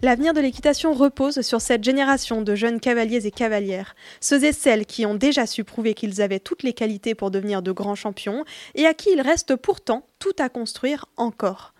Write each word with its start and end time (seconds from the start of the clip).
L'avenir 0.00 0.32
de 0.32 0.40
l'équitation 0.40 0.92
repose 0.92 1.40
sur 1.40 1.60
cette 1.60 1.82
génération 1.82 2.40
de 2.40 2.54
jeunes 2.54 2.78
cavaliers 2.78 3.26
et 3.26 3.32
cavalières, 3.32 3.96
ceux 4.20 4.44
et 4.44 4.52
celles 4.52 4.86
qui 4.86 5.04
ont 5.06 5.16
déjà 5.16 5.44
su 5.44 5.64
prouver 5.64 5.94
qu'ils 5.94 6.22
avaient 6.22 6.38
toutes 6.38 6.62
les 6.62 6.72
qualités 6.72 7.16
pour 7.16 7.32
devenir 7.32 7.62
de 7.62 7.72
grands 7.72 7.96
champions 7.96 8.44
et 8.76 8.86
à 8.86 8.94
qui 8.94 9.10
il 9.10 9.20
reste 9.20 9.56
pourtant 9.56 10.06
tout 10.20 10.36
à 10.38 10.48
construire 10.50 11.06
encore. 11.16 11.74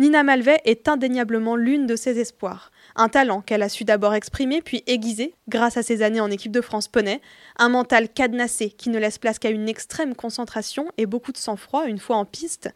Nina 0.00 0.24
Malvet 0.24 0.60
est 0.64 0.88
indéniablement 0.88 1.54
l'une 1.54 1.86
de 1.86 1.94
ses 1.94 2.18
espoirs. 2.18 2.72
Un 2.96 3.08
talent 3.08 3.40
qu'elle 3.40 3.62
a 3.62 3.68
su 3.68 3.84
d'abord 3.84 4.14
exprimer 4.14 4.60
puis 4.60 4.82
aiguiser 4.88 5.32
grâce 5.48 5.76
à 5.76 5.84
ses 5.84 6.02
années 6.02 6.20
en 6.20 6.32
équipe 6.32 6.50
de 6.50 6.60
France 6.60 6.88
poney, 6.88 7.20
un 7.56 7.68
mental 7.68 8.08
cadenassé 8.08 8.70
qui 8.70 8.90
ne 8.90 8.98
laisse 8.98 9.18
place 9.18 9.38
qu'à 9.38 9.50
une 9.50 9.68
extrême 9.68 10.16
concentration 10.16 10.88
et 10.98 11.06
beaucoup 11.06 11.30
de 11.30 11.38
sang-froid 11.38 11.86
une 11.86 12.00
fois 12.00 12.16
en 12.16 12.24
piste, 12.24 12.70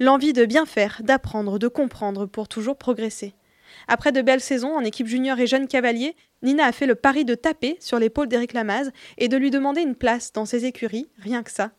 l'envie 0.00 0.32
de 0.32 0.46
bien 0.46 0.64
faire, 0.64 1.02
d'apprendre, 1.04 1.58
de 1.58 1.68
comprendre 1.68 2.24
pour 2.24 2.48
toujours 2.48 2.78
progresser. 2.78 3.34
Après 3.88 4.12
de 4.12 4.22
belles 4.22 4.40
saisons 4.40 4.74
en 4.74 4.84
équipe 4.84 5.06
junior 5.06 5.38
et 5.38 5.46
jeune 5.46 5.68
cavalier, 5.68 6.16
Nina 6.42 6.66
a 6.66 6.72
fait 6.72 6.86
le 6.86 6.94
pari 6.94 7.24
de 7.24 7.34
taper 7.34 7.76
sur 7.80 7.98
l'épaule 7.98 8.28
d'Éric 8.28 8.52
Lamaze 8.52 8.92
et 9.18 9.28
de 9.28 9.36
lui 9.36 9.50
demander 9.50 9.82
une 9.82 9.94
place 9.94 10.32
dans 10.32 10.44
ses 10.44 10.64
écuries, 10.64 11.08
rien 11.18 11.42
que 11.42 11.50
ça, 11.50 11.72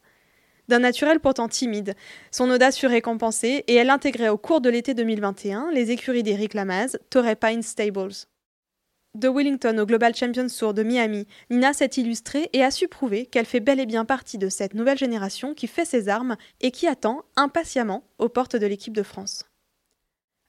d'un 0.67 0.79
naturel 0.79 1.19
pourtant 1.19 1.47
timide. 1.47 1.95
Son 2.31 2.49
audace 2.49 2.77
fut 2.77 2.87
récompensée 2.87 3.63
et 3.67 3.75
elle 3.75 3.89
intégrait 3.89 4.29
au 4.29 4.37
cours 4.37 4.61
de 4.61 4.69
l'été 4.69 4.93
2021 4.93 5.71
les 5.71 5.91
écuries 5.91 6.23
d'Eric 6.23 6.53
Lamaze, 6.53 6.99
Torrey 7.09 7.35
Pine 7.35 7.61
Stables. 7.61 8.27
De 9.15 9.29
Wellington 9.29 9.77
au 9.77 9.85
Global 9.85 10.15
Champions 10.15 10.47
Tour 10.47 10.73
de 10.73 10.81
Miami, 10.81 11.27
Nina 11.51 11.73
s'est 11.73 11.85
illustrée 11.97 12.49
et 12.51 12.63
a 12.63 12.71
su 12.71 12.87
prouver 12.87 13.27
qu'elle 13.27 13.45
fait 13.45 13.59
bel 13.59 13.79
et 13.79 13.85
bien 13.85 14.05
partie 14.05 14.39
de 14.39 14.49
cette 14.49 14.73
nouvelle 14.73 14.97
génération 14.97 15.53
qui 15.53 15.67
fait 15.67 15.85
ses 15.85 16.09
armes 16.09 16.35
et 16.61 16.71
qui 16.71 16.87
attend 16.87 17.23
impatiemment 17.35 18.03
aux 18.17 18.29
portes 18.29 18.55
de 18.55 18.65
l'équipe 18.65 18.95
de 18.95 19.03
France. 19.03 19.45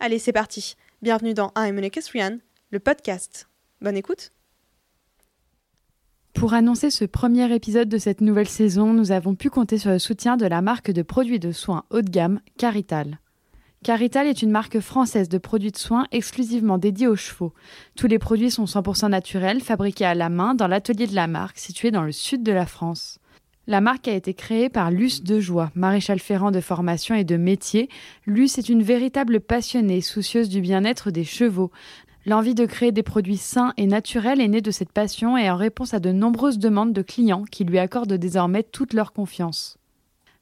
Allez, 0.01 0.19
c'est 0.19 0.33
parti. 0.33 0.77
Bienvenue 1.05 1.35
dans 1.35 1.53
I'm 1.55 1.79
Ryan, 1.79 2.39
le 2.71 2.81
podcast. 2.81 3.51
Bonne 3.83 3.99
écoute. 3.99 4.33
Pour 6.33 6.55
annoncer 6.55 6.89
ce 6.89 7.05
premier 7.05 7.55
épisode 7.55 7.91
de 7.91 7.99
cette 7.99 8.23
nouvelle 8.23 8.49
saison, 8.49 8.95
nous 8.95 9.13
avons 9.13 9.35
pu 9.35 9.51
compter 9.51 9.77
sur 9.77 9.91
le 9.91 9.99
soutien 9.99 10.39
de 10.39 10.47
la 10.47 10.63
marque 10.63 10.91
de 10.91 11.03
produits 11.03 11.39
de 11.39 11.53
soins 11.53 11.85
haut 11.91 12.01
de 12.01 12.09
gamme 12.09 12.41
Carital. 12.57 13.19
Carital 13.83 14.27
est 14.27 14.41
une 14.41 14.51
marque 14.51 14.81
française 14.81 15.29
de 15.29 15.37
produits 15.37 15.73
de 15.73 15.77
soins 15.77 16.07
exclusivement 16.11 16.79
dédiés 16.79 17.09
aux 17.09 17.17
chevaux. 17.17 17.53
Tous 17.97 18.07
les 18.07 18.19
produits 18.19 18.51
sont 18.51 18.65
100% 18.65 19.11
naturels, 19.11 19.61
fabriqués 19.61 20.07
à 20.07 20.15
la 20.15 20.31
main 20.31 20.55
dans 20.55 20.69
l'atelier 20.69 21.07
de 21.07 21.15
la 21.15 21.27
marque 21.27 21.59
situé 21.59 21.91
dans 21.91 22.05
le 22.05 22.13
sud 22.13 22.43
de 22.43 22.53
la 22.53 22.65
France. 22.65 23.19
La 23.67 23.81
marque 23.81 24.09
a 24.09 24.15
été 24.15 24.35
créée 24.35 24.69
par 24.69 24.91
Luce 24.91 25.23
Dejoie, 25.23 25.71
maréchal 25.75 26.19
ferrant 26.19 26.51
de 26.51 26.61
formation 26.61 27.15
et 27.15 27.25
de 27.25 27.39
métier. 27.39 27.89
Luce 28.27 28.59
est 28.59 28.69
une 28.69 28.83
véritable 28.83 29.41
passionnée, 29.41 30.03
soucieuse 30.03 30.51
du 30.51 30.61
bien-être 30.61 31.11
des 31.11 31.25
chevaux. 31.25 31.71
L'envie 32.27 32.55
de 32.55 32.67
créer 32.67 32.93
des 32.93 33.03
produits 33.03 33.39
sains 33.39 33.73
et 33.79 33.87
naturels 33.87 34.43
est 34.43 34.49
née 34.49 34.61
de 34.61 34.71
cette 34.71 34.93
passion 34.93 35.39
et 35.39 35.49
en 35.49 35.57
réponse 35.57 35.95
à 35.95 35.99
de 35.99 36.13
nombreuses 36.13 36.59
demandes 36.59 36.93
de 36.93 37.01
clients 37.01 37.45
qui 37.51 37.65
lui 37.65 37.79
accordent 37.79 38.13
désormais 38.13 38.65
toute 38.65 38.93
leur 38.93 39.15
confiance. 39.15 39.79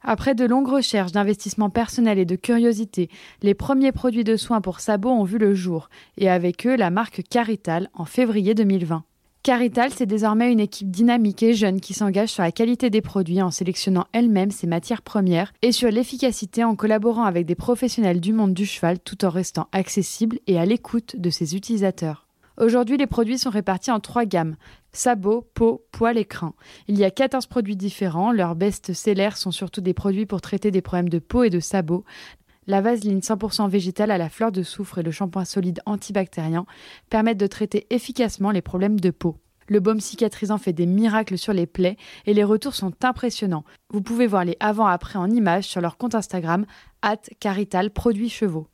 Après 0.02 0.34
de 0.34 0.44
longues 0.44 0.68
recherches, 0.68 1.12
d'investissement 1.12 1.70
personnel 1.70 2.18
et 2.18 2.24
de 2.24 2.34
curiosité, 2.34 3.08
les 3.40 3.54
premiers 3.54 3.92
produits 3.92 4.24
de 4.24 4.36
soins 4.36 4.60
pour 4.60 4.80
sabots 4.80 5.10
ont 5.10 5.22
vu 5.22 5.38
le 5.38 5.54
jour, 5.54 5.90
et 6.18 6.28
avec 6.28 6.66
eux 6.66 6.74
la 6.74 6.90
marque 6.90 7.22
Carital 7.30 7.88
en 7.94 8.04
février 8.04 8.54
2020. 8.54 9.04
Carital, 9.42 9.90
c'est 9.92 10.06
désormais 10.06 10.52
une 10.52 10.60
équipe 10.60 10.88
dynamique 10.88 11.42
et 11.42 11.52
jeune 11.52 11.80
qui 11.80 11.94
s'engage 11.94 12.28
sur 12.28 12.44
la 12.44 12.52
qualité 12.52 12.90
des 12.90 13.00
produits 13.00 13.42
en 13.42 13.50
sélectionnant 13.50 14.06
elle-même 14.12 14.52
ses 14.52 14.68
matières 14.68 15.02
premières 15.02 15.52
et 15.62 15.72
sur 15.72 15.90
l'efficacité 15.90 16.62
en 16.62 16.76
collaborant 16.76 17.24
avec 17.24 17.44
des 17.44 17.56
professionnels 17.56 18.20
du 18.20 18.32
monde 18.32 18.54
du 18.54 18.66
cheval 18.66 19.00
tout 19.00 19.24
en 19.24 19.30
restant 19.30 19.66
accessible 19.72 20.38
et 20.46 20.60
à 20.60 20.64
l'écoute 20.64 21.16
de 21.16 21.28
ses 21.28 21.56
utilisateurs. 21.56 22.28
Aujourd'hui, 22.56 22.98
les 22.98 23.08
produits 23.08 23.38
sont 23.38 23.50
répartis 23.50 23.90
en 23.90 23.98
trois 23.98 24.26
gammes 24.26 24.54
sabots, 24.92 25.48
peau, 25.54 25.84
poils 25.90 26.18
et 26.18 26.24
crins. 26.24 26.54
Il 26.86 26.98
y 26.98 27.04
a 27.04 27.10
14 27.10 27.46
produits 27.46 27.76
différents. 27.76 28.30
Leurs 28.30 28.54
best-sellers 28.54 29.36
sont 29.36 29.50
surtout 29.50 29.80
des 29.80 29.94
produits 29.94 30.26
pour 30.26 30.40
traiter 30.40 30.70
des 30.70 30.82
problèmes 30.82 31.08
de 31.08 31.18
peau 31.18 31.42
et 31.42 31.50
de 31.50 31.60
sabots. 31.60 32.04
La 32.68 32.80
vaseline 32.80 33.18
100% 33.18 33.68
végétale 33.68 34.12
à 34.12 34.18
la 34.18 34.28
fleur 34.28 34.52
de 34.52 34.62
soufre 34.62 34.98
et 34.98 35.02
le 35.02 35.10
shampoing 35.10 35.44
solide 35.44 35.80
antibactérien 35.84 36.64
permettent 37.10 37.40
de 37.40 37.48
traiter 37.48 37.86
efficacement 37.90 38.52
les 38.52 38.62
problèmes 38.62 39.00
de 39.00 39.10
peau. 39.10 39.36
Le 39.68 39.80
baume 39.80 40.00
cicatrisant 40.00 40.58
fait 40.58 40.72
des 40.72 40.86
miracles 40.86 41.38
sur 41.38 41.52
les 41.52 41.66
plaies 41.66 41.96
et 42.26 42.34
les 42.34 42.44
retours 42.44 42.74
sont 42.74 42.92
impressionnants. 43.02 43.64
Vous 43.90 44.02
pouvez 44.02 44.26
voir 44.26 44.44
les 44.44 44.56
avant-après 44.60 45.18
en 45.18 45.30
images 45.30 45.64
sur 45.64 45.80
leur 45.80 45.96
compte 45.96 46.14
Instagram, 46.14 46.66
at 47.02 47.22
carital 47.40 47.90
produits 47.90 48.28
chevaux. 48.28 48.68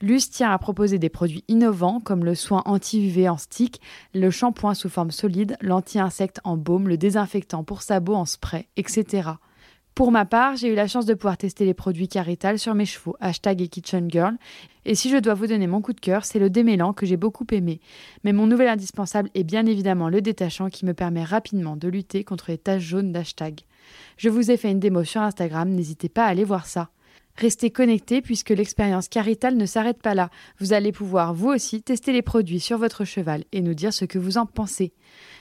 Luce 0.00 0.30
tient 0.30 0.50
à 0.50 0.58
proposer 0.58 0.98
des 0.98 1.10
produits 1.10 1.44
innovants 1.46 2.00
comme 2.00 2.24
le 2.24 2.34
soin 2.34 2.62
anti-UV 2.64 3.28
en 3.28 3.36
stick, 3.36 3.80
le 4.14 4.30
shampoing 4.30 4.74
sous 4.74 4.88
forme 4.88 5.10
solide, 5.10 5.56
l'anti-insecte 5.60 6.40
en 6.42 6.56
baume, 6.56 6.88
le 6.88 6.96
désinfectant 6.96 7.64
pour 7.64 7.82
sabots 7.82 8.14
en 8.14 8.24
spray, 8.24 8.66
etc. 8.76 9.32
Pour 10.00 10.12
ma 10.12 10.24
part, 10.24 10.56
j'ai 10.56 10.68
eu 10.68 10.74
la 10.74 10.88
chance 10.88 11.04
de 11.04 11.12
pouvoir 11.12 11.36
tester 11.36 11.66
les 11.66 11.74
produits 11.74 12.08
Carital 12.08 12.58
sur 12.58 12.74
mes 12.74 12.86
chevaux, 12.86 13.16
hashtag 13.20 13.60
et 13.60 13.68
Kitchen 13.68 14.10
Girl. 14.10 14.34
Et 14.86 14.94
si 14.94 15.10
je 15.10 15.18
dois 15.18 15.34
vous 15.34 15.46
donner 15.46 15.66
mon 15.66 15.82
coup 15.82 15.92
de 15.92 16.00
cœur, 16.00 16.24
c'est 16.24 16.38
le 16.38 16.48
démêlant 16.48 16.94
que 16.94 17.04
j'ai 17.04 17.18
beaucoup 17.18 17.44
aimé. 17.52 17.82
Mais 18.24 18.32
mon 18.32 18.46
nouvel 18.46 18.68
indispensable 18.68 19.28
est 19.34 19.44
bien 19.44 19.66
évidemment 19.66 20.08
le 20.08 20.22
détachant 20.22 20.70
qui 20.70 20.86
me 20.86 20.94
permet 20.94 21.22
rapidement 21.22 21.76
de 21.76 21.86
lutter 21.86 22.24
contre 22.24 22.50
les 22.50 22.56
taches 22.56 22.82
jaunes 22.82 23.12
d'hashtag. 23.12 23.60
Je 24.16 24.30
vous 24.30 24.50
ai 24.50 24.56
fait 24.56 24.70
une 24.70 24.80
démo 24.80 25.04
sur 25.04 25.20
Instagram, 25.20 25.68
n'hésitez 25.68 26.08
pas 26.08 26.24
à 26.24 26.28
aller 26.28 26.44
voir 26.44 26.64
ça. 26.64 26.88
Restez 27.40 27.70
connectés 27.70 28.20
puisque 28.20 28.50
l'expérience 28.50 29.08
Carital 29.08 29.56
ne 29.56 29.64
s'arrête 29.64 30.02
pas 30.02 30.14
là. 30.14 30.28
Vous 30.58 30.74
allez 30.74 30.92
pouvoir 30.92 31.32
vous 31.32 31.48
aussi 31.48 31.82
tester 31.82 32.12
les 32.12 32.20
produits 32.20 32.60
sur 32.60 32.76
votre 32.76 33.06
cheval 33.06 33.44
et 33.52 33.62
nous 33.62 33.72
dire 33.72 33.94
ce 33.94 34.04
que 34.04 34.18
vous 34.18 34.36
en 34.36 34.44
pensez. 34.44 34.92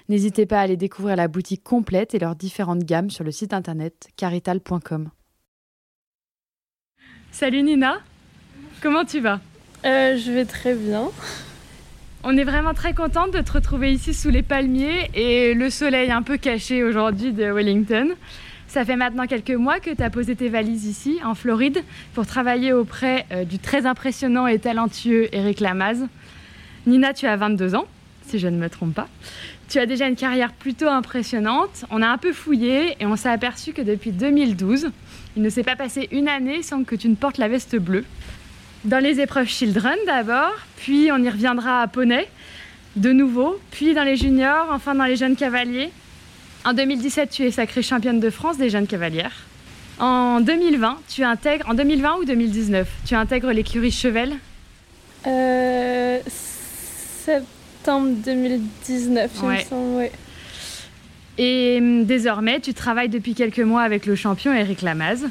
N'hésitez 0.07 0.45
pas 0.45 0.59
à 0.59 0.61
aller 0.61 0.77
découvrir 0.77 1.17
la 1.17 1.27
boutique 1.27 1.61
complète 1.61 2.15
et 2.15 2.19
leurs 2.19 2.37
différentes 2.37 2.85
gammes 2.85 3.09
sur 3.09 3.25
le 3.25 3.31
site 3.31 3.53
internet 3.53 4.07
carital.com. 4.15 5.09
Salut 7.31 7.63
Nina, 7.63 7.97
comment 8.81 9.03
tu 9.03 9.19
vas? 9.19 9.41
Euh, 9.85 10.17
Je 10.17 10.31
vais 10.31 10.45
très 10.45 10.75
bien. 10.75 11.09
On 12.23 12.37
est 12.37 12.45
vraiment 12.45 12.73
très 12.73 12.93
contente 12.93 13.31
de 13.31 13.41
te 13.41 13.51
retrouver 13.51 13.91
ici 13.91 14.13
sous 14.13 14.29
les 14.29 14.41
palmiers 14.41 15.09
et 15.13 15.53
le 15.53 15.69
soleil 15.69 16.11
un 16.11 16.21
peu 16.21 16.37
caché 16.37 16.81
aujourd'hui 16.81 17.33
de 17.33 17.51
Wellington. 17.51 18.15
Ça 18.69 18.85
fait 18.85 18.95
maintenant 18.95 19.25
quelques 19.25 19.49
mois 19.49 19.79
que 19.79 19.89
tu 19.89 20.03
as 20.03 20.11
posé 20.11 20.35
tes 20.35 20.47
valises 20.47 20.85
ici, 20.85 21.17
en 21.25 21.33
Floride, 21.33 21.83
pour 22.13 22.27
travailler 22.27 22.71
auprès 22.71 23.25
euh, 23.31 23.43
du 23.43 23.57
très 23.57 23.87
impressionnant 23.87 24.45
et 24.45 24.59
talentueux 24.59 25.27
Eric 25.31 25.59
Lamaze. 25.59 26.05
Nina, 26.85 27.15
tu 27.15 27.25
as 27.25 27.35
22 27.35 27.73
ans, 27.73 27.87
si 28.27 28.37
je 28.37 28.47
ne 28.47 28.57
me 28.57 28.69
trompe 28.69 28.93
pas. 28.93 29.07
Tu 29.69 29.79
as 29.79 29.87
déjà 29.87 30.07
une 30.07 30.15
carrière 30.15 30.53
plutôt 30.53 30.87
impressionnante. 30.87 31.85
On 31.89 32.03
a 32.03 32.07
un 32.07 32.19
peu 32.19 32.31
fouillé 32.31 32.95
et 32.99 33.07
on 33.07 33.15
s'est 33.15 33.29
aperçu 33.29 33.73
que 33.73 33.81
depuis 33.81 34.11
2012, 34.11 34.91
il 35.35 35.41
ne 35.41 35.49
s'est 35.49 35.63
pas 35.63 35.75
passé 35.75 36.07
une 36.11 36.27
année 36.27 36.61
sans 36.61 36.83
que 36.83 36.95
tu 36.95 37.09
ne 37.09 37.15
portes 37.15 37.39
la 37.39 37.47
veste 37.47 37.75
bleue. 37.75 38.05
Dans 38.85 39.03
les 39.03 39.19
épreuves 39.19 39.47
Children 39.47 39.97
d'abord, 40.05 40.53
puis 40.77 41.09
on 41.11 41.17
y 41.17 41.29
reviendra 41.29 41.81
à 41.81 41.87
Poney 41.87 42.27
de 42.95 43.11
nouveau, 43.13 43.59
puis 43.71 43.95
dans 43.95 44.03
les 44.03 44.15
juniors, 44.15 44.67
enfin 44.71 44.93
dans 44.93 45.05
les 45.05 45.15
jeunes 45.15 45.35
cavaliers. 45.35 45.89
En 46.69 46.73
2017, 46.73 47.31
tu 47.31 47.43
es 47.45 47.49
sacrée 47.49 47.81
championne 47.81 48.19
de 48.19 48.29
France 48.29 48.59
des 48.59 48.69
jeunes 48.69 48.85
cavalières. 48.85 49.33
En 49.97 50.39
2020, 50.39 50.99
tu 51.09 51.23
intègres, 51.23 51.67
en 51.67 51.73
2020 51.73 52.17
ou 52.17 52.25
2019, 52.25 52.87
tu 53.07 53.15
intègres 53.15 53.49
l'écurie 53.49 53.89
Chevel? 53.89 54.35
Euh, 55.25 56.19
Septembre 57.25 58.09
2019, 58.23 59.31
il 59.41 59.47
me 59.47 59.57
semble, 59.61 59.97
ouais. 59.97 60.11
Et 61.39 61.79
hum, 61.81 62.05
désormais, 62.05 62.59
tu 62.59 62.75
travailles 62.75 63.09
depuis 63.09 63.33
quelques 63.33 63.57
mois 63.57 63.81
avec 63.81 64.05
le 64.05 64.13
champion 64.13 64.53
Eric 64.53 64.83
Lamaze. 64.83 65.25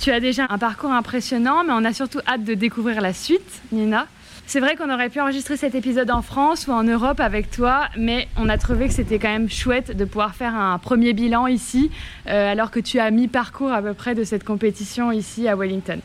Tu 0.00 0.10
as 0.10 0.18
déjà 0.18 0.46
un 0.50 0.58
parcours 0.58 0.90
impressionnant, 0.90 1.62
mais 1.62 1.72
on 1.72 1.84
a 1.84 1.92
surtout 1.92 2.18
hâte 2.26 2.42
de 2.42 2.54
découvrir 2.54 3.00
la 3.00 3.12
suite, 3.12 3.62
Nina. 3.70 4.08
C'est 4.50 4.60
vrai 4.60 4.76
qu'on 4.76 4.90
aurait 4.90 5.10
pu 5.10 5.20
enregistrer 5.20 5.58
cet 5.58 5.74
épisode 5.74 6.10
en 6.10 6.22
France 6.22 6.68
ou 6.68 6.72
en 6.72 6.82
Europe 6.82 7.20
avec 7.20 7.50
toi, 7.50 7.90
mais 7.98 8.28
on 8.38 8.48
a 8.48 8.56
trouvé 8.56 8.86
que 8.86 8.94
c'était 8.94 9.18
quand 9.18 9.28
même 9.28 9.50
chouette 9.50 9.94
de 9.94 10.06
pouvoir 10.06 10.34
faire 10.34 10.54
un 10.54 10.78
premier 10.78 11.12
bilan 11.12 11.46
ici, 11.48 11.90
euh, 12.28 12.52
alors 12.52 12.70
que 12.70 12.80
tu 12.80 12.98
as 12.98 13.10
mis 13.10 13.28
parcours 13.28 13.70
à 13.70 13.82
peu 13.82 13.92
près 13.92 14.14
de 14.14 14.24
cette 14.24 14.44
compétition 14.44 15.12
ici 15.12 15.48
à 15.48 15.54
Wellington. 15.54 15.98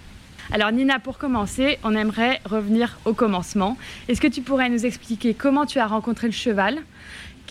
Alors 0.51 0.73
Nina, 0.73 0.99
pour 0.99 1.19
commencer, 1.19 1.79
on 1.85 1.95
aimerait 1.95 2.41
revenir 2.43 2.97
au 3.05 3.13
commencement. 3.13 3.77
Est-ce 4.09 4.19
que 4.19 4.27
tu 4.27 4.41
pourrais 4.41 4.67
nous 4.67 4.85
expliquer 4.85 5.33
comment 5.33 5.65
tu 5.65 5.79
as 5.79 5.87
rencontré 5.87 6.27
le 6.27 6.33
cheval 6.33 6.79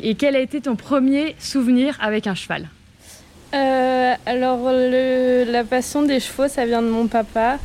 et 0.02 0.14
quel 0.14 0.36
a 0.36 0.40
été 0.40 0.60
ton 0.60 0.76
premier 0.76 1.36
souvenir 1.38 1.96
avec 2.02 2.26
un 2.26 2.34
cheval? 2.34 2.68
Euh, 3.54 4.14
Alors 4.26 4.70
la 4.70 5.64
passion 5.64 6.02
des 6.02 6.20
chevaux, 6.20 6.48
ça 6.48 6.66
vient 6.66 6.82
de 6.82 6.90
mon 6.90 7.06
papa. 7.06 7.58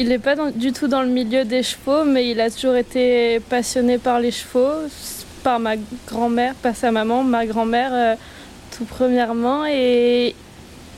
Il 0.00 0.10
n'est 0.10 0.20
pas 0.20 0.36
du 0.52 0.72
tout 0.72 0.86
dans 0.86 1.02
le 1.02 1.08
milieu 1.08 1.44
des 1.44 1.64
chevaux, 1.64 2.04
mais 2.04 2.30
il 2.30 2.40
a 2.40 2.50
toujours 2.50 2.76
été 2.76 3.40
passionné 3.40 3.98
par 3.98 4.20
les 4.20 4.30
chevaux, 4.30 4.86
par 5.42 5.58
ma 5.58 5.74
grand-mère, 6.06 6.54
pas 6.54 6.72
sa 6.72 6.92
maman, 6.92 7.24
ma 7.24 7.46
grand-mère 7.46 7.90
euh, 7.92 8.14
tout 8.70 8.84
premièrement. 8.84 9.66
Et 9.66 10.36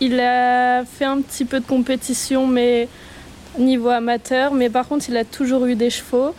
il 0.00 0.20
a 0.20 0.85
fait 0.85 1.06
un 1.06 1.23
petit 1.23 1.47
peu 1.47 1.61
de 1.61 1.64
compétition, 1.64 2.47
mais 2.47 2.88
niveau 3.58 3.88
amateur. 3.88 4.52
Mais 4.52 4.69
par 4.69 4.87
contre, 4.87 5.06
il 5.08 5.17
a 5.17 5.25
toujours 5.25 5.64
eu 5.64 5.76
des 5.76 5.88
chevaux 5.88 6.35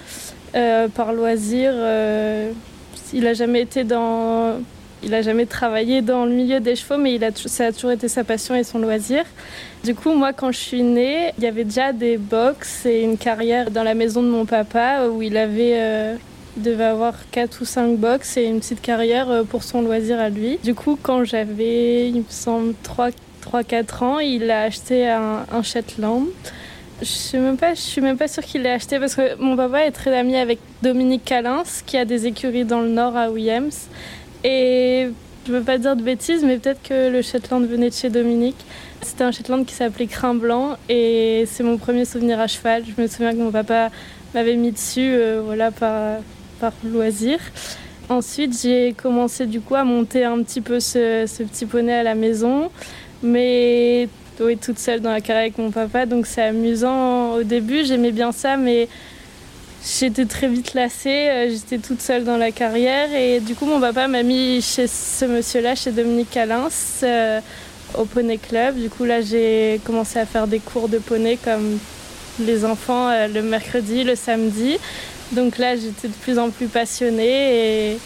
euh, 0.53 0.87
par 0.87 1.13
loisir. 1.13 1.71
Euh, 1.73 2.51
il 3.11 3.23
n'a 3.23 3.33
jamais 3.33 3.61
été 3.61 3.83
dans 3.83 4.61
il 5.03 5.13
a 5.13 5.21
jamais 5.21 5.45
travaillé 5.45 6.01
dans 6.01 6.25
le 6.25 6.31
milieu 6.31 6.59
des 6.59 6.75
chevaux, 6.75 6.97
mais 6.97 7.15
il 7.15 7.23
a, 7.23 7.31
ça 7.33 7.67
a 7.67 7.71
toujours 7.71 7.91
été 7.91 8.07
sa 8.07 8.23
passion 8.23 8.55
et 8.55 8.63
son 8.63 8.79
loisir. 8.79 9.23
Du 9.83 9.95
coup, 9.95 10.13
moi, 10.13 10.33
quand 10.33 10.51
je 10.51 10.59
suis 10.59 10.83
née, 10.83 11.31
il 11.37 11.43
y 11.43 11.47
avait 11.47 11.63
déjà 11.63 11.91
des 11.91 12.17
box 12.17 12.85
et 12.85 13.01
une 13.01 13.17
carrière 13.17 13.71
dans 13.71 13.83
la 13.83 13.95
maison 13.95 14.21
de 14.21 14.29
mon 14.29 14.45
papa 14.45 15.07
où 15.07 15.21
il 15.21 15.37
avait. 15.37 15.75
Euh, 15.75 16.15
devait 16.57 16.83
avoir 16.83 17.13
4 17.31 17.61
ou 17.61 17.65
5 17.65 17.97
box 17.97 18.35
et 18.35 18.43
une 18.43 18.59
petite 18.59 18.81
carrière 18.81 19.31
euh, 19.31 19.43
pour 19.43 19.63
son 19.63 19.81
loisir 19.81 20.19
à 20.19 20.29
lui. 20.29 20.59
Du 20.63 20.75
coup, 20.75 20.97
quand 21.01 21.23
j'avais, 21.23 22.09
il 22.09 22.17
me 22.17 22.25
semble, 22.29 22.73
3-4 23.41 24.03
ans, 24.03 24.19
il 24.19 24.51
a 24.51 24.63
acheté 24.63 25.07
un, 25.07 25.45
un 25.51 25.63
Shetland. 25.63 26.25
Je 26.99 27.05
suis 27.05 27.37
même 27.39 27.57
pas, 27.57 27.73
je 27.73 27.79
suis 27.79 28.01
même 28.01 28.17
pas 28.17 28.27
sûre 28.27 28.43
qu'il 28.43 28.61
l'ait 28.61 28.73
acheté 28.73 28.99
parce 28.99 29.15
que 29.15 29.35
mon 29.41 29.55
papa 29.55 29.85
est 29.85 29.91
très 29.91 30.15
ami 30.15 30.35
avec 30.35 30.59
Dominique 30.83 31.25
Calins 31.25 31.63
qui 31.85 31.97
a 31.97 32.05
des 32.05 32.27
écuries 32.27 32.65
dans 32.65 32.81
le 32.81 32.89
nord 32.89 33.17
à 33.17 33.31
Williams 33.31 33.87
et 34.43 35.09
je 35.47 35.51
veux 35.51 35.61
pas 35.61 35.77
dire 35.77 35.95
de 35.95 36.03
bêtises, 36.03 36.43
mais 36.43 36.57
peut-être 36.57 36.83
que 36.83 37.09
le 37.09 37.21
Shetland 37.21 37.65
venait 37.65 37.89
de 37.89 37.95
chez 37.95 38.09
Dominique. 38.09 38.57
C'était 39.01 39.23
un 39.23 39.31
Shetland 39.31 39.65
qui 39.65 39.73
s'appelait 39.73 40.07
Crin 40.07 40.35
Blanc 40.35 40.77
et 40.87 41.45
c'est 41.47 41.63
mon 41.63 41.77
premier 41.77 42.05
souvenir 42.05 42.39
à 42.39 42.47
cheval. 42.47 42.83
Je 42.85 43.01
me 43.01 43.07
souviens 43.07 43.31
que 43.31 43.37
mon 43.37 43.51
papa 43.51 43.89
m'avait 44.33 44.55
mis 44.55 44.71
dessus 44.71 45.13
euh, 45.13 45.41
voilà, 45.43 45.71
par, 45.71 46.19
par 46.59 46.73
loisir. 46.83 47.39
Ensuite, 48.09 48.59
j'ai 48.61 48.93
commencé 48.93 49.45
du 49.45 49.61
coup 49.61 49.75
à 49.75 49.83
monter 49.83 50.25
un 50.25 50.43
petit 50.43 50.61
peu 50.61 50.79
ce, 50.79 51.25
ce 51.27 51.43
petit 51.43 51.65
poney 51.65 51.93
à 51.93 52.03
la 52.03 52.13
maison, 52.13 52.69
mais 53.23 54.09
oui, 54.39 54.57
toute 54.57 54.79
seule 54.79 54.99
dans 55.01 55.11
la 55.11 55.21
carrière 55.21 55.43
avec 55.43 55.57
mon 55.57 55.71
papa, 55.71 56.05
donc 56.05 56.25
c'est 56.25 56.41
amusant 56.41 57.33
au 57.35 57.43
début. 57.43 57.85
J'aimais 57.85 58.11
bien 58.11 58.31
ça, 58.31 58.57
mais 58.57 58.89
J'étais 59.83 60.25
très 60.25 60.47
vite 60.47 60.75
lassée, 60.75 61.09
euh, 61.09 61.49
j'étais 61.49 61.79
toute 61.79 62.01
seule 62.01 62.23
dans 62.23 62.37
la 62.37 62.51
carrière 62.51 63.11
et 63.15 63.39
du 63.39 63.55
coup 63.55 63.65
mon 63.65 63.79
papa 63.79 64.07
m'a 64.07 64.21
mis 64.21 64.61
chez 64.61 64.85
ce 64.85 65.25
monsieur-là, 65.25 65.73
chez 65.73 65.91
Dominique 65.91 66.29
Calins, 66.29 66.69
euh, 67.01 67.39
au 67.95 68.05
Poney 68.05 68.37
Club. 68.37 68.75
Du 68.79 68.91
coup 68.91 69.05
là 69.05 69.21
j'ai 69.21 69.81
commencé 69.83 70.19
à 70.19 70.27
faire 70.27 70.45
des 70.45 70.59
cours 70.59 70.87
de 70.87 70.99
poney 70.99 71.35
comme 71.43 71.79
les 72.39 72.63
enfants 72.63 73.09
euh, 73.09 73.27
le 73.27 73.41
mercredi, 73.41 74.03
le 74.03 74.15
samedi. 74.15 74.77
Donc 75.31 75.57
là 75.57 75.75
j'étais 75.75 76.09
de 76.09 76.13
plus 76.13 76.37
en 76.37 76.51
plus 76.51 76.67
passionnée 76.67 77.93
et, 77.93 77.97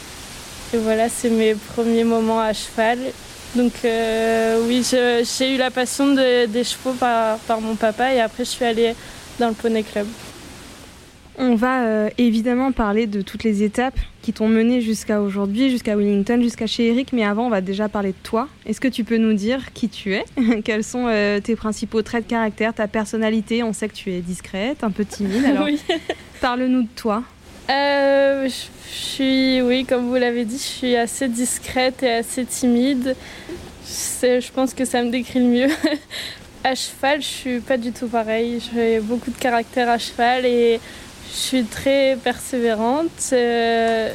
voilà 0.75 1.09
c'est 1.09 1.29
mes 1.29 1.55
premiers 1.55 2.05
moments 2.05 2.39
à 2.39 2.53
cheval. 2.53 2.99
Donc 3.53 3.73
oui 4.67 4.81
j'ai 4.89 5.53
eu 5.53 5.57
la 5.57 5.71
passion 5.71 6.13
des 6.13 6.63
chevaux 6.63 6.93
par 6.93 7.61
mon 7.61 7.75
papa 7.75 8.13
et 8.13 8.21
après 8.21 8.45
je 8.45 8.49
suis 8.49 8.65
allée 8.65 8.95
dans 9.39 9.49
le 9.49 9.53
Poney 9.53 9.83
Club. 9.83 10.07
On 11.37 11.55
va 11.55 11.83
euh, 11.83 12.09
évidemment 12.17 12.71
parler 12.71 13.07
de 13.07 13.21
toutes 13.21 13.43
les 13.43 13.63
étapes 13.63 13.99
qui 14.21 14.31
t'ont 14.31 14.47
mené 14.47 14.79
jusqu'à 14.79 15.21
aujourd'hui, 15.21 15.69
jusqu'à 15.69 15.95
Wellington, 15.95 16.41
jusqu'à 16.41 16.65
chez 16.65 16.87
Eric, 16.87 17.11
mais 17.11 17.25
avant 17.25 17.47
on 17.47 17.49
va 17.49 17.61
déjà 17.61 17.89
parler 17.89 18.09
de 18.09 18.23
toi. 18.23 18.47
Est-ce 18.65 18.79
que 18.79 18.87
tu 18.87 19.03
peux 19.03 19.17
nous 19.17 19.33
dire 19.33 19.73
qui 19.73 19.89
tu 19.89 20.13
es? 20.13 20.23
Quels 20.63 20.83
sont 20.83 21.07
euh, 21.07 21.39
tes 21.41 21.55
principaux 21.55 22.01
traits 22.01 22.25
de 22.25 22.29
caractère, 22.29 22.73
ta 22.73 22.87
personnalité? 22.87 23.63
On 23.63 23.73
sait 23.73 23.89
que 23.89 23.93
tu 23.93 24.13
es 24.13 24.21
discrète, 24.21 24.83
un 24.83 24.91
peu 24.91 25.03
timide, 25.03 25.43
alors 25.45 25.63
oui. 25.65 25.79
parle-nous 26.39 26.83
de 26.83 26.89
toi. 26.95 27.23
Euh, 27.69 28.47
je 28.47 28.89
suis, 28.89 29.61
oui, 29.61 29.85
comme 29.85 30.07
vous 30.07 30.15
l'avez 30.15 30.45
dit, 30.45 30.57
je 30.57 30.61
suis 30.61 30.95
assez 30.95 31.27
discrète 31.27 32.01
et 32.03 32.11
assez 32.11 32.45
timide. 32.45 33.15
Je 33.85 34.51
pense 34.51 34.73
que 34.73 34.85
ça 34.85 35.03
me 35.03 35.09
décrit 35.09 35.39
le 35.39 35.45
mieux. 35.45 35.67
à 36.63 36.75
cheval, 36.75 37.21
je 37.21 37.27
suis 37.27 37.59
pas 37.59 37.77
du 37.77 37.91
tout 37.91 38.07
pareil. 38.07 38.59
J'ai 38.73 38.99
beaucoup 38.99 39.31
de 39.31 39.37
caractère 39.37 39.89
à 39.89 39.97
cheval 39.97 40.45
et 40.45 40.79
je 41.35 41.39
suis 41.39 41.63
très 41.65 42.17
persévérante. 42.23 43.09
Euh, 43.33 44.09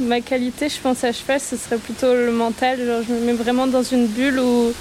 ma 0.00 0.20
qualité, 0.20 0.68
je 0.68 0.78
pense, 0.78 1.02
à 1.04 1.12
cheval, 1.12 1.40
ce 1.40 1.56
serait 1.56 1.78
plutôt 1.78 2.14
le 2.14 2.30
mental. 2.30 2.78
Genre, 2.84 3.02
je 3.08 3.14
me 3.14 3.20
mets 3.20 3.32
vraiment 3.32 3.66
dans 3.66 3.82
une 3.82 4.06
bulle 4.06 4.38
où, 4.38 4.72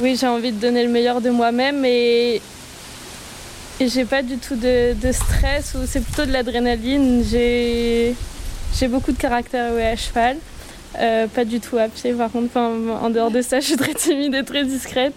oui, 0.00 0.16
j'ai 0.18 0.28
envie 0.28 0.52
de 0.52 0.60
donner 0.60 0.84
le 0.84 0.90
meilleur 0.90 1.20
de 1.20 1.30
moi-même 1.30 1.84
et, 1.84 2.40
j'ai 3.80 4.04
pas 4.04 4.22
du 4.22 4.38
tout 4.38 4.54
de, 4.54 4.94
stress 5.10 5.74
ou 5.74 5.80
c'est 5.86 6.00
plutôt 6.00 6.24
de 6.24 6.32
l'adrénaline. 6.32 7.24
J'ai, 7.28 8.14
beaucoup 8.88 9.12
de 9.12 9.18
caractère 9.18 9.72
à 9.72 9.96
cheval. 9.96 10.36
Euh, 11.00 11.26
pas 11.26 11.44
du 11.44 11.58
tout 11.58 11.76
à 11.76 11.88
pied, 11.88 12.12
par 12.12 12.30
contre. 12.30 12.56
en 12.56 13.10
dehors 13.10 13.32
de 13.32 13.42
ça, 13.42 13.58
je 13.58 13.66
suis 13.66 13.76
très 13.76 13.94
timide 13.94 14.34
et 14.36 14.44
très 14.44 14.64
discrète. 14.64 15.14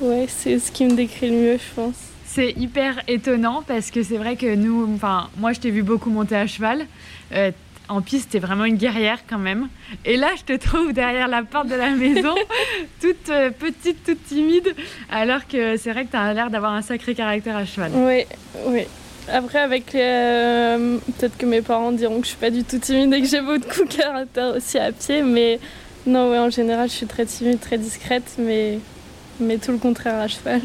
Ouais, 0.00 0.26
c'est 0.28 0.58
ce 0.58 0.72
qui 0.72 0.86
me 0.86 0.94
décrit 0.94 1.28
le 1.28 1.36
mieux, 1.36 1.58
je 1.58 1.74
pense. 1.74 2.15
C'est 2.36 2.50
hyper 2.50 3.00
étonnant 3.08 3.64
parce 3.66 3.90
que 3.90 4.02
c'est 4.02 4.18
vrai 4.18 4.36
que 4.36 4.54
nous, 4.54 4.92
enfin, 4.94 5.30
moi 5.38 5.54
je 5.54 5.60
t'ai 5.60 5.70
vu 5.70 5.82
beaucoup 5.82 6.10
monter 6.10 6.36
à 6.36 6.46
cheval. 6.46 6.84
Euh, 7.32 7.50
en 7.88 8.02
piste, 8.02 8.32
t'es 8.32 8.38
vraiment 8.40 8.66
une 8.66 8.76
guerrière 8.76 9.20
quand 9.26 9.38
même. 9.38 9.68
Et 10.04 10.18
là, 10.18 10.28
je 10.36 10.42
te 10.42 10.62
trouve 10.62 10.92
derrière 10.92 11.28
la 11.28 11.44
porte 11.44 11.68
de 11.68 11.74
la 11.74 11.88
maison, 11.96 12.34
toute 13.00 13.30
euh, 13.30 13.48
petite, 13.48 14.04
toute 14.04 14.22
timide, 14.26 14.74
alors 15.10 15.48
que 15.48 15.78
c'est 15.78 15.90
vrai 15.90 16.04
que 16.04 16.10
tu 16.10 16.16
as 16.18 16.34
l'air 16.34 16.50
d'avoir 16.50 16.74
un 16.74 16.82
sacré 16.82 17.14
caractère 17.14 17.56
à 17.56 17.64
cheval. 17.64 17.92
Oui, 17.94 18.26
oui. 18.66 18.82
Après, 19.32 19.60
avec 19.60 19.94
euh, 19.94 20.98
peut-être 21.18 21.38
que 21.38 21.46
mes 21.46 21.62
parents 21.62 21.92
diront 21.92 22.18
que 22.20 22.26
je 22.26 22.32
suis 22.32 22.38
pas 22.38 22.50
du 22.50 22.64
tout 22.64 22.78
timide 22.78 23.14
et 23.14 23.22
que 23.22 23.28
j'ai 23.28 23.40
beaucoup 23.40 23.84
de 23.88 23.94
caractère 23.96 24.56
aussi 24.56 24.76
à 24.76 24.92
pied, 24.92 25.22
mais 25.22 25.58
non, 26.06 26.30
ouais, 26.30 26.38
en 26.38 26.50
général, 26.50 26.90
je 26.90 26.96
suis 26.96 27.06
très 27.06 27.24
timide, 27.24 27.60
très 27.60 27.78
discrète, 27.78 28.34
mais, 28.38 28.78
mais 29.40 29.56
tout 29.56 29.72
le 29.72 29.78
contraire 29.78 30.16
à 30.16 30.28
cheval. 30.28 30.60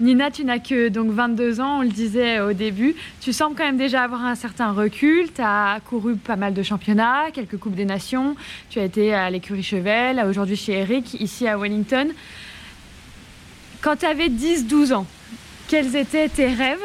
Nina, 0.00 0.30
tu 0.30 0.44
n'as 0.44 0.58
que 0.58 0.88
donc 0.88 1.12
22 1.12 1.60
ans, 1.60 1.78
on 1.78 1.82
le 1.82 1.88
disait 1.88 2.40
au 2.40 2.52
début. 2.52 2.96
Tu 3.20 3.32
sembles 3.32 3.54
quand 3.56 3.64
même 3.64 3.76
déjà 3.76 4.02
avoir 4.02 4.24
un 4.24 4.34
certain 4.34 4.72
recul. 4.72 5.32
Tu 5.32 5.40
as 5.40 5.78
couru 5.88 6.16
pas 6.16 6.34
mal 6.34 6.52
de 6.52 6.62
championnats, 6.64 7.30
quelques 7.32 7.58
Coupes 7.58 7.76
des 7.76 7.84
Nations. 7.84 8.34
Tu 8.70 8.80
as 8.80 8.84
été 8.84 9.14
à 9.14 9.30
l'écurie 9.30 9.62
Chevel, 9.62 10.20
aujourd'hui 10.28 10.56
chez 10.56 10.72
Eric, 10.72 11.14
ici 11.20 11.46
à 11.46 11.56
Wellington. 11.56 12.08
Quand 13.82 13.96
tu 13.96 14.06
avais 14.06 14.28
10-12 14.28 14.94
ans, 14.94 15.06
quels 15.68 15.94
étaient 15.94 16.28
tes 16.28 16.48
rêves 16.48 16.78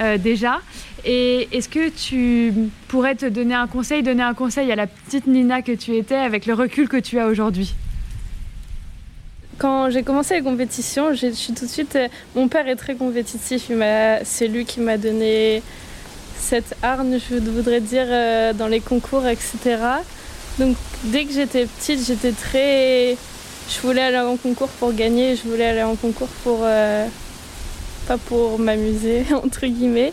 euh, 0.00 0.18
déjà? 0.18 0.60
Et 1.04 1.48
est-ce 1.52 1.68
que 1.68 1.88
tu 1.88 2.52
pourrais 2.88 3.14
te 3.14 3.26
donner 3.26 3.54
un 3.54 3.68
conseil, 3.68 4.02
donner 4.02 4.24
un 4.24 4.34
conseil 4.34 4.72
à 4.72 4.76
la 4.76 4.88
petite 4.88 5.28
Nina 5.28 5.62
que 5.62 5.72
tu 5.72 5.94
étais 5.94 6.16
avec 6.16 6.46
le 6.46 6.54
recul 6.54 6.88
que 6.88 6.96
tu 6.96 7.20
as 7.20 7.28
aujourd'hui? 7.28 7.76
Quand 9.58 9.90
j'ai 9.90 10.02
commencé 10.02 10.34
les 10.34 10.42
compétitions, 10.42 11.14
je 11.14 11.30
suis 11.32 11.52
tout 11.52 11.64
de 11.64 11.70
suite. 11.70 11.96
Euh, 11.96 12.08
mon 12.34 12.48
père 12.48 12.68
est 12.68 12.76
très 12.76 12.94
compétitif. 12.94 13.70
C'est 14.24 14.48
lui 14.48 14.64
qui 14.64 14.80
m'a 14.80 14.98
donné 14.98 15.62
cette 16.38 16.76
hargne, 16.82 17.18
je 17.18 17.36
voudrais 17.36 17.80
dire, 17.80 18.06
euh, 18.08 18.52
dans 18.52 18.68
les 18.68 18.80
concours, 18.80 19.26
etc. 19.26 19.78
Donc 20.58 20.76
dès 21.04 21.24
que 21.24 21.32
j'étais 21.32 21.66
petite, 21.66 22.04
j'étais 22.06 22.32
très. 22.32 23.16
Je 23.68 23.80
voulais 23.80 24.02
aller 24.02 24.18
en 24.18 24.36
concours 24.36 24.68
pour 24.68 24.92
gagner. 24.92 25.36
Je 25.36 25.48
voulais 25.48 25.66
aller 25.66 25.82
en 25.82 25.96
concours 25.96 26.28
pour. 26.44 26.60
Euh, 26.62 27.06
pas 28.06 28.18
pour 28.18 28.58
m'amuser, 28.58 29.24
entre 29.44 29.66
guillemets. 29.66 30.12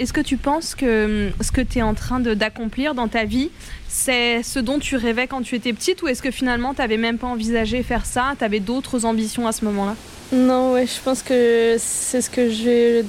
Est-ce 0.00 0.14
que 0.14 0.20
tu 0.22 0.38
penses 0.38 0.74
que 0.74 1.26
hum, 1.28 1.32
ce 1.42 1.52
que 1.52 1.60
tu 1.60 1.78
es 1.78 1.82
en 1.82 1.94
train 1.94 2.20
d'accomplir 2.20 2.94
dans 2.94 3.06
ta 3.06 3.24
vie, 3.24 3.50
c'est 3.86 4.42
ce 4.42 4.58
dont 4.58 4.78
tu 4.78 4.96
rêvais 4.96 5.26
quand 5.26 5.42
tu 5.42 5.54
étais 5.54 5.72
petite 5.72 6.02
ou 6.02 6.08
est-ce 6.08 6.22
que 6.22 6.30
finalement 6.30 6.72
tu 6.74 6.80
n'avais 6.80 6.96
même 6.96 7.18
pas 7.18 7.26
envisagé 7.26 7.82
faire 7.82 8.06
ça 8.06 8.34
Tu 8.38 8.44
avais 8.44 8.60
d'autres 8.60 9.04
ambitions 9.04 9.46
à 9.46 9.52
ce 9.52 9.64
moment-là? 9.66 9.94
Non, 10.32 10.72
ouais, 10.72 10.86
je 10.86 11.00
pense 11.04 11.22
que 11.22 11.76
c'est 11.78 12.22
ce 12.22 12.30
que 12.30 12.48
j'ai 12.48 13.04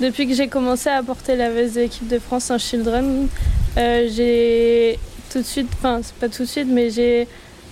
depuis 0.00 0.26
que 0.26 0.34
j'ai 0.34 0.48
commencé 0.48 0.88
à 0.88 1.02
porter 1.02 1.36
la 1.36 1.50
veste 1.50 1.74
de 1.74 1.80
l'équipe 1.80 2.08
de 2.08 2.18
France 2.18 2.50
en 2.50 2.58
Children, 2.58 3.28
euh, 3.76 4.08
j'ai 4.10 4.98
tout 5.30 5.40
de 5.40 5.46
suite, 5.46 5.68
enfin 5.74 6.00
pas 6.18 6.28
tout 6.28 6.42
de 6.42 6.48
suite, 6.48 6.68
mais 6.68 6.90
j'ai 6.90 7.28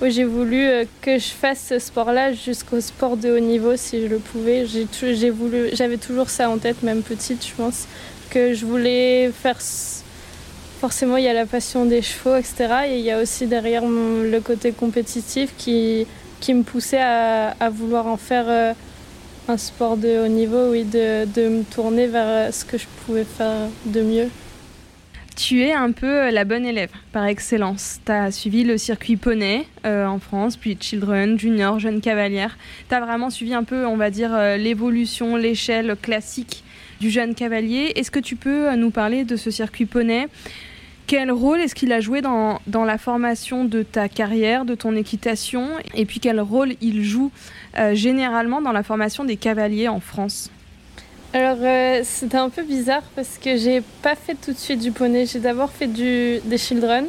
j'ai 0.06 0.24
voulu 0.24 0.64
euh, 0.64 0.84
que 1.02 1.18
je 1.18 1.28
fasse 1.28 1.66
ce 1.70 1.78
sport-là 1.78 2.32
jusqu'au 2.32 2.80
sport 2.80 3.16
de 3.16 3.30
haut 3.30 3.40
niveau 3.40 3.76
si 3.76 4.02
je 4.02 4.06
le 4.06 4.18
pouvais. 4.18 4.64
J'avais 5.72 5.96
toujours 5.96 6.30
ça 6.30 6.48
en 6.48 6.58
tête, 6.58 6.82
même 6.82 7.02
petite, 7.02 7.44
je 7.44 7.52
pense, 7.54 7.86
que 8.30 8.54
je 8.54 8.64
voulais 8.64 9.30
faire. 9.32 9.58
Forcément, 10.80 11.16
il 11.16 11.24
y 11.24 11.28
a 11.28 11.32
la 11.32 11.46
passion 11.46 11.84
des 11.84 12.02
chevaux, 12.02 12.36
etc. 12.36 12.68
Et 12.86 12.98
il 12.98 13.04
y 13.04 13.10
a 13.10 13.20
aussi 13.20 13.46
derrière 13.46 13.82
le 13.84 14.38
côté 14.38 14.70
compétitif 14.70 15.52
qui, 15.58 16.06
qui 16.38 16.54
me 16.54 16.62
poussait 16.62 17.00
à, 17.00 17.68
vouloir 17.70 18.06
en 18.06 18.16
faire 18.16 18.44
euh, 18.48 18.72
un 19.48 19.56
sport 19.56 19.96
de 19.96 20.24
haut 20.24 20.28
niveau, 20.28 20.70
oui, 20.70 20.84
de, 20.84 21.24
de 21.24 21.48
me 21.48 21.62
tourner 21.64 22.06
vers 22.06 22.54
ce 22.54 22.64
que 22.64 22.78
je 22.78 22.86
pouvais 23.04 23.24
faire 23.24 23.68
de 23.86 24.02
mieux 24.02 24.28
tu 25.38 25.62
es 25.62 25.72
un 25.72 25.92
peu 25.92 26.24
euh, 26.24 26.30
la 26.32 26.44
bonne 26.44 26.66
élève 26.66 26.90
par 27.12 27.24
excellence. 27.26 28.00
Tu 28.04 28.10
as 28.10 28.32
suivi 28.32 28.64
le 28.64 28.76
circuit 28.76 29.16
poney 29.16 29.66
euh, 29.86 30.04
en 30.04 30.18
France, 30.18 30.56
puis 30.56 30.76
Children, 30.78 31.38
Junior, 31.38 31.78
Jeune 31.78 32.00
Cavalière. 32.00 32.58
Tu 32.88 32.94
as 32.96 33.00
vraiment 33.00 33.30
suivi 33.30 33.54
un 33.54 33.62
peu, 33.62 33.86
on 33.86 33.96
va 33.96 34.10
dire, 34.10 34.34
euh, 34.34 34.56
l'évolution, 34.56 35.36
l'échelle 35.36 35.96
classique 36.02 36.64
du 37.00 37.08
jeune 37.08 37.36
cavalier. 37.36 37.92
Est-ce 37.94 38.10
que 38.10 38.18
tu 38.18 38.34
peux 38.34 38.74
nous 38.74 38.90
parler 38.90 39.24
de 39.24 39.36
ce 39.36 39.52
circuit 39.52 39.86
poney? 39.86 40.26
Quel 41.06 41.30
rôle 41.30 41.60
est-ce 41.60 41.76
qu'il 41.76 41.92
a 41.92 42.00
joué 42.00 42.20
dans, 42.20 42.60
dans, 42.66 42.84
la 42.84 42.98
formation 42.98 43.64
de 43.64 43.84
ta 43.84 44.08
carrière, 44.08 44.64
de 44.64 44.74
ton 44.74 44.96
équitation? 44.96 45.68
Et 45.94 46.04
puis 46.04 46.18
quel 46.18 46.40
rôle 46.40 46.74
il 46.80 47.04
joue 47.04 47.30
généralement 47.92 48.60
dans 48.60 48.72
la 48.72 48.82
formation 48.82 49.24
des 49.24 49.36
cavaliers 49.36 49.88
en 49.88 50.00
France? 50.00 50.50
Alors 51.34 51.58
euh, 51.60 52.00
c'était 52.04 52.38
un 52.38 52.48
peu 52.48 52.62
bizarre 52.62 53.02
parce 53.14 53.38
que 53.42 53.56
j'ai 53.56 53.82
pas 54.02 54.14
fait 54.14 54.34
tout 54.34 54.52
de 54.52 54.58
suite 54.58 54.80
du 54.80 54.92
poney. 54.92 55.26
J'ai 55.26 55.40
d'abord 55.40 55.70
fait 55.70 55.86
du, 55.86 56.40
des 56.44 56.56
children 56.58 57.06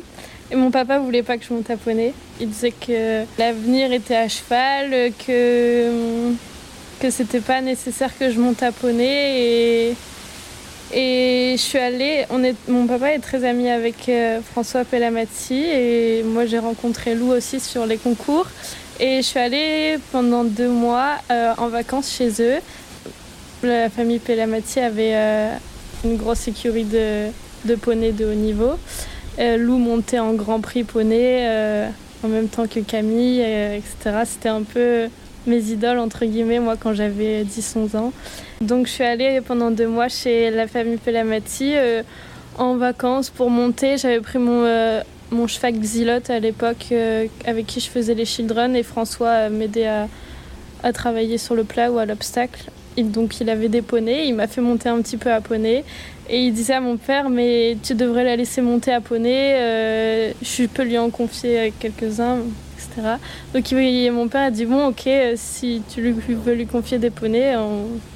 et 0.51 0.55
mon 0.55 0.71
papa 0.71 0.99
voulait 0.99 1.23
pas 1.23 1.38
que 1.38 1.45
je 1.45 1.53
monte 1.53 1.69
à 1.69 1.77
poney. 1.77 2.13
Il 2.41 2.49
disait 2.49 2.71
que 2.71 3.23
l'avenir 3.38 3.93
était 3.93 4.15
à 4.15 4.27
cheval, 4.27 5.11
que 5.25 6.33
que 6.99 7.09
c'était 7.09 7.39
pas 7.39 7.61
nécessaire 7.61 8.11
que 8.17 8.29
je 8.29 8.39
monte 8.39 8.61
à 8.61 8.73
poney 8.73 9.88
et 9.89 9.95
et 10.91 11.53
je 11.55 11.61
suis 11.61 11.77
allée. 11.77 12.25
Mon 12.67 12.88
papa 12.88 13.13
est 13.13 13.19
très 13.19 13.45
ami 13.45 13.69
avec 13.69 14.09
euh, 14.09 14.41
François 14.41 14.83
Pellamati 14.83 15.63
et 15.63 16.23
moi 16.23 16.45
j'ai 16.45 16.59
rencontré 16.59 17.15
Lou 17.15 17.31
aussi 17.31 17.61
sur 17.61 17.85
les 17.85 17.97
concours 17.97 18.47
et 18.99 19.17
je 19.17 19.21
suis 19.21 19.39
allée 19.39 19.97
pendant 20.11 20.43
deux 20.43 20.67
mois 20.67 21.19
euh, 21.31 21.53
en 21.57 21.69
vacances 21.69 22.11
chez 22.11 22.29
eux. 22.41 22.59
La 23.62 23.89
famille 23.89 24.20
Pellamati 24.20 24.80
avait 24.80 25.16
euh, 25.16 25.54
une 26.06 26.16
grosse 26.16 26.48
écurie 26.48 26.86
de, 26.86 27.25
de 27.66 27.75
poney 27.75 28.13
de 28.13 28.25
haut 28.25 28.34
niveau. 28.34 28.72
Euh, 29.38 29.58
Lou 29.58 29.78
montait 29.78 30.20
en 30.20 30.34
Grand 30.34 30.62
Prix 30.62 30.86
poney 30.86 31.46
euh, 31.46 31.89
en 32.24 32.30
même 32.30 32.48
temps 32.48 32.68
que 32.68 32.80
Camille, 32.80 33.42
etc. 33.42 34.22
C'était 34.25 34.50
un 34.50 34.63
peu 34.63 35.10
mes 35.46 35.60
idoles, 35.60 36.00
entre 36.00 36.25
guillemets, 36.25 36.60
moi, 36.60 36.78
quand 36.80 36.94
j'avais 36.94 37.44
10-11 37.44 37.98
ans. 37.98 38.13
Donc, 38.62 38.88
je 38.88 38.94
suis 38.94 39.04
allée 39.04 39.42
pendant 39.42 39.72
deux 39.72 39.88
mois 39.88 40.08
chez 40.08 40.51
la 40.51 40.68
famille 40.68 40.98
Pellamati 40.98 41.74
en 42.58 42.75
vacances 42.78 43.30
pour 43.30 43.50
monter. 43.50 43.98
J'avais 43.98 44.22
pris 44.22 44.39
mon, 44.39 45.01
mon 45.32 45.48
cheval 45.48 45.74
Xilote 45.74 46.30
à 46.30 46.39
l'époque 46.39 46.94
avec 47.46 47.68
qui 47.68 47.82
je 47.82 47.89
faisais 47.89 48.13
les 48.13 48.25
children 48.25 48.75
et 48.75 48.84
François 48.84 49.50
m'aidait 49.50 49.88
à, 49.88 50.08
à 50.84 50.94
travailler 50.94 51.38
sur 51.38 51.56
le 51.56 51.63
plat 51.63 51.92
ou 51.92 52.00
à 52.00 52.06
l'obstacle 52.06 52.70
donc 53.03 53.39
il 53.39 53.50
avait 53.50 53.70
des 53.70 53.82
poneys, 53.82 54.27
il 54.27 54.36
m'a 54.36 54.48
fait 54.48 54.62
monter 54.62 54.89
un 54.89 55.01
petit 55.01 55.18
peu 55.18 55.32
à 55.32 55.41
poney. 55.41 55.84
Et 56.29 56.46
il 56.46 56.53
disait 56.53 56.74
à 56.74 56.82
mon 56.82 56.98
père, 56.98 57.29
mais 57.29 57.77
tu 57.82 57.96
devrais 57.96 58.24
la 58.24 58.36
laisser 58.36 58.62
monter 58.62 58.94
à 58.94 59.01
poney, 59.01 59.56
euh, 59.56 60.32
je 60.44 60.65
peux 60.65 60.84
lui 60.84 60.98
en 60.98 61.10
confier 61.10 61.74
quelques-uns, 61.79 62.38
etc. 62.77 63.15
Donc 63.53 63.72
mon 64.13 64.27
père 64.27 64.44
a 64.44 64.51
dit, 64.51 64.65
bon 64.65 64.88
ok, 64.88 65.10
si 65.36 65.82
tu 65.89 66.12
veux 66.12 66.53
lui 66.53 66.68
confier 66.68 67.00
des 67.00 67.10
poneys, 67.10 67.56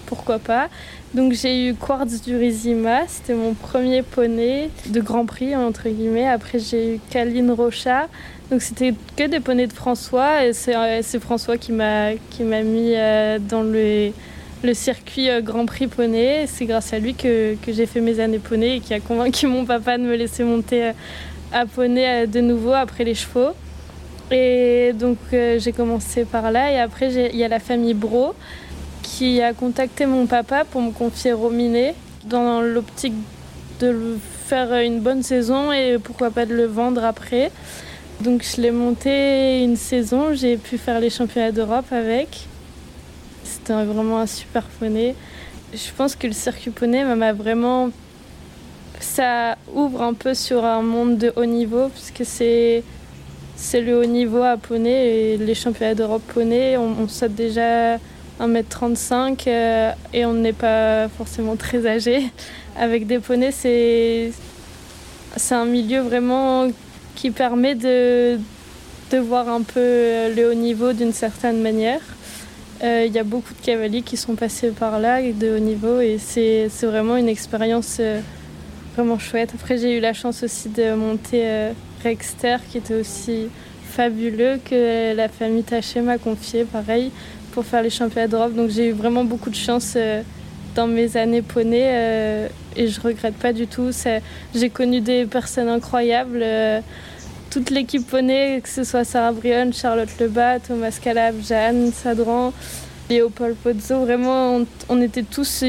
pourquoi 0.06 0.38
pas. 0.38 0.70
Donc 1.13 1.34
j'ai 1.34 1.70
eu 1.70 1.74
Quartz 1.75 2.24
du 2.24 2.36
Rizima, 2.36 3.08
c'était 3.08 3.36
mon 3.36 3.54
premier 3.54 4.02
poney 4.02 4.72
de 4.90 5.00
Grand 5.00 5.28
Prix, 5.28 5.56
entre 5.56 5.88
guillemets. 5.90 6.28
Après 6.28 6.58
j'ai 6.58 6.96
eu 6.96 7.00
Kaline 7.12 7.52
Rocha, 7.52 8.08
donc 8.50 8.62
c'était 8.63 8.96
que 9.16 9.28
des 9.28 9.40
poneys 9.40 9.68
de 9.68 9.74
François, 9.74 10.46
et 10.46 10.54
c'est 10.54 10.75
euh, 10.75 11.20
François 11.20 11.58
qui 11.58 11.72
m'a 11.72 12.13
mis 12.40 12.94
euh, 12.96 13.38
dans 13.40 13.62
le 13.62 14.12
le 14.63 14.74
circuit 14.74 15.29
euh, 15.29 15.41
Grand 15.41 15.65
Prix 15.65 15.88
poney. 15.88 16.46
C'est 16.48 16.65
grâce 16.65 16.93
à 16.93 17.00
lui 17.00 17.13
que, 17.13 17.55
j'ai 17.67 17.86
fait 17.86 18.01
mes 18.01 18.20
années 18.20 18.39
poney 18.39 18.77
et 18.77 18.79
qui 18.79 18.93
a 18.93 19.00
convaincu 19.00 19.48
mon 19.48 19.65
papa 19.65 19.98
de 19.98 20.03
me 20.03 20.15
laisser 20.15 20.43
monter 20.43 20.86
euh, 20.86 20.91
à 21.51 21.65
poney 21.65 22.24
euh, 22.24 22.25
de 22.25 22.39
nouveau 22.39 22.72
après 22.72 23.03
les 23.03 23.13
chevaux. 23.13 23.51
Et 24.32 24.93
donc 24.93 25.17
j'ai 25.32 25.74
commencé 25.74 26.24
par 26.25 26.50
là 26.50 26.72
et 26.72 26.79
après 26.79 27.13
il 27.13 27.36
y 27.36 27.43
a 27.43 27.48
la 27.48 27.60
famille 27.60 27.93
Bro 27.93 28.34
qui 29.03 29.41
a 29.41 29.53
contacté 29.53 30.08
mon 30.08 30.25
papa 30.25 30.63
pour 30.63 30.82
me 30.82 30.91
confier 30.91 31.34
Rominé 31.34 31.93
dans 32.25 32.62
l'optique 32.62 33.13
de 33.79 34.17
faire 34.48 34.74
une 34.79 35.01
bonne 35.01 35.22
saison 35.22 35.72
et 35.72 36.00
pourquoi 36.01 36.32
pas 36.32 36.48
de 36.48 36.55
le 36.55 36.65
vendre 36.65 37.03
après. 37.03 37.51
Donc 38.22 38.43
je 38.43 38.60
l'ai 38.62 38.72
monté 38.72 39.62
une 39.62 39.75
saison, 39.75 40.34
j'ai 40.34 40.58
pu 40.58 40.79
faire 40.79 41.00
les 41.00 41.12
championnats 41.12 41.51
d'Europe 41.51 41.91
avec. 41.91 42.48
C'était 43.44 43.74
vraiment 43.74 44.20
un 44.20 44.28
super 44.28 44.64
poney. 44.80 45.16
Je 45.74 45.92
pense 45.96 46.16
que 46.16 46.28
le 46.28 46.34
circuit 46.34 46.72
poney 46.72 47.04
m'a 47.04 47.34
vraiment. 47.34 47.90
Ça 49.00 49.58
ouvre 49.74 50.02
un 50.02 50.14
peu 50.14 50.34
sur 50.34 50.64
un 50.64 50.82
monde 50.82 51.18
de 51.18 51.34
haut 51.36 51.46
niveau, 51.46 51.90
puisque 51.90 52.26
c'est 52.26 52.84
c'est 53.56 53.82
le 53.82 54.00
haut 54.00 54.06
niveau 54.06 54.42
à 54.42 54.58
poney 54.58 55.38
les 55.38 55.56
championnats 55.56 55.96
d'Europe 55.96 56.24
poney, 56.34 56.78
on, 56.78 57.08
saute 57.08 57.36
déjà 57.36 57.98
1m35 58.40 59.44
euh, 59.48 59.92
et 60.14 60.26
on 60.26 60.34
n'est 60.34 60.54
pas 60.54 61.08
forcément 61.10 61.56
très 61.56 61.86
âgé. 61.86 62.24
Avec 62.78 63.06
des 63.06 63.20
poneys, 63.20 63.52
c'est 63.52 64.32
c'est 65.36 65.56
un 65.56 65.66
milieu 65.66 66.02
vraiment 66.02 66.68
qui 67.16 67.32
permet 67.32 67.76
de, 67.76 68.40
de 69.12 69.18
voir 69.18 69.50
un 69.50 69.62
peu 69.62 69.80
le 70.36 70.50
haut 70.50 70.56
niveau 70.56 70.94
d'une 70.94 71.14
certaine 71.14 71.62
manière. 71.62 72.02
Euh, 72.84 73.06
il 73.08 73.13
y 73.13 73.20
a 73.20 73.24
beaucoup 73.24 73.54
de 73.54 73.66
cavaliers 73.66 74.02
qui 74.02 74.18
sont 74.18 74.36
passés 74.36 74.72
par 74.72 75.00
là 75.00 75.22
de 75.22 75.56
haut 75.56 75.60
niveau 75.60 76.02
et 76.02 76.18
c'est 76.18 76.68
vraiment 76.84 77.16
une 77.16 77.30
expérience 77.30 77.98
euh, 78.02 78.20
vraiment 78.96 79.18
chouette. 79.18 79.52
Après, 79.56 79.78
j'ai 79.78 79.98
eu 79.98 80.00
la 80.02 80.12
chance 80.12 80.44
aussi 80.44 80.68
de 80.68 80.94
monter 80.94 81.44
euh, 81.48 81.72
Rexter 82.04 82.58
qui 82.70 82.80
était 82.80 82.96
aussi 82.96 83.48
fabuleux, 83.86 84.60
que 84.66 85.16
la 85.16 85.30
famille 85.30 85.63
Taché 85.63 86.02
m'a 86.02 86.18
confié, 86.18 86.66
pareil, 86.66 87.12
pour 87.54 87.63
faire 87.63 87.82
les 87.82 87.90
championnats 87.90 88.28
d'Europe. 88.28 88.54
Donc 88.54 88.70
j'ai 88.70 88.90
eu 88.90 88.92
vraiment 88.92 89.24
beaucoup 89.24 89.50
de 89.50 89.56
chance 89.56 89.96
dans 90.75 90.88
mes 90.88 91.16
années 91.16 91.44
poney 91.44 92.50
et 92.75 92.88
je 92.88 93.00
regrette 93.00 93.36
pas 93.36 93.54
du 93.54 93.68
tout. 93.68 93.92
J'ai 94.56 94.70
connu 94.72 95.00
des 95.00 95.25
personnes 95.25 95.70
incroyables 95.70 96.44
toute 97.53 97.69
l'équipe 97.69 98.07
poney, 98.07 98.62
que 98.63 98.69
ce 98.69 98.83
soit 98.83 99.03
Sarah 99.03 99.31
Brion, 99.31 99.72
Charlotte 99.72 100.10
Lebas, 100.19 100.62
Thomas 100.62 100.98
Calab, 101.00 101.36
Jeanne, 101.39 101.91
Sadran, 101.93 102.51
Léopold 103.12 103.55
Pozzo, 103.57 104.00
vraiment 104.05 104.65
on, 104.89 105.01
était 105.03 105.22
tous 105.22 105.63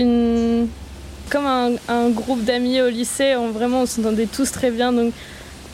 comme 1.30 1.46
un, 1.46 2.08
groupe 2.08 2.42
d'amis 2.42 2.80
au 2.80 2.88
lycée, 2.88 3.36
on, 3.36 3.84
s'entendait 3.84 4.24
tous 4.24 4.50
très 4.50 4.70
bien. 4.70 4.94
Donc 4.94 5.12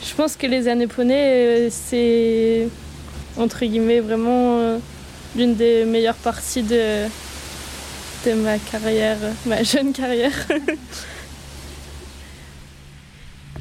je 0.05 0.13
pense 0.13 0.35
que 0.35 0.47
les 0.47 0.67
années 0.67 0.87
poney, 0.87 1.15
euh, 1.15 1.69
c'est 1.71 2.67
entre 3.37 3.63
guillemets 3.63 4.01
vraiment 4.01 4.59
euh, 4.59 4.79
l'une 5.37 5.55
des 5.55 5.85
meilleures 5.85 6.15
parties 6.15 6.63
de, 6.63 7.05
de 8.25 8.33
ma 8.33 8.57
carrière, 8.57 9.17
ma 9.45 9.63
jeune 9.63 9.93
carrière. 9.93 10.33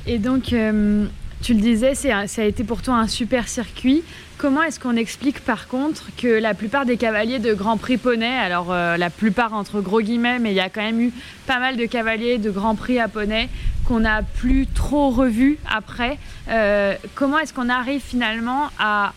Et 0.06 0.18
donc, 0.18 0.52
euh, 0.52 1.06
tu 1.42 1.54
le 1.54 1.60
disais, 1.60 1.94
ça 1.94 2.18
a 2.18 2.44
été 2.44 2.64
pour 2.64 2.82
toi 2.82 2.94
un 2.96 3.08
super 3.08 3.48
circuit. 3.48 4.02
Comment 4.36 4.62
est-ce 4.62 4.80
qu'on 4.80 4.96
explique 4.96 5.40
par 5.40 5.68
contre 5.68 6.04
que 6.16 6.26
la 6.26 6.54
plupart 6.54 6.86
des 6.86 6.96
cavaliers 6.96 7.38
de 7.38 7.52
Grand 7.54 7.76
Prix 7.76 7.98
poney, 7.98 8.38
alors 8.38 8.68
euh, 8.70 8.96
la 8.96 9.10
plupart 9.10 9.52
entre 9.52 9.80
gros 9.80 10.00
guillemets, 10.00 10.38
mais 10.38 10.52
il 10.52 10.56
y 10.56 10.60
a 10.60 10.68
quand 10.68 10.82
même 10.82 11.00
eu 11.00 11.12
pas 11.46 11.58
mal 11.58 11.76
de 11.76 11.84
cavaliers 11.86 12.38
de 12.38 12.50
Grand 12.50 12.74
Prix 12.74 12.98
à 12.98 13.08
poney 13.08 13.48
qu'on 13.86 14.00
n'a 14.00 14.22
plus 14.22 14.66
trop 14.66 15.10
revus 15.10 15.58
après. 15.68 16.18
Euh, 16.48 16.94
comment 17.14 17.38
est-ce 17.38 17.52
qu'on 17.52 17.68
arrive 17.68 18.00
finalement 18.00 18.68
à 18.78 19.12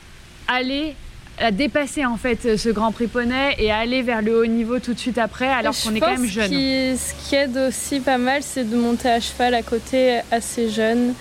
aller 0.47 0.95
à 1.39 1.51
dépasser 1.51 2.05
en 2.05 2.15
fait 2.15 2.57
ce 2.57 2.69
Grand 2.69 2.91
Prix 2.91 3.07
poney 3.07 3.55
et 3.57 3.71
à 3.71 3.77
aller 3.77 4.01
vers 4.01 4.21
le 4.21 4.37
haut 4.37 4.45
niveau 4.45 4.79
tout 4.79 4.93
de 4.93 4.99
suite 4.99 5.17
après 5.17 5.47
alors 5.47 5.73
qu'on 5.73 5.95
est 5.95 5.99
quand 5.99 6.11
même 6.11 6.25
jeune. 6.25 6.51
ce 6.51 7.13
qui 7.29 7.35
aide 7.35 7.57
aussi 7.57 7.99
pas 7.99 8.17
mal, 8.17 8.43
c'est 8.43 8.69
de 8.69 8.75
monter 8.77 9.09
à 9.09 9.19
cheval 9.19 9.53
à 9.55 9.61
côté 9.61 10.19
assez 10.31 10.69
jeune. 10.69 11.13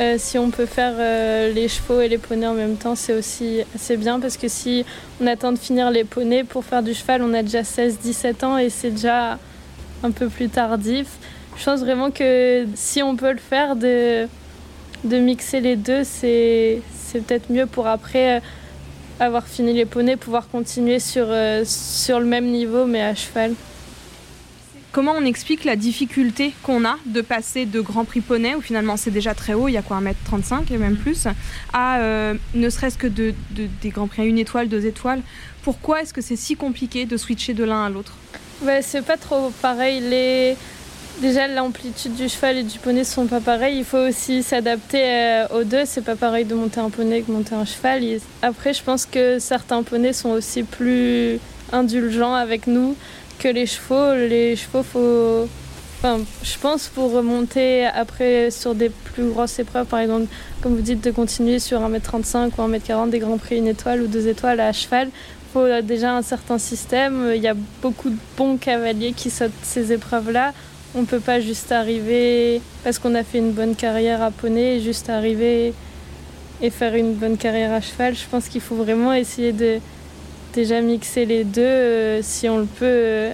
Euh, 0.00 0.14
si 0.16 0.38
on 0.38 0.50
peut 0.50 0.66
faire 0.66 0.94
euh, 0.96 1.52
les 1.52 1.66
chevaux 1.66 2.00
et 2.00 2.08
les 2.08 2.18
poneys 2.18 2.46
en 2.46 2.54
même 2.54 2.76
temps, 2.76 2.94
c'est 2.94 3.14
aussi 3.14 3.62
assez 3.74 3.96
bien 3.96 4.20
parce 4.20 4.36
que 4.36 4.46
si 4.46 4.84
on 5.20 5.26
attend 5.26 5.50
de 5.50 5.58
finir 5.58 5.90
les 5.90 6.04
poneys 6.04 6.44
pour 6.44 6.64
faire 6.64 6.84
du 6.84 6.94
cheval, 6.94 7.20
on 7.22 7.34
a 7.34 7.42
déjà 7.42 7.62
16-17 7.62 8.44
ans 8.44 8.58
et 8.58 8.70
c'est 8.70 8.92
déjà 8.92 9.38
un 10.04 10.10
peu 10.12 10.28
plus 10.28 10.48
tardif. 10.48 11.08
Je 11.56 11.64
pense 11.64 11.80
vraiment 11.80 12.12
que 12.12 12.66
si 12.76 13.02
on 13.02 13.16
peut 13.16 13.32
le 13.32 13.38
faire, 13.38 13.74
de, 13.74 14.28
de 15.02 15.18
mixer 15.18 15.60
les 15.60 15.74
deux, 15.74 16.04
c'est 16.04 16.80
peut-être 17.12 17.50
mieux 17.50 17.66
pour 17.66 17.88
après 17.88 18.40
avoir 19.18 19.48
fini 19.48 19.72
les 19.72 19.84
poneys, 19.84 20.14
pouvoir 20.14 20.48
continuer 20.48 21.00
sur, 21.00 21.26
sur 21.64 22.20
le 22.20 22.26
même 22.26 22.46
niveau 22.46 22.84
mais 22.84 23.02
à 23.02 23.16
cheval. 23.16 23.54
Comment 24.98 25.14
on 25.16 25.24
explique 25.24 25.64
la 25.64 25.76
difficulté 25.76 26.52
qu'on 26.64 26.84
a 26.84 26.96
de 27.06 27.20
passer 27.20 27.66
de 27.66 27.80
Grand 27.80 28.04
Prix 28.04 28.20
Poney, 28.20 28.56
où 28.56 28.60
finalement 28.60 28.96
c'est 28.96 29.12
déjà 29.12 29.32
très 29.32 29.54
haut, 29.54 29.68
il 29.68 29.74
y 29.74 29.76
a 29.76 29.82
quoi 29.82 30.00
1m35 30.00 30.72
et 30.72 30.76
même 30.76 30.96
plus, 30.96 31.28
à 31.72 32.00
euh, 32.00 32.34
ne 32.56 32.68
serait-ce 32.68 32.98
que 32.98 33.06
de, 33.06 33.32
de, 33.52 33.68
des 33.80 33.90
Grands 33.90 34.08
Prix 34.08 34.22
à 34.22 34.24
une 34.24 34.38
étoile, 34.38 34.66
deux 34.68 34.86
étoiles 34.86 35.20
Pourquoi 35.62 36.02
est-ce 36.02 36.12
que 36.12 36.20
c'est 36.20 36.34
si 36.34 36.56
compliqué 36.56 37.06
de 37.06 37.16
switcher 37.16 37.54
de 37.54 37.62
l'un 37.62 37.84
à 37.84 37.90
l'autre? 37.90 38.16
Ouais, 38.62 38.82
C'est 38.82 39.02
pas 39.02 39.16
trop 39.16 39.52
pareil. 39.62 40.00
Les... 40.00 40.56
Déjà, 41.20 41.46
l'amplitude 41.46 42.16
du 42.16 42.28
cheval 42.28 42.58
et 42.58 42.64
du 42.64 42.80
poney 42.80 43.04
sont 43.04 43.28
pas 43.28 43.40
pareils. 43.40 43.78
Il 43.78 43.84
faut 43.84 43.98
aussi 43.98 44.42
s'adapter 44.42 45.00
euh, 45.00 45.46
aux 45.54 45.62
deux. 45.62 45.84
C'est 45.84 46.04
pas 46.04 46.16
pareil 46.16 46.44
de 46.44 46.56
monter 46.56 46.80
un 46.80 46.90
poney 46.90 47.22
que 47.22 47.30
monter 47.30 47.54
un 47.54 47.64
cheval. 47.64 48.02
Après, 48.42 48.74
je 48.74 48.82
pense 48.82 49.06
que 49.06 49.38
certains 49.38 49.84
poneys 49.84 50.12
sont 50.12 50.30
aussi 50.30 50.64
plus 50.64 51.38
indulgents 51.70 52.34
avec 52.34 52.66
nous 52.66 52.96
que 53.38 53.48
les 53.48 53.66
chevaux. 53.66 54.14
Les 54.14 54.56
chevaux, 54.56 54.82
faut. 54.82 55.48
Enfin, 55.98 56.20
je 56.44 56.56
pense 56.58 56.86
pour 56.86 57.10
remonter 57.12 57.84
après 57.86 58.52
sur 58.52 58.74
des 58.74 58.88
plus 58.88 59.30
grosses 59.30 59.58
épreuves, 59.58 59.86
par 59.86 59.98
exemple, 59.98 60.26
comme 60.62 60.76
vous 60.76 60.82
dites, 60.82 61.02
de 61.02 61.10
continuer 61.10 61.58
sur 61.58 61.80
1m35 61.80 62.50
ou 62.56 62.62
1m40 62.62 63.10
des 63.10 63.18
Grands 63.18 63.38
Prix 63.38 63.56
une 63.56 63.66
étoile 63.66 64.02
ou 64.02 64.06
deux 64.06 64.28
étoiles 64.28 64.60
à 64.60 64.72
cheval, 64.72 65.08
faut 65.52 65.66
déjà 65.82 66.14
un 66.14 66.22
certain 66.22 66.58
système. 66.58 67.32
Il 67.34 67.42
y 67.42 67.48
a 67.48 67.54
beaucoup 67.82 68.10
de 68.10 68.16
bons 68.36 68.58
cavaliers 68.58 69.12
qui 69.12 69.28
sautent 69.30 69.50
ces 69.62 69.92
épreuves-là. 69.92 70.52
On 70.94 71.00
ne 71.00 71.06
peut 71.06 71.20
pas 71.20 71.40
juste 71.40 71.72
arriver 71.72 72.60
parce 72.84 73.00
qu'on 73.00 73.14
a 73.16 73.24
fait 73.24 73.38
une 73.38 73.52
bonne 73.52 73.74
carrière 73.74 74.22
à 74.22 74.30
poney, 74.30 74.80
juste 74.80 75.10
arriver 75.10 75.74
et 76.62 76.70
faire 76.70 76.94
une 76.94 77.14
bonne 77.14 77.36
carrière 77.36 77.72
à 77.72 77.80
cheval. 77.80 78.14
Je 78.14 78.24
pense 78.30 78.48
qu'il 78.48 78.60
faut 78.60 78.76
vraiment 78.76 79.12
essayer 79.12 79.52
de, 79.52 79.80
déjà 80.52 80.80
mixer 80.80 81.24
les 81.24 81.44
deux 81.44 81.62
euh, 81.62 82.20
si 82.22 82.48
on 82.48 82.58
le 82.58 82.64
peut. 82.64 82.84
Euh. 82.84 83.32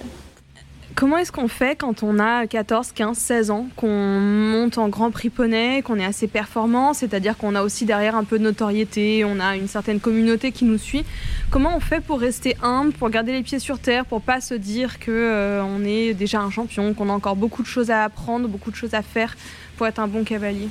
Comment 0.94 1.16
est-ce 1.18 1.32
qu'on 1.32 1.48
fait 1.48 1.74
quand 1.74 2.04
on 2.04 2.20
a 2.20 2.46
14, 2.46 2.92
15, 2.92 3.18
16 3.18 3.50
ans, 3.50 3.66
qu'on 3.74 3.88
monte 3.88 4.78
en 4.78 4.88
Grand 4.88 5.10
Prix 5.10 5.28
Poney, 5.28 5.82
qu'on 5.82 5.98
est 5.98 6.04
assez 6.04 6.28
performant, 6.28 6.94
c'est-à-dire 6.94 7.36
qu'on 7.36 7.56
a 7.56 7.62
aussi 7.62 7.84
derrière 7.84 8.14
un 8.14 8.22
peu 8.22 8.38
de 8.38 8.44
notoriété, 8.44 9.24
on 9.24 9.40
a 9.40 9.56
une 9.56 9.66
certaine 9.66 9.98
communauté 9.98 10.52
qui 10.52 10.64
nous 10.64 10.78
suit. 10.78 11.04
Comment 11.50 11.76
on 11.76 11.80
fait 11.80 12.00
pour 12.00 12.20
rester 12.20 12.56
humble, 12.62 12.92
pour 12.92 13.10
garder 13.10 13.32
les 13.32 13.42
pieds 13.42 13.58
sur 13.58 13.80
terre, 13.80 14.04
pour 14.04 14.20
pas 14.20 14.40
se 14.40 14.54
dire 14.54 15.00
que 15.00 15.10
euh, 15.10 15.64
on 15.64 15.84
est 15.84 16.14
déjà 16.14 16.40
un 16.40 16.50
champion, 16.50 16.94
qu'on 16.94 17.08
a 17.08 17.12
encore 17.12 17.34
beaucoup 17.34 17.62
de 17.62 17.66
choses 17.66 17.90
à 17.90 18.04
apprendre, 18.04 18.46
beaucoup 18.46 18.70
de 18.70 18.76
choses 18.76 18.94
à 18.94 19.02
faire 19.02 19.36
pour 19.76 19.88
être 19.88 19.98
un 19.98 20.06
bon 20.06 20.22
cavalier? 20.22 20.68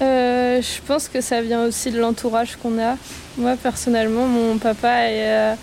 Euh, 0.00 0.62
je 0.62 0.80
pense 0.86 1.08
que 1.08 1.20
ça 1.20 1.40
vient 1.42 1.64
aussi 1.64 1.90
de 1.90 1.98
l'entourage 1.98 2.56
qu'on 2.56 2.78
a. 2.78 2.96
Moi, 3.36 3.56
personnellement, 3.56 4.26
mon 4.26 4.58
papa 4.58 5.10
et 5.10 5.22
euh, 5.22 5.54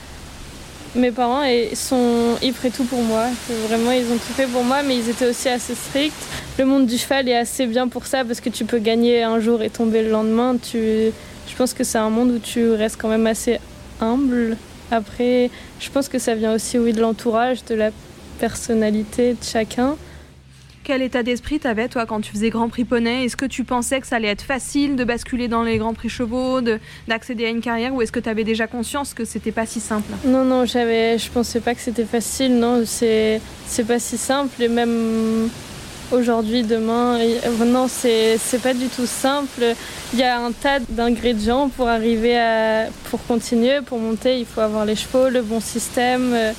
mes 0.96 1.12
parents 1.12 1.44
sont, 1.74 2.36
ils 2.42 2.54
feraient 2.54 2.70
tout 2.70 2.84
pour 2.84 3.02
moi. 3.02 3.26
Vraiment, 3.68 3.92
ils 3.92 4.06
ont 4.12 4.18
tout 4.18 4.34
fait 4.34 4.48
pour 4.48 4.64
moi, 4.64 4.84
mais 4.84 4.98
ils 4.98 5.10
étaient 5.10 5.30
aussi 5.30 5.48
assez 5.48 5.76
stricts. 5.76 6.14
Le 6.58 6.66
monde 6.66 6.86
du 6.86 6.98
cheval 6.98 7.30
est 7.30 7.38
assez 7.38 7.66
bien 7.66 7.88
pour 7.88 8.06
ça 8.06 8.26
parce 8.26 8.42
que 8.42 8.50
tu 8.50 8.66
peux 8.66 8.80
gagner 8.80 9.24
un 9.24 9.40
jour 9.40 9.62
et 9.62 9.70
tomber 9.70 10.04
le 10.04 10.10
lendemain. 10.10 10.56
Je 10.74 11.12
pense 11.58 11.74
que 11.74 11.84
c'est 11.84 11.98
un 11.98 12.10
monde 12.10 12.32
où 12.32 12.40
tu 12.40 12.72
restes 12.72 12.98
quand 13.00 13.10
même 13.10 13.28
assez 13.28 13.60
humble. 14.02 14.58
Après, 14.92 15.50
je 15.80 15.90
pense 15.90 16.10
que 16.10 16.20
ça 16.20 16.36
vient 16.36 16.54
aussi, 16.54 16.78
oui, 16.78 16.94
de 16.94 17.02
l'entourage, 17.02 17.64
de 17.66 17.76
la 17.76 17.92
personnalité 18.40 19.34
de 19.34 19.44
chacun. 19.44 19.96
Quel 20.86 21.02
état 21.02 21.24
d'esprit 21.24 21.60
t'avais 21.60 21.88
toi 21.88 22.06
quand 22.06 22.22
tu 22.22 22.32
faisais 22.32 22.52
Grand 22.52 22.70
Prix 22.70 22.86
Poney? 22.86 23.26
Est-ce 23.26 23.36
que 23.36 23.48
tu 23.48 23.64
pensais 23.64 24.00
que 24.00 24.06
ça 24.06 24.18
allait 24.18 24.28
être 24.28 24.44
facile 24.44 24.96
de 24.96 25.04
basculer 25.04 25.48
dans 25.48 25.64
les 25.64 25.80
Grands 25.80 25.96
Prix 25.96 26.10
Chevaux, 26.10 26.62
d'accéder 27.08 27.48
à 27.48 27.50
une 27.50 27.62
carrière, 27.62 27.96
ou 27.96 28.04
est-ce 28.04 28.12
que 28.12 28.20
tu 28.20 28.30
avais 28.30 28.44
déjà 28.44 28.68
conscience 28.68 29.16
que 29.16 29.26
c'était 29.26 29.52
pas 29.52 29.66
si 29.66 29.80
simple? 29.80 30.12
Non, 30.26 30.46
non, 30.46 30.66
j'avais, 30.66 31.18
je 31.18 31.32
pensais 31.32 31.60
pas 31.60 31.74
que 31.74 31.82
c'était 31.82 32.06
facile. 32.06 32.60
Non, 32.60 32.84
c'est, 32.86 33.42
pas 33.88 33.98
si 33.98 34.16
simple 34.16 34.62
et 34.62 34.68
même 34.68 35.50
aujourd'hui, 36.12 36.62
demain, 36.62 37.18
non, 37.66 37.88
c'est, 37.88 38.38
pas 38.62 38.76
du 38.76 38.86
tout 38.86 39.08
simple. 39.08 39.66
Il 40.14 40.20
y 40.20 40.24
a 40.24 40.40
un 40.40 40.52
tas 40.52 40.78
d'ingrédients 40.88 41.68
pour 41.70 41.90
pour 43.06 43.26
continuer, 43.26 43.82
pour 43.84 43.98
monter. 43.98 44.38
Il 44.38 44.46
faut 44.46 44.62
avoir 44.62 44.86
les 44.86 44.96
chevaux, 44.96 45.30
le 45.30 45.42
bon 45.42 45.60
système. 45.60 46.54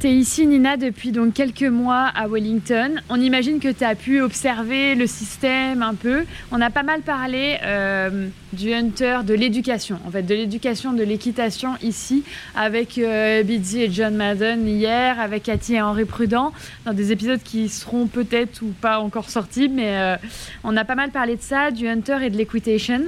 Tu 0.00 0.06
es 0.06 0.14
ici, 0.14 0.46
Nina, 0.46 0.78
depuis 0.78 1.12
donc 1.12 1.34
quelques 1.34 1.62
mois 1.62 2.06
à 2.14 2.26
Wellington. 2.26 3.02
On 3.10 3.20
imagine 3.20 3.60
que 3.60 3.70
tu 3.70 3.84
as 3.84 3.94
pu 3.94 4.22
observer 4.22 4.94
le 4.94 5.06
système 5.06 5.82
un 5.82 5.94
peu. 5.94 6.24
On 6.50 6.58
a 6.62 6.70
pas 6.70 6.82
mal 6.82 7.02
parlé 7.02 7.58
euh, 7.62 8.28
du 8.54 8.72
hunter, 8.72 9.18
de 9.26 9.34
l'éducation, 9.34 9.98
en 10.06 10.10
fait, 10.10 10.22
de 10.22 10.34
l'éducation, 10.34 10.94
de 10.94 11.02
l'équitation 11.02 11.74
ici, 11.82 12.24
avec 12.56 12.96
euh, 12.96 13.42
et 13.42 13.90
John 13.92 14.14
Madden 14.14 14.66
hier, 14.66 15.20
avec 15.20 15.42
Cathy 15.42 15.74
et 15.74 15.82
Henri 15.82 16.06
Prudent, 16.06 16.54
dans 16.86 16.94
des 16.94 17.12
épisodes 17.12 17.42
qui 17.42 17.68
seront 17.68 18.06
peut-être 18.06 18.62
ou 18.62 18.72
pas 18.80 19.00
encore 19.00 19.28
sortis, 19.28 19.68
mais 19.68 19.98
euh, 19.98 20.16
on 20.64 20.78
a 20.78 20.84
pas 20.86 20.94
mal 20.94 21.10
parlé 21.10 21.36
de 21.36 21.42
ça, 21.42 21.70
du 21.70 21.86
hunter 21.86 22.16
et 22.22 22.30
de 22.30 22.38
l'équitation. 22.38 23.02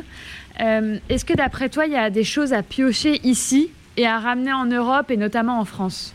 Euh, 0.60 0.98
est-ce 1.08 1.24
que 1.24 1.32
d'après 1.32 1.70
toi, 1.70 1.86
il 1.86 1.92
y 1.92 1.96
a 1.96 2.10
des 2.10 2.24
choses 2.24 2.52
à 2.52 2.62
piocher 2.62 3.18
ici 3.24 3.70
et 3.96 4.06
à 4.06 4.18
ramener 4.18 4.52
en 4.52 4.66
Europe 4.66 5.10
et 5.10 5.16
notamment 5.16 5.58
en 5.58 5.64
France? 5.64 6.12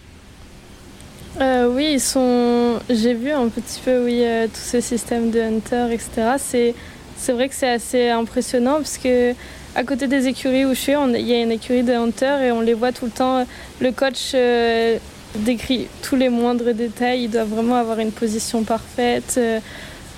Euh, 1.40 1.70
oui, 1.72 1.92
ils 1.94 2.02
sont. 2.02 2.80
J'ai 2.90 3.14
vu 3.14 3.32
un 3.32 3.48
petit 3.50 3.80
peu, 3.84 4.04
oui, 4.06 4.22
euh, 4.24 4.48
tous 4.48 4.60
ces 4.60 4.82
systèmes 4.82 5.30
de 5.30 5.40
hunter, 5.40 5.88
etc. 5.92 6.74
C'est, 7.18 7.32
vrai 7.32 7.50
que 7.50 7.56
c'est 7.56 7.70
assez 7.70 8.10
impressionnant 8.10 8.76
parce 8.76 8.98
que 8.98 9.34
à 9.76 9.84
côté 9.84 10.08
des 10.08 10.28
écuries 10.28 10.66
où 10.66 10.70
je 10.70 10.80
suis, 10.80 10.94
il 10.94 11.28
y 11.28 11.34
a 11.34 11.42
une 11.42 11.52
écurie 11.52 11.84
de 11.84 11.94
hunter 11.94 12.46
et 12.46 12.52
on 12.52 12.62
les 12.62 12.74
voit 12.74 12.92
tout 12.92 13.06
le 13.06 13.12
temps. 13.12 13.46
Le 13.80 13.92
coach 13.92 14.32
euh, 14.34 14.98
décrit 15.36 15.88
tous 16.02 16.16
les 16.16 16.30
moindres 16.30 16.74
détails. 16.74 17.24
Il 17.24 17.30
doit 17.30 17.44
vraiment 17.44 17.76
avoir 17.76 18.00
une 18.00 18.12
position 18.12 18.64
parfaite, 18.64 19.40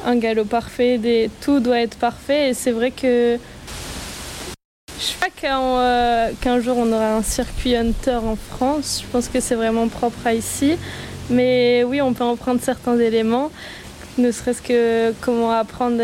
un 0.06 0.16
galop 0.16 0.46
parfait, 0.46 1.30
tout 1.42 1.60
doit 1.60 1.82
être 1.82 1.98
parfait. 1.98 2.50
Et 2.50 2.54
c'est 2.54 2.72
vrai 2.72 2.92
que 2.92 3.38
sais 5.40 5.48
pas 5.48 6.30
qu'un 6.42 6.60
jour 6.60 6.78
on 6.78 6.92
aura 6.92 7.16
un 7.16 7.24
circuit 7.24 7.76
hunter 7.76 8.20
en 8.24 8.36
France. 8.36 9.04
Je 9.04 9.12
pense 9.12 9.28
que 9.28 9.40
c'est 9.40 9.56
vraiment 9.56 9.88
propre 9.88 10.20
à 10.26 10.34
ici. 10.34 10.78
Mais 11.30 11.84
oui, 11.84 12.02
on 12.02 12.14
peut 12.14 12.24
en 12.24 12.36
prendre 12.36 12.60
certains 12.62 12.98
éléments, 12.98 13.52
ne 14.18 14.32
serait-ce 14.32 14.62
que 14.62 15.14
comment 15.22 15.52
apprendre, 15.52 15.98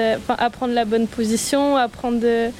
la 0.68 0.86
bonne 0.86 1.08
position, 1.08 1.76
apprendre 1.78 2.52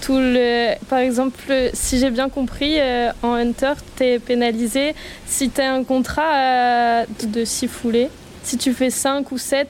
tout 0.00 0.18
le... 0.18 0.74
Par 0.88 0.98
exemple, 0.98 1.52
si 1.72 1.98
j'ai 1.98 2.10
bien 2.10 2.28
compris, 2.28 2.80
euh, 2.80 3.12
en 3.22 3.34
Hunter, 3.34 3.74
tu 3.96 4.04
es 4.04 4.18
pénalisé 4.18 4.94
si 5.26 5.50
tu 5.50 5.60
as 5.60 5.72
un 5.72 5.84
contrat 5.84 6.34
euh, 6.34 7.04
de 7.24 7.44
6 7.44 7.68
foulées. 7.68 8.08
Si 8.42 8.56
tu 8.56 8.72
fais 8.72 8.90
5 8.90 9.30
ou 9.30 9.38
7 9.38 9.68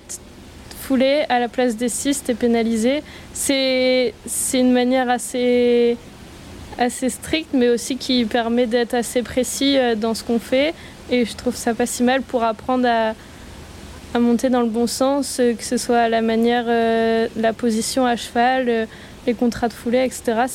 foulées 0.80 1.24
à 1.28 1.40
la 1.40 1.48
place 1.48 1.76
des 1.76 1.88
6, 1.88 2.22
tu 2.24 2.30
es 2.30 2.34
pénalisé. 2.34 3.02
C'est 3.34 4.14
une 4.54 4.72
manière 4.72 5.10
assez 5.10 5.96
assez 6.78 7.08
stricte, 7.08 7.50
mais 7.52 7.68
aussi 7.68 7.96
qui 7.96 8.24
permet 8.24 8.66
d'être 8.66 8.94
assez 8.94 9.22
précis 9.22 9.76
euh, 9.76 9.94
dans 9.94 10.14
ce 10.14 10.24
qu'on 10.24 10.38
fait 10.38 10.74
et 11.10 11.24
je 11.24 11.34
trouve 11.34 11.56
ça 11.56 11.74
pas 11.74 11.86
si 11.86 12.02
mal 12.02 12.22
pour 12.22 12.44
apprendre 12.44 12.86
à, 12.88 13.14
à 14.14 14.18
monter 14.18 14.48
dans 14.48 14.60
le 14.60 14.68
bon 14.68 14.86
sens, 14.86 15.38
euh, 15.40 15.54
que 15.54 15.64
ce 15.64 15.76
soit 15.76 16.08
la 16.08 16.22
manière, 16.22 16.64
euh, 16.68 17.28
la 17.36 17.52
position 17.52 18.06
à 18.06 18.16
cheval, 18.16 18.88
les 19.26 19.34
contrats 19.34 19.68
de 19.68 19.72
foulée, 19.72 20.04
etc. 20.04 20.46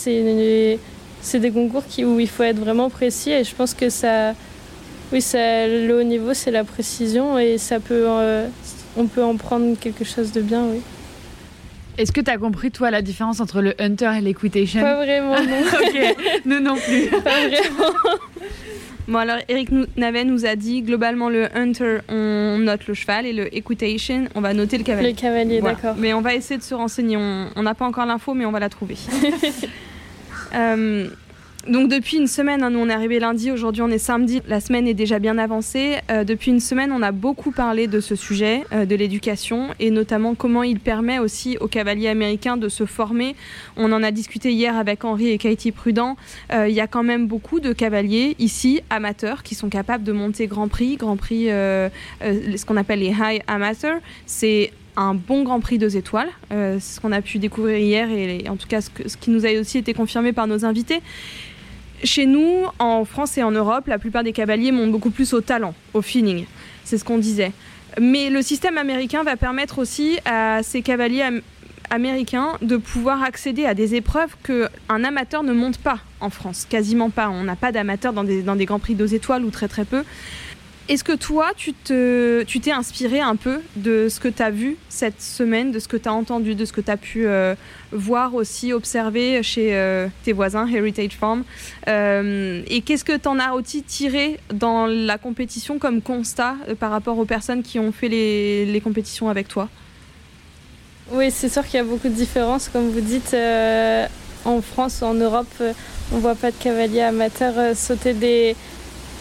C'est, 1.22 1.40
des 1.40 1.52
concours 1.52 1.84
où 2.00 2.20
il 2.20 2.30
faut 2.30 2.44
être 2.44 2.60
vraiment 2.60 2.90
précis 2.90 3.32
et 3.32 3.44
je 3.44 3.54
pense 3.56 3.74
que 3.74 3.90
ça, 3.90 4.34
oui, 5.12 5.22
ça, 5.22 5.68
le 5.68 6.00
haut 6.00 6.04
niveau, 6.04 6.34
c'est 6.34 6.52
la 6.52 6.64
précision 6.64 7.38
et 7.38 7.58
ça 7.58 7.80
peut, 7.80 8.08
on 8.96 9.08
peut 9.08 9.24
en 9.24 9.36
prendre 9.36 9.78
quelque 9.80 10.06
chose 10.06 10.32
de 10.32 10.42
bien, 10.42 10.64
oui. 10.72 10.82
Est-ce 11.98 12.12
que 12.12 12.22
tu 12.22 12.30
as 12.30 12.38
compris, 12.38 12.72
toi, 12.72 12.92
la 12.92 13.02
différence 13.02 13.40
entre 13.40 13.62
le 13.62 13.74
hunter 13.80 14.12
et 14.18 14.22
l'equitation 14.22 14.82
Pas 14.82 14.96
vraiment, 14.96 15.36
non. 15.36 15.62
ok, 15.82 16.18
nous 16.46 16.60
non 16.60 16.76
plus. 16.76 17.08
Pas 17.22 17.48
vraiment. 17.48 17.94
Bon, 19.08 19.20
alors 19.20 19.38
Eric 19.48 19.70
Navet 19.98 20.24
nous 20.24 20.46
a 20.46 20.56
dit 20.56 20.82
globalement 20.82 21.30
le 21.30 21.48
hunter, 21.56 22.00
on 22.10 22.58
note 22.58 22.88
le 22.88 22.96
cheval 22.96 23.28
et 23.28 23.34
le 23.34 23.56
equitation, 23.56 24.28
on 24.34 24.42
va 24.42 24.54
noter 24.54 24.80
le 24.80 24.84
cavalier. 24.84 25.12
Le 25.12 25.16
cavalier, 25.16 25.62
d'accord. 25.62 25.96
Mais 25.98 26.14
on 26.14 26.22
va 26.22 26.34
essayer 26.34 26.58
de 26.58 26.64
se 26.64 26.74
renseigner. 26.74 27.18
On 27.18 27.62
n'a 27.62 27.76
pas 27.76 27.86
encore 27.86 28.08
l'info, 28.08 28.34
mais 28.34 28.46
on 28.46 28.52
va 28.52 28.60
la 28.60 28.70
trouver. 28.70 28.98
euh, 30.56 31.08
Donc 31.68 31.90
depuis 31.90 32.18
une 32.18 32.28
semaine, 32.28 32.62
hein, 32.62 32.70
nous 32.70 32.78
on 32.78 32.90
est 32.90 32.94
arrivé 32.94 33.18
lundi, 33.20 33.50
aujourd'hui 33.50 33.82
on 33.82 33.90
est 33.90 33.98
samedi, 33.98 34.40
la 34.48 34.60
semaine 34.60 34.88
est 34.88 34.94
déjà 34.94 35.18
bien 35.18 35.40
avancée. 35.40 35.96
Euh, 36.12 36.24
depuis 36.24 36.52
une 36.52 36.60
semaine, 36.60 36.92
on 36.92 37.02
a 37.02 37.12
beaucoup 37.12 37.50
parlé 37.50 37.88
de 37.88 38.00
ce 38.00 38.16
sujet, 38.16 38.64
euh, 38.72 38.86
de 38.86 38.96
l'éducation, 38.96 39.70
et 39.80 39.90
notamment 39.90 40.36
comment 40.36 40.62
il 40.62 40.80
permet 40.80 41.18
aussi 41.18 41.58
aux 41.58 41.68
cavaliers 41.68 42.10
américains 42.10 42.56
de 42.56 42.70
se 42.70 42.86
former. 42.86 43.36
On 43.78 43.92
en 43.94 44.04
a 44.04 44.12
discuté 44.12 44.52
hier 44.52 44.78
avec 44.78 45.06
Henri 45.06 45.30
et 45.30 45.40
Katie 45.40 45.72
Prudent. 45.72 46.18
Euh, 46.54 46.70
il 46.70 46.76
y 46.76 46.82
a 46.82 46.86
quand 46.86 47.02
même 47.02 47.26
beaucoup 47.26 47.60
de 47.60 47.74
cavaliers 47.74 48.36
ici, 48.38 48.82
amateurs, 48.92 49.42
qui 49.42 49.56
sont 49.56 49.70
capables 49.70 50.04
de 50.04 50.12
monter 50.12 50.46
Grand 50.46 50.68
Prix, 50.68 50.98
Grand 50.98 51.18
Prix, 51.18 51.46
ce 51.48 52.66
qu'on 52.66 52.78
appelle 52.78 53.00
les 53.00 53.14
High 53.20 53.42
Amateurs. 53.48 54.02
C'est 54.28 54.72
un 54.98 55.16
bon 55.16 55.42
Grand 55.42 55.62
Prix 55.62 55.80
deux 55.80 55.98
étoiles. 55.98 56.30
ce 56.52 57.00
qu'on 57.00 57.12
a 57.12 57.22
pu 57.22 57.40
découvrir 57.40 57.78
hier 57.78 58.10
et, 58.12 58.48
en 58.50 58.56
tout 58.56 58.68
cas 58.68 58.82
ce, 58.82 59.18
qui 59.18 59.32
nous 59.32 59.48
a 59.48 59.60
aussi 59.60 59.80
été 59.80 59.94
confirmé 59.96 60.32
par 60.32 60.46
nos 60.46 60.64
invités. 60.64 61.02
Chez 62.04 62.26
nous, 62.26 62.66
en 62.80 63.06
France 63.06 63.38
et 63.38 63.44
en 63.44 63.52
Europe, 63.52 63.88
la 63.88 63.98
plupart 63.98 64.24
des 64.24 64.34
cavaliers 64.34 64.72
montent 64.72 64.92
beaucoup 64.92 65.10
plus 65.10 65.34
au 65.34 65.42
talent, 65.42 65.74
au 65.94 66.02
feeling. 66.02 66.46
C'est 66.84 66.98
ce 66.98 67.04
qu'on 67.04 67.18
disait. 67.18 67.52
Mais 68.00 68.30
le 68.30 68.42
système 68.42 68.78
américain 68.78 69.24
va 69.24 69.38
permettre 69.38 69.80
aussi 69.80 70.18
à 70.26 70.62
ces 70.64 70.82
cavaliers 70.82 71.24
américains 71.90 72.58
de 72.62 72.78
pouvoir 72.78 73.24
accéder 73.24 73.66
à 73.66 73.74
des 73.74 73.96
épreuves 73.96 74.36
qu'un 74.44 75.04
amateur 75.04 75.44
ne 75.44 75.54
monte 75.54 75.78
pas 75.78 76.00
en 76.20 76.30
France, 76.30 76.66
quasiment 76.70 77.10
pas. 77.10 77.30
On 77.30 77.44
n'a 77.44 77.56
pas 77.56 77.72
d'amateurs 77.72 78.14
dans 78.14 78.24
des, 78.24 78.42
dans 78.42 78.56
des 78.56 78.66
Grands 78.66 78.80
Prix 78.80 78.96
deux 78.96 79.14
étoiles 79.14 79.46
ou 79.46 79.50
très 79.50 79.68
très 79.68 79.86
peu. 79.86 80.04
Est-ce 80.88 81.04
que 81.04 81.14
toi, 81.14 81.50
tu 81.58 81.74
t'es 81.74 82.46
tu 82.46 82.70
inspiré 82.70 83.20
un 83.20 83.36
peu 83.36 83.62
de 83.76 84.08
ce 84.08 84.20
que 84.20 84.28
tu 84.28 84.44
as 84.44 84.52
vu 84.52 84.78
cette 84.88 85.20
semaine, 85.20 85.72
de 85.72 85.80
ce 85.80 85.88
que 85.88 85.98
tu 85.98 86.08
as 86.08 86.14
entendu, 86.14 86.54
de 86.54 86.64
ce 86.64 86.74
que 86.74 86.82
tu 86.82 86.92
as 86.92 86.98
pu 86.98 87.26
euh, 87.26 87.56
voir 87.92 88.36
aussi, 88.36 88.72
observer 88.72 89.42
chez 89.42 89.76
euh, 89.76 90.08
tes 90.24 90.32
voisins, 90.32 90.68
Heritage 90.68 91.14
Farm 91.20 91.44
euh, 91.88 92.62
Et 92.68 92.82
qu'est-ce 92.82 93.04
que 93.04 93.18
tu 93.18 93.28
en 93.28 93.40
as 93.40 93.54
aussi 93.54 93.82
tiré 93.82 94.40
dans 94.54 94.86
la 94.86 95.18
compétition 95.18 95.80
comme 95.80 96.04
constat 96.04 96.56
par 96.80 96.92
rapport 96.92 97.18
aux 97.18 97.26
personnes 97.26 97.64
qui 97.64 97.80
ont 97.80 97.92
fait 97.92 98.10
les, 98.10 98.68
les 98.68 98.82
compétitions 98.82 99.28
avec 99.28 99.48
toi? 99.48 99.70
Oui, 101.12 101.32
c'est 101.32 101.50
sûr 101.50 101.66
qu'il 101.66 101.78
y 101.78 101.82
a 101.82 101.84
beaucoup 101.84 102.10
de 102.10 102.14
différences. 102.14 102.70
Comme 102.70 102.90
vous 102.90 103.02
dites, 103.02 103.36
en 104.46 104.62
France 104.62 105.00
ou 105.02 105.06
en 105.06 105.16
Europe, 105.16 105.64
on 106.14 106.20
voit 106.20 106.36
pas 106.36 106.52
de 106.52 106.58
cavaliers 106.58 107.02
amateurs 107.02 107.76
sauter 107.76 108.14
des 108.14 108.56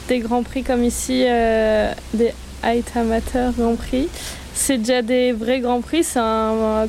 des 0.08 0.18
grands 0.18 0.42
prix 0.42 0.62
comme 0.62 0.84
ici, 0.84 1.24
euh, 1.26 1.92
des 2.12 2.32
height 2.62 2.96
amateurs 2.96 3.52
grands 3.52 3.76
prix. 3.76 4.08
C'est 4.54 4.78
déjà 4.78 5.02
des 5.02 5.32
vrais 5.32 5.60
grands 5.60 5.80
prix, 5.80 6.04
c'est 6.04 6.20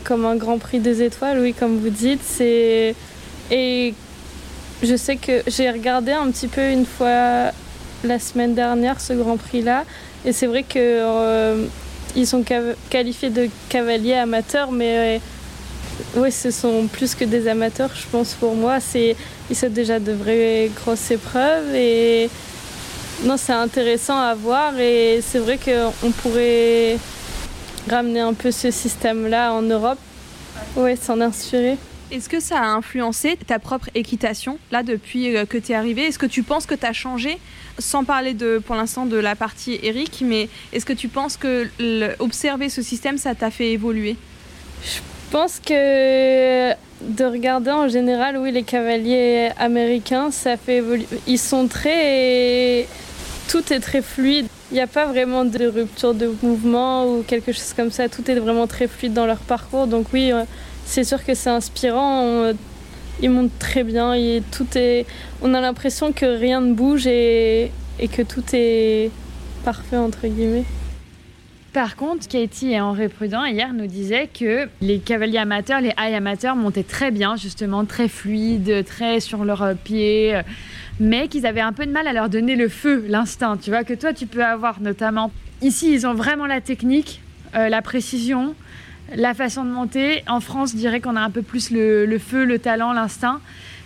comme 0.04 0.26
un 0.26 0.36
grand 0.36 0.60
prix 0.60 0.80
des 0.80 1.02
étoiles, 1.02 1.40
oui, 1.40 1.54
comme 1.54 1.80
vous 1.80 1.90
dites. 1.90 2.22
C'est 2.24 2.96
et 3.52 3.94
je 4.84 4.96
sais 4.96 5.16
que 5.16 5.42
j'ai 5.48 5.70
regardé 5.70 6.12
un 6.12 6.30
petit 6.32 6.48
peu 6.48 6.70
une 6.70 6.86
fois 6.86 7.52
la 8.04 8.20
semaine 8.20 8.54
dernière 8.54 9.00
ce 9.00 9.14
grand 9.14 9.38
prix 9.38 9.62
là, 9.62 9.84
et 10.26 10.32
c'est 10.32 10.46
vrai 10.46 10.64
que 10.64 10.78
euh, 10.78 11.66
ils 12.16 12.28
sont 12.28 12.44
qualifiés 12.90 13.30
de 13.30 13.50
cavaliers 13.70 14.14
amateurs, 14.14 14.72
mais 14.72 15.20
euh, 16.18 16.30
ce 16.30 16.52
sont 16.52 16.88
plus 16.88 17.16
que 17.16 17.26
des 17.26 17.48
amateurs, 17.48 17.90
je 17.96 18.06
pense 18.12 18.34
pour 18.34 18.56
moi. 18.56 18.80
C'est 18.80 19.16
ils 19.50 19.56
sont 19.56 19.70
déjà 19.70 20.00
de 20.00 20.12
vraies 20.12 20.72
grosses 20.76 21.12
épreuves 21.12 21.74
et 21.76 22.30
non, 23.24 23.38
c'est 23.38 23.54
intéressant 23.54 24.20
à 24.20 24.36
voir 24.36 24.78
et 24.78 25.20
c'est 25.22 25.40
vrai 25.40 25.58
qu'on 25.58 26.12
pourrait 26.12 26.98
ramener 27.90 28.20
un 28.20 28.34
peu 28.34 28.52
ce 28.52 28.72
système-là 28.72 29.54
en 29.54 29.62
Europe. 29.62 30.00
Oui, 30.76 30.98
s'en 30.98 31.22
inspirer. 31.22 31.78
Est-ce 32.12 32.30
que 32.30 32.40
ça 32.40 32.60
a 32.60 32.66
influencé 32.68 33.38
ta 33.48 33.58
propre 33.58 33.90
équitation, 33.96 34.60
là, 34.72 34.84
depuis 34.84 35.36
euh, 35.36 35.46
que 35.46 35.58
tu 35.58 35.72
es 35.72 35.76
arrivé 35.76 36.04
Est-ce 36.04 36.20
que 36.20 36.26
tu 36.26 36.44
penses 36.44 36.66
que 36.66 36.76
tu 36.76 36.86
as 36.86 36.94
changé? 36.94 37.40
Sans 37.80 38.04
parler 38.04 38.34
de, 38.34 38.60
pour 38.60 38.76
l'instant 38.76 39.06
de 39.06 39.18
la 39.18 39.36
partie 39.36 39.80
Eric, 39.82 40.22
mais 40.24 40.48
est-ce 40.72 40.86
que 40.86 40.94
tu 40.94 41.08
penses 41.08 41.36
que 41.36 41.68
observer 42.20 42.70
ce 42.70 42.82
système, 42.82 43.18
ça 43.18 43.34
t'a 43.34 43.50
fait 43.50 43.72
évoluer? 43.72 44.18
Je 44.84 45.00
pense 45.32 45.60
que 45.60 46.72
de 47.02 47.26
regarder 47.26 47.72
en 47.72 47.88
général, 47.88 48.38
oui, 48.38 48.52
les 48.52 48.64
cavaliers 48.64 49.50
américains, 49.58 50.32
ça 50.32 50.58
fait 50.58 50.78
évoluer. 50.78 51.08
Ils 51.28 51.40
sont 51.40 51.68
très 51.68 52.88
tout 53.48 53.74
est 53.74 53.80
très 53.80 54.02
fluide. 54.02 54.48
Il 54.72 54.76
n'y 54.76 54.82
a 54.82 54.88
pas 54.88 55.06
vraiment 55.06 55.46
de 55.46 55.68
rupture 55.68 56.14
de 56.14 56.34
mouvement 56.42 57.06
ou 57.08 57.24
quelque 57.24 57.52
chose 57.52 57.74
comme 57.76 57.92
ça. 57.92 58.10
Tout 58.10 58.30
est 58.30 58.36
vraiment 58.36 58.68
très 58.68 58.88
fluide 58.88 59.14
dans 59.14 59.26
leur 59.26 59.38
parcours. 59.38 59.88
Donc 59.88 60.08
oui, 60.14 60.32
euh, 60.32 60.44
c'est 60.86 61.04
sûr 61.04 61.24
que 61.24 61.34
c'est 61.34 61.50
inspirant. 61.50 62.52
Ils 63.22 63.30
montent 63.30 63.58
très 63.60 63.84
bien. 63.84 64.14
Tout 64.52 64.68
est... 64.76 65.06
On 65.42 65.54
a 65.54 65.62
l'impression 65.62 66.12
que 66.12 66.26
rien 66.26 66.62
ne 66.62 66.74
bouge 66.74 67.08
et, 67.08 67.72
et 68.00 68.08
que 68.08 68.22
tout 68.22 68.44
est 68.54 69.12
parfait, 69.64 69.98
entre 69.98 70.28
guillemets. 70.28 70.66
Par 71.76 71.98
contre, 71.98 72.30
Katie 72.30 72.72
et 72.72 72.80
Henri 72.80 73.10
Prudent 73.10 73.44
hier 73.44 73.74
nous 73.74 73.86
disaient 73.86 74.30
que 74.34 74.70
les 74.80 75.00
cavaliers 75.00 75.40
amateurs, 75.40 75.82
les 75.82 75.92
high 76.00 76.16
amateurs 76.16 76.56
montaient 76.56 76.84
très 76.84 77.12
bien, 77.12 77.36
justement, 77.36 77.84
très 77.84 78.08
fluides, 78.08 78.86
très 78.86 79.20
sur 79.20 79.44
leurs 79.44 79.76
pieds 79.84 80.40
mais 81.00 81.28
qu'ils 81.28 81.46
avaient 81.46 81.60
un 81.60 81.74
peu 81.74 81.86
de 81.86 81.92
mal 81.92 82.08
à 82.08 82.14
leur 82.14 82.30
donner 82.30 82.56
le 82.56 82.70
feu, 82.70 83.04
l'instinct, 83.10 83.58
tu 83.58 83.70
vois, 83.70 83.84
que 83.84 83.94
toi 83.94 84.14
tu 84.14 84.26
peux 84.28 84.46
avoir 84.46 84.80
notamment. 84.80 85.32
Ici, 85.62 85.92
ils 85.92 86.08
ont 86.08 86.14
vraiment 86.14 86.46
la 86.46 86.62
technique, 86.62 87.22
euh, 87.56 87.68
la 87.68 87.82
précision, 87.82 88.56
la 89.14 89.34
façon 89.34 89.66
de 89.66 89.70
monter. 89.70 90.24
En 90.28 90.40
France, 90.40 90.72
je 90.72 90.78
dirais 90.78 91.02
qu'on 91.02 91.18
a 91.18 91.22
un 91.22 91.30
peu 91.30 91.42
plus 91.42 91.72
le, 91.72 92.18
feu, 92.18 92.46
le 92.46 92.60
talent, 92.60 92.94
l'instinct. 92.94 93.42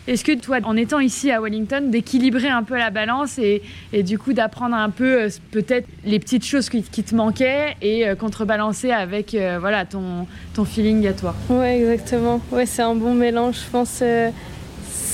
Est-ce 0.07 0.23
que 0.23 0.33
toi, 0.33 0.57
en 0.63 0.75
étant 0.75 0.99
ici 0.99 1.29
à 1.31 1.39
Wellington, 1.39 1.89
d'équilibrer 1.89 2.49
un 2.49 2.63
peu 2.63 2.77
la 2.77 2.89
balance 2.89 3.38
et, 3.38 3.62
du 4.03 4.17
coup 4.17 4.33
d'apprendre 4.33 4.75
un 4.75 4.89
peu 4.89 5.23
euh, 5.23 5.29
peut-être 5.51 5.88
les 6.05 6.19
petites 6.19 6.45
choses 6.45 6.69
qui, 6.69 6.81
te 6.83 7.15
manquaient 7.15 7.75
et 7.81 8.07
euh, 8.07 8.15
contrebalancer 8.15 8.91
avec 8.91 9.38
voilà 9.59 9.85
ton, 9.85 10.25
ton 10.53 10.65
feeling 10.65 11.05
à 11.07 11.13
toi? 11.13 11.35
Ouais, 11.49 11.79
exactement. 11.79 12.41
Ouais, 12.51 12.65
c'est 12.65 12.81
un 12.81 12.95
bon 12.95 13.13
mélange, 13.13 13.55
je 13.65 13.69
pense 13.71 14.03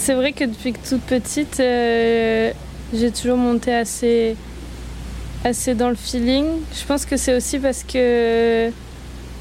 c'est 0.05 0.13
vrai 0.13 0.33
que 0.33 0.43
depuis 0.43 0.71
que 0.71 0.87
toute 0.87 1.01
petite, 1.01 1.59
euh, 1.59 2.51
j'ai 2.93 3.09
toujours 3.09 3.37
monté 3.37 3.73
assez, 3.73 4.35
assez 5.43 5.73
dans 5.73 5.89
le 5.89 5.95
feeling. 5.95 6.45
Je 6.79 6.85
pense 6.85 7.07
que 7.07 7.17
c'est 7.17 7.35
aussi 7.35 7.57
parce 7.57 7.83
que 7.83 8.69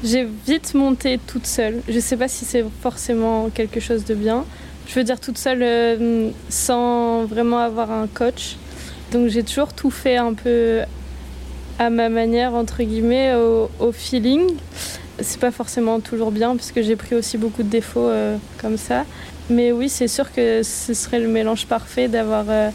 j'ai 0.03 0.27
vite 0.47 0.73
monté 0.73 1.19
toute 1.27 1.45
seule. 1.45 1.81
Je 1.87 1.99
sais 1.99 2.17
pas 2.17 2.27
si 2.27 2.45
c'est 2.45 2.65
forcément 2.81 3.49
quelque 3.53 3.79
chose 3.79 4.05
de 4.05 4.15
bien. 4.15 4.43
Je 4.87 4.95
veux 4.95 5.03
dire 5.03 5.19
toute 5.19 5.37
seule 5.37 5.63
euh, 5.63 6.29
sans 6.49 7.25
vraiment 7.25 7.59
avoir 7.59 7.91
un 7.91 8.07
coach. 8.07 8.55
Donc 9.11 9.29
j'ai 9.29 9.43
toujours 9.43 9.73
tout 9.73 9.91
fait 9.91 10.17
un 10.17 10.33
peu 10.33 10.81
à 11.79 11.89
ma 11.89 12.09
manière, 12.09 12.53
entre 12.53 12.83
guillemets, 12.83 13.33
au, 13.35 13.69
au 13.79 13.91
feeling. 13.91 14.55
C'est 15.19 15.39
pas 15.39 15.51
forcément 15.51 15.99
toujours 15.99 16.31
bien 16.31 16.55
parce 16.55 16.71
que 16.71 16.81
j'ai 16.81 16.95
pris 16.95 17.15
aussi 17.15 17.37
beaucoup 17.37 17.63
de 17.63 17.69
défauts 17.69 18.09
euh, 18.09 18.37
comme 18.61 18.77
ça. 18.77 19.05
Mais 19.49 19.71
oui, 19.71 19.89
c'est 19.89 20.07
sûr 20.07 20.31
que 20.31 20.63
ce 20.63 20.93
serait 20.93 21.19
le 21.19 21.27
mélange 21.27 21.67
parfait 21.67 22.07
d'avoir 22.07 22.45
euh, 22.49 22.69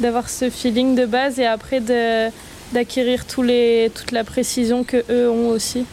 d'avoir 0.00 0.28
ce 0.28 0.50
feeling 0.50 0.94
de 0.94 1.06
base 1.06 1.38
et 1.38 1.46
après 1.46 1.80
d'acquérir 2.72 3.24
toute 3.26 4.12
la 4.12 4.24
précision 4.24 4.84
que 4.84 5.02
eux 5.10 5.30
ont 5.30 5.48
aussi. 5.48 5.86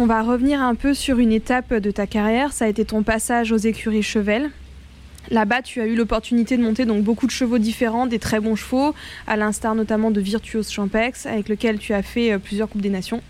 On 0.00 0.06
va 0.06 0.22
revenir 0.22 0.62
un 0.62 0.76
peu 0.76 0.94
sur 0.94 1.18
une 1.18 1.32
étape 1.32 1.74
de 1.74 1.90
ta 1.90 2.06
carrière. 2.06 2.52
Ça 2.52 2.66
a 2.66 2.68
été 2.68 2.84
ton 2.84 3.02
passage 3.02 3.50
aux 3.50 3.56
écuries 3.56 4.04
Chevel. 4.04 4.48
Là-bas, 5.28 5.60
tu 5.62 5.80
as 5.80 5.86
eu 5.86 5.96
l'opportunité 5.96 6.56
de 6.56 6.62
monter 6.62 6.84
donc 6.84 7.02
beaucoup 7.02 7.26
de 7.26 7.32
chevaux 7.32 7.58
différents, 7.58 8.06
des 8.06 8.20
très 8.20 8.38
bons 8.38 8.54
chevaux, 8.54 8.94
à 9.26 9.36
l'instar 9.36 9.74
notamment 9.74 10.12
de 10.12 10.20
Virtuos 10.20 10.70
Champex, 10.70 11.26
avec 11.26 11.48
lequel 11.48 11.78
tu 11.78 11.94
as 11.94 12.02
fait 12.02 12.32
euh, 12.32 12.38
plusieurs 12.38 12.68
Coupes 12.68 12.80
des 12.80 12.90
Nations. 12.90 13.22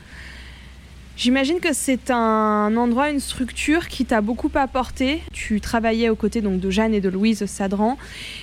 J'imagine 1.19 1.59
que 1.59 1.73
c'est 1.73 2.13
un 2.13 2.77
endroit, 2.77 3.11
une 3.11 3.19
structure 3.19 3.89
qui 3.89 4.05
t'a 4.05 4.21
beaucoup 4.21 4.53
apporté. 4.55 5.21
Tu 5.33 5.61
travaillais 5.61 6.11
aux 6.11 6.15
côtés 6.15 6.41
donc 6.43 6.61
de 6.61 6.71
Jeanne 6.71 6.95
et 6.95 7.01
de 7.01 7.09
Louise 7.09 7.45
Sadran. 7.47 7.99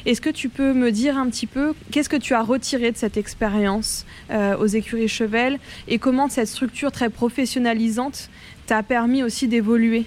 Est-ce 0.06 0.20
que 0.20 0.30
tu 0.30 0.50
peux 0.50 0.74
me 0.74 0.92
dire 0.92 1.18
un 1.18 1.30
petit 1.30 1.48
peu 1.48 1.74
qu'est-ce 1.92 2.10
que 2.10 2.18
tu 2.18 2.34
as 2.34 2.42
retiré 2.42 2.92
de 2.92 2.98
cette 2.98 3.16
expérience 3.16 4.06
euh, 4.30 4.58
aux 4.58 4.66
écuries 4.66 5.08
Chevel? 5.08 5.58
Et 5.88 6.00
comment 6.00 6.28
cette 6.28 6.50
structure 6.50 6.92
très 6.92 7.10
professionnalisante 7.10 8.30
t'a 8.68 8.84
permis 8.84 9.24
aussi 9.24 9.48
d'évoluer? 9.48 10.04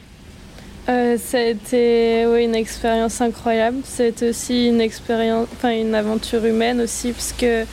Euh, 0.91 1.17
ça 1.17 1.39
une 1.41 2.55
expérience 2.55 3.23
incroyable. 3.23 3.79
C'est 3.85 4.23
aussi 4.23 4.69
une 4.69 4.83
expérience, 4.83 5.49
enfin 5.53 5.71
une 5.71 5.95
aventure 5.95 6.45
humaine 6.45 6.83
aussi, 6.83 7.13
parce 7.13 7.33
que 7.33 7.65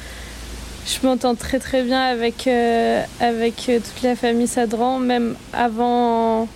je 0.86 1.06
m'entends 1.06 1.36
très 1.36 1.60
très 1.60 1.84
bien 1.84 2.02
avec, 2.02 2.48
euh, 2.48 3.04
avec 3.20 3.70
euh, 3.70 3.80
toute 3.80 4.04
la 4.04 4.16
famille 4.16 4.48
Sadran, 4.48 5.00
même 5.00 5.36
avant, 5.52 6.48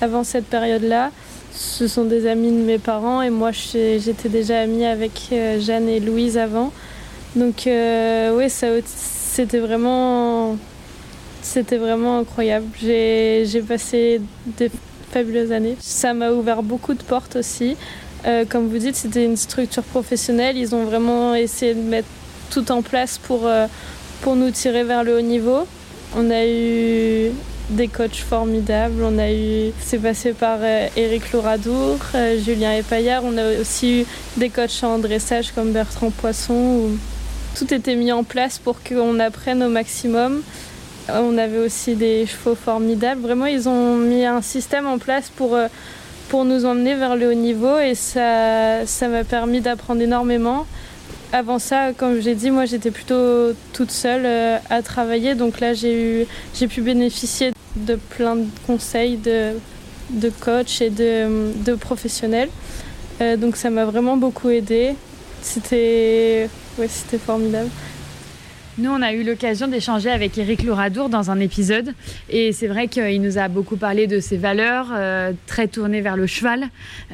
avant 0.00 0.24
cette 0.24 0.46
période-là. 0.46 1.12
Ce 1.52 1.86
sont 1.86 2.04
des 2.04 2.26
amis 2.26 2.50
de 2.50 2.64
mes 2.64 2.78
parents 2.78 3.22
et 3.22 3.30
moi 3.30 3.50
j'étais 3.52 4.28
déjà 4.28 4.60
amie 4.60 4.84
avec 4.84 5.12
euh, 5.32 5.60
Jeanne 5.60 5.88
et 5.88 6.00
Louise 6.00 6.36
avant. 6.36 6.72
Donc 7.36 7.66
oui, 7.66 8.46
c'était 8.48 9.58
vraiment, 9.58 10.56
c'était 11.42 11.76
vraiment 11.76 12.18
incroyable. 12.18 12.66
J'ai 12.80 13.62
passé 13.66 14.22
des 14.58 14.70
fabuleuses 15.10 15.52
années. 15.52 15.76
Ça 15.80 16.14
m'a 16.14 16.30
ouvert 16.30 16.62
beaucoup 16.62 16.94
de 16.94 17.02
portes 17.02 17.36
aussi. 17.36 17.76
Comme 18.48 18.68
vous 18.68 18.78
dites, 18.78 18.96
c'était 18.96 19.24
une 19.24 19.36
structure 19.36 19.82
professionnelle. 19.82 20.56
Ils 20.56 20.74
ont 20.74 20.84
vraiment 20.84 21.34
essayé 21.34 21.74
de 21.74 21.82
mettre 21.82 22.08
tout 22.50 22.70
en 22.70 22.82
place 22.82 23.18
pour, 23.18 23.46
euh, 23.46 23.66
pour 24.22 24.36
nous 24.36 24.50
tirer 24.50 24.84
vers 24.84 25.04
le 25.04 25.18
haut 25.18 25.22
niveau. 25.22 25.66
On 26.16 26.30
a 26.30 26.46
eu 26.46 27.30
des 27.70 27.88
coachs 27.88 28.16
formidables. 28.16 29.02
On 29.02 29.18
a 29.18 29.30
eu, 29.32 29.72
c'est 29.80 29.98
passé 29.98 30.32
par 30.32 30.58
Eric 30.64 31.22
euh, 31.24 31.36
Louradour, 31.36 31.98
Julien 32.44 32.72
Epaillard. 32.72 33.22
On 33.24 33.36
a 33.36 33.60
aussi 33.60 34.00
eu 34.00 34.06
des 34.36 34.50
coachs 34.50 34.82
en 34.82 34.98
dressage 34.98 35.52
comme 35.52 35.72
Bertrand 35.72 36.10
Poisson. 36.10 36.54
Où 36.54 36.98
tout 37.56 37.72
était 37.72 37.96
mis 37.96 38.12
en 38.12 38.22
place 38.22 38.58
pour 38.58 38.82
qu'on 38.82 39.18
apprenne 39.18 39.62
au 39.62 39.68
maximum. 39.68 40.42
On 41.08 41.38
avait 41.38 41.58
aussi 41.58 41.94
des 41.94 42.26
chevaux 42.26 42.56
formidables. 42.56 43.20
Vraiment, 43.20 43.46
ils 43.46 43.68
ont 43.68 43.96
mis 43.96 44.24
un 44.24 44.42
système 44.42 44.86
en 44.86 44.98
place 44.98 45.30
pour 45.34 45.56
pour 46.28 46.44
nous 46.44 46.64
emmener 46.64 46.94
vers 46.96 47.14
le 47.14 47.30
haut 47.30 47.34
niveau 47.34 47.78
et 47.78 47.94
ça 47.94 48.84
ça 48.84 49.08
m'a 49.08 49.24
permis 49.24 49.60
d'apprendre 49.60 50.02
énormément. 50.02 50.66
Avant 51.32 51.58
ça, 51.58 51.92
comme 51.92 52.20
j'ai 52.20 52.34
dit, 52.34 52.50
moi 52.50 52.66
j'étais 52.66 52.90
plutôt 52.90 53.52
toute 53.72 53.90
seule 53.90 54.24
euh, 54.24 54.58
à 54.70 54.80
travailler, 54.80 55.34
donc 55.34 55.60
là 55.60 55.74
j'ai 55.74 56.22
eu 56.22 56.26
j'ai 56.54 56.68
pu 56.68 56.82
bénéficier 56.82 57.52
de 57.74 57.96
plein 57.96 58.36
de 58.36 58.46
conseils 58.66 59.16
de, 59.16 59.52
de 60.10 60.30
coach 60.30 60.80
et 60.80 60.90
de, 60.90 61.52
de 61.64 61.74
professionnels. 61.74 62.48
Euh, 63.20 63.36
donc 63.36 63.56
ça 63.56 63.70
m'a 63.70 63.84
vraiment 63.84 64.16
beaucoup 64.16 64.50
aidé. 64.50 64.94
C'était 65.42 66.48
ouais, 66.78 66.88
c'était 66.88 67.18
formidable. 67.18 67.70
Nous, 68.78 68.90
on 68.90 69.00
a 69.00 69.14
eu 69.14 69.22
l'occasion 69.22 69.68
d'échanger 69.68 70.10
avec 70.10 70.36
Eric 70.36 70.62
Louradour 70.62 71.08
dans 71.08 71.30
un 71.30 71.40
épisode. 71.40 71.94
Et 72.28 72.52
c'est 72.52 72.66
vrai 72.66 72.88
qu'il 72.88 73.22
nous 73.22 73.38
a 73.38 73.48
beaucoup 73.48 73.78
parlé 73.78 74.06
de 74.06 74.20
ses 74.20 74.36
valeurs, 74.36 74.88
euh, 74.92 75.32
très 75.46 75.66
tournées 75.66 76.02
vers 76.02 76.14
le 76.14 76.26
cheval. 76.26 76.64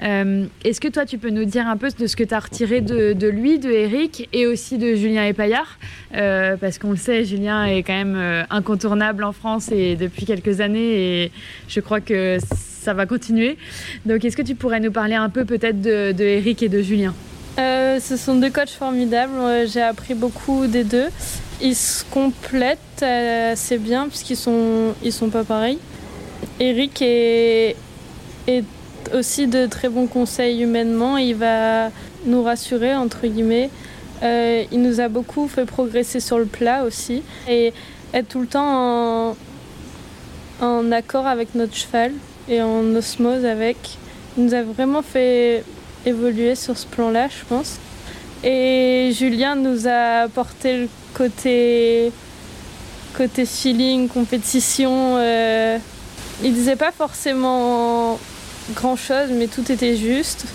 Euh, 0.02 0.46
Est-ce 0.64 0.80
que 0.80 0.88
toi, 0.88 1.06
tu 1.06 1.18
peux 1.18 1.30
nous 1.30 1.44
dire 1.44 1.68
un 1.68 1.76
peu 1.76 1.88
de 1.96 2.06
ce 2.08 2.16
que 2.16 2.24
tu 2.24 2.34
as 2.34 2.40
retiré 2.40 2.80
de, 2.80 3.28
lui, 3.28 3.60
de 3.60 3.70
Eric, 3.70 4.28
et 4.32 4.48
aussi 4.48 4.76
de 4.76 4.96
Julien 4.96 5.24
Epaillard? 5.24 5.78
Euh, 6.16 6.56
Parce 6.56 6.78
qu'on 6.78 6.90
le 6.90 6.96
sait, 6.96 7.24
Julien 7.24 7.64
est 7.66 7.84
quand 7.84 7.92
même 7.92 8.44
incontournable 8.50 9.22
en 9.22 9.32
France 9.32 9.70
et 9.70 9.94
depuis 9.94 10.26
quelques 10.26 10.60
années. 10.60 11.22
Et 11.22 11.32
je 11.68 11.78
crois 11.78 12.00
que 12.00 12.38
ça 12.50 12.92
va 12.92 13.06
continuer. 13.06 13.56
Donc, 14.04 14.24
est-ce 14.24 14.36
que 14.36 14.42
tu 14.42 14.56
pourrais 14.56 14.80
nous 14.80 14.90
parler 14.90 15.14
un 15.14 15.28
peu 15.28 15.44
peut-être 15.44 15.80
de, 15.80 16.24
Eric 16.24 16.64
et 16.64 16.68
de 16.68 16.82
Julien? 16.82 17.14
Ce 17.56 18.16
sont 18.16 18.34
deux 18.34 18.50
coachs 18.50 18.70
formidables. 18.70 19.68
J'ai 19.72 19.82
appris 19.82 20.14
beaucoup 20.14 20.66
des 20.66 20.82
deux. 20.82 21.06
Ils 21.62 21.76
se 21.76 22.04
complètent 22.04 23.02
assez 23.02 23.78
bien 23.78 24.08
puisqu'ils 24.08 24.36
sont, 24.36 24.94
ils 25.02 25.12
sont 25.12 25.28
pas 25.28 25.44
pareils. 25.44 25.78
Eric 26.58 27.00
est, 27.02 27.76
est 28.48 28.64
aussi 29.14 29.46
de 29.46 29.66
très 29.66 29.88
bons 29.88 30.08
conseils 30.08 30.62
humainement. 30.62 31.16
Il 31.18 31.36
va 31.36 31.90
nous 32.26 32.42
rassurer, 32.42 32.94
entre 32.96 33.26
guillemets. 33.26 33.70
Euh, 34.22 34.64
il 34.72 34.82
nous 34.82 35.00
a 35.00 35.08
beaucoup 35.08 35.46
fait 35.46 35.64
progresser 35.64 36.20
sur 36.20 36.38
le 36.38 36.46
plat 36.46 36.84
aussi. 36.84 37.22
Et 37.48 37.72
être 38.12 38.28
tout 38.28 38.40
le 38.40 38.46
temps 38.46 39.30
en, 39.30 39.36
en 40.60 40.92
accord 40.92 41.26
avec 41.26 41.54
notre 41.54 41.74
cheval 41.76 42.12
et 42.48 42.60
en 42.60 42.94
osmose 42.94 43.44
avec. 43.44 43.76
Il 44.36 44.46
nous 44.46 44.54
a 44.54 44.62
vraiment 44.62 45.02
fait 45.02 45.64
évoluer 46.06 46.54
sur 46.54 46.76
ce 46.76 46.86
plan-là, 46.86 47.28
je 47.28 47.44
pense. 47.48 47.78
Et 48.44 49.12
Julien 49.14 49.54
nous 49.54 49.86
a 49.86 50.22
apporté 50.22 50.78
le 50.78 50.88
côté, 51.14 52.12
côté 53.16 53.46
feeling, 53.46 54.08
compétition. 54.08 55.16
Euh, 55.16 55.78
il 56.42 56.52
disait 56.52 56.76
pas 56.76 56.92
forcément 56.92 58.18
grand 58.74 58.96
chose, 58.96 59.28
mais 59.30 59.46
tout 59.46 59.70
était 59.70 59.96
juste. 59.96 60.46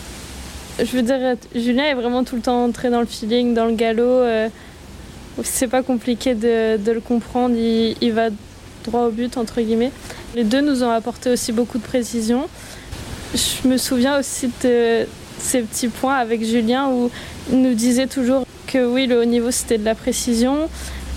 Je 0.79 0.85
veux 0.95 1.01
dire, 1.01 1.35
Julien 1.55 1.85
est 1.85 1.95
vraiment 1.95 2.23
tout 2.23 2.35
le 2.35 2.41
temps 2.41 2.65
entré 2.65 2.89
dans 2.89 2.99
le 2.99 3.05
feeling, 3.05 3.53
dans 3.53 3.65
le 3.65 3.73
galop. 3.73 4.03
Euh, 4.03 4.49
c'est 5.43 5.67
pas 5.67 5.83
compliqué 5.83 6.35
de, 6.35 6.77
de, 6.77 6.91
le 6.91 6.99
comprendre, 6.99 7.55
il, 7.55 7.95
il, 8.01 8.11
va 8.11 8.29
droit 8.85 9.01
au 9.01 9.11
but, 9.11 9.37
entre 9.37 9.61
guillemets. 9.61 9.91
Les 10.35 10.43
deux 10.43 10.61
nous 10.61 10.83
ont 10.83 10.89
apporté 10.89 11.29
aussi 11.29 11.51
beaucoup 11.51 11.77
de 11.77 11.83
précision. 11.83 12.47
Je 13.33 13.67
me 13.67 13.77
souviens 13.77 14.19
aussi 14.19 14.49
de 14.63 15.05
ces 15.39 15.61
petits 15.61 15.89
points 15.89 16.15
avec 16.15 16.43
Julien 16.43 16.89
où 16.89 17.11
il 17.51 17.61
nous 17.61 17.73
disait 17.73 18.07
toujours 18.07 18.46
que 18.67 18.85
oui, 18.85 19.07
le 19.07 19.21
haut 19.21 19.25
niveau 19.25 19.51
c'était 19.51 19.77
de 19.77 19.85
la 19.85 19.95
précision, 19.95 20.69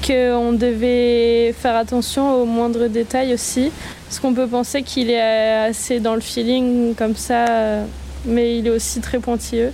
qu'on 0.06 0.52
devait 0.52 1.52
faire 1.52 1.76
attention 1.76 2.40
aux 2.40 2.46
moindres 2.46 2.88
détails 2.88 3.34
aussi. 3.34 3.70
Parce 4.06 4.20
qu'on 4.20 4.34
peut 4.34 4.46
penser 4.46 4.82
qu'il 4.82 5.10
est 5.10 5.20
assez 5.20 6.00
dans 6.00 6.14
le 6.14 6.20
feeling 6.20 6.94
comme 6.94 7.14
ça, 7.14 7.84
mais 8.24 8.58
il 8.58 8.66
est 8.66 8.70
aussi 8.70 9.00
très 9.00 9.18
pointilleux. 9.18 9.72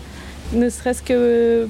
Ne 0.52 0.68
serait-ce 0.68 1.02
que 1.02 1.68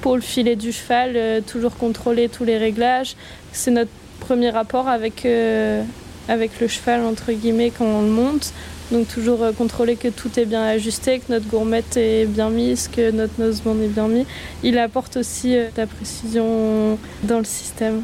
pour 0.00 0.16
le 0.16 0.22
filet 0.22 0.56
du 0.56 0.72
cheval, 0.72 1.12
euh, 1.14 1.40
toujours 1.40 1.76
contrôler 1.76 2.28
tous 2.28 2.44
les 2.44 2.56
réglages. 2.58 3.16
C'est 3.52 3.70
notre 3.70 3.90
premier 4.18 4.50
rapport 4.50 4.88
avec, 4.88 5.24
euh, 5.24 5.82
avec 6.28 6.58
le 6.60 6.68
cheval, 6.68 7.02
entre 7.02 7.32
guillemets, 7.32 7.70
quand 7.70 7.84
on 7.84 8.02
le 8.02 8.08
monte. 8.08 8.52
Donc 8.90 9.06
toujours 9.06 9.42
euh, 9.42 9.52
contrôler 9.52 9.96
que 9.96 10.08
tout 10.08 10.38
est 10.38 10.46
bien 10.46 10.62
ajusté, 10.62 11.20
que 11.20 11.32
notre 11.32 11.46
gourmette 11.46 11.96
est 11.96 12.26
bien 12.26 12.50
mise, 12.50 12.88
que 12.88 13.10
notre 13.12 13.40
noseband 13.40 13.80
est 13.80 13.88
bien 13.88 14.08
mis. 14.08 14.26
Il 14.64 14.78
apporte 14.78 15.16
aussi 15.16 15.56
euh, 15.56 15.68
la 15.76 15.86
précision 15.86 16.98
dans 17.22 17.38
le 17.38 17.44
système. 17.44 18.02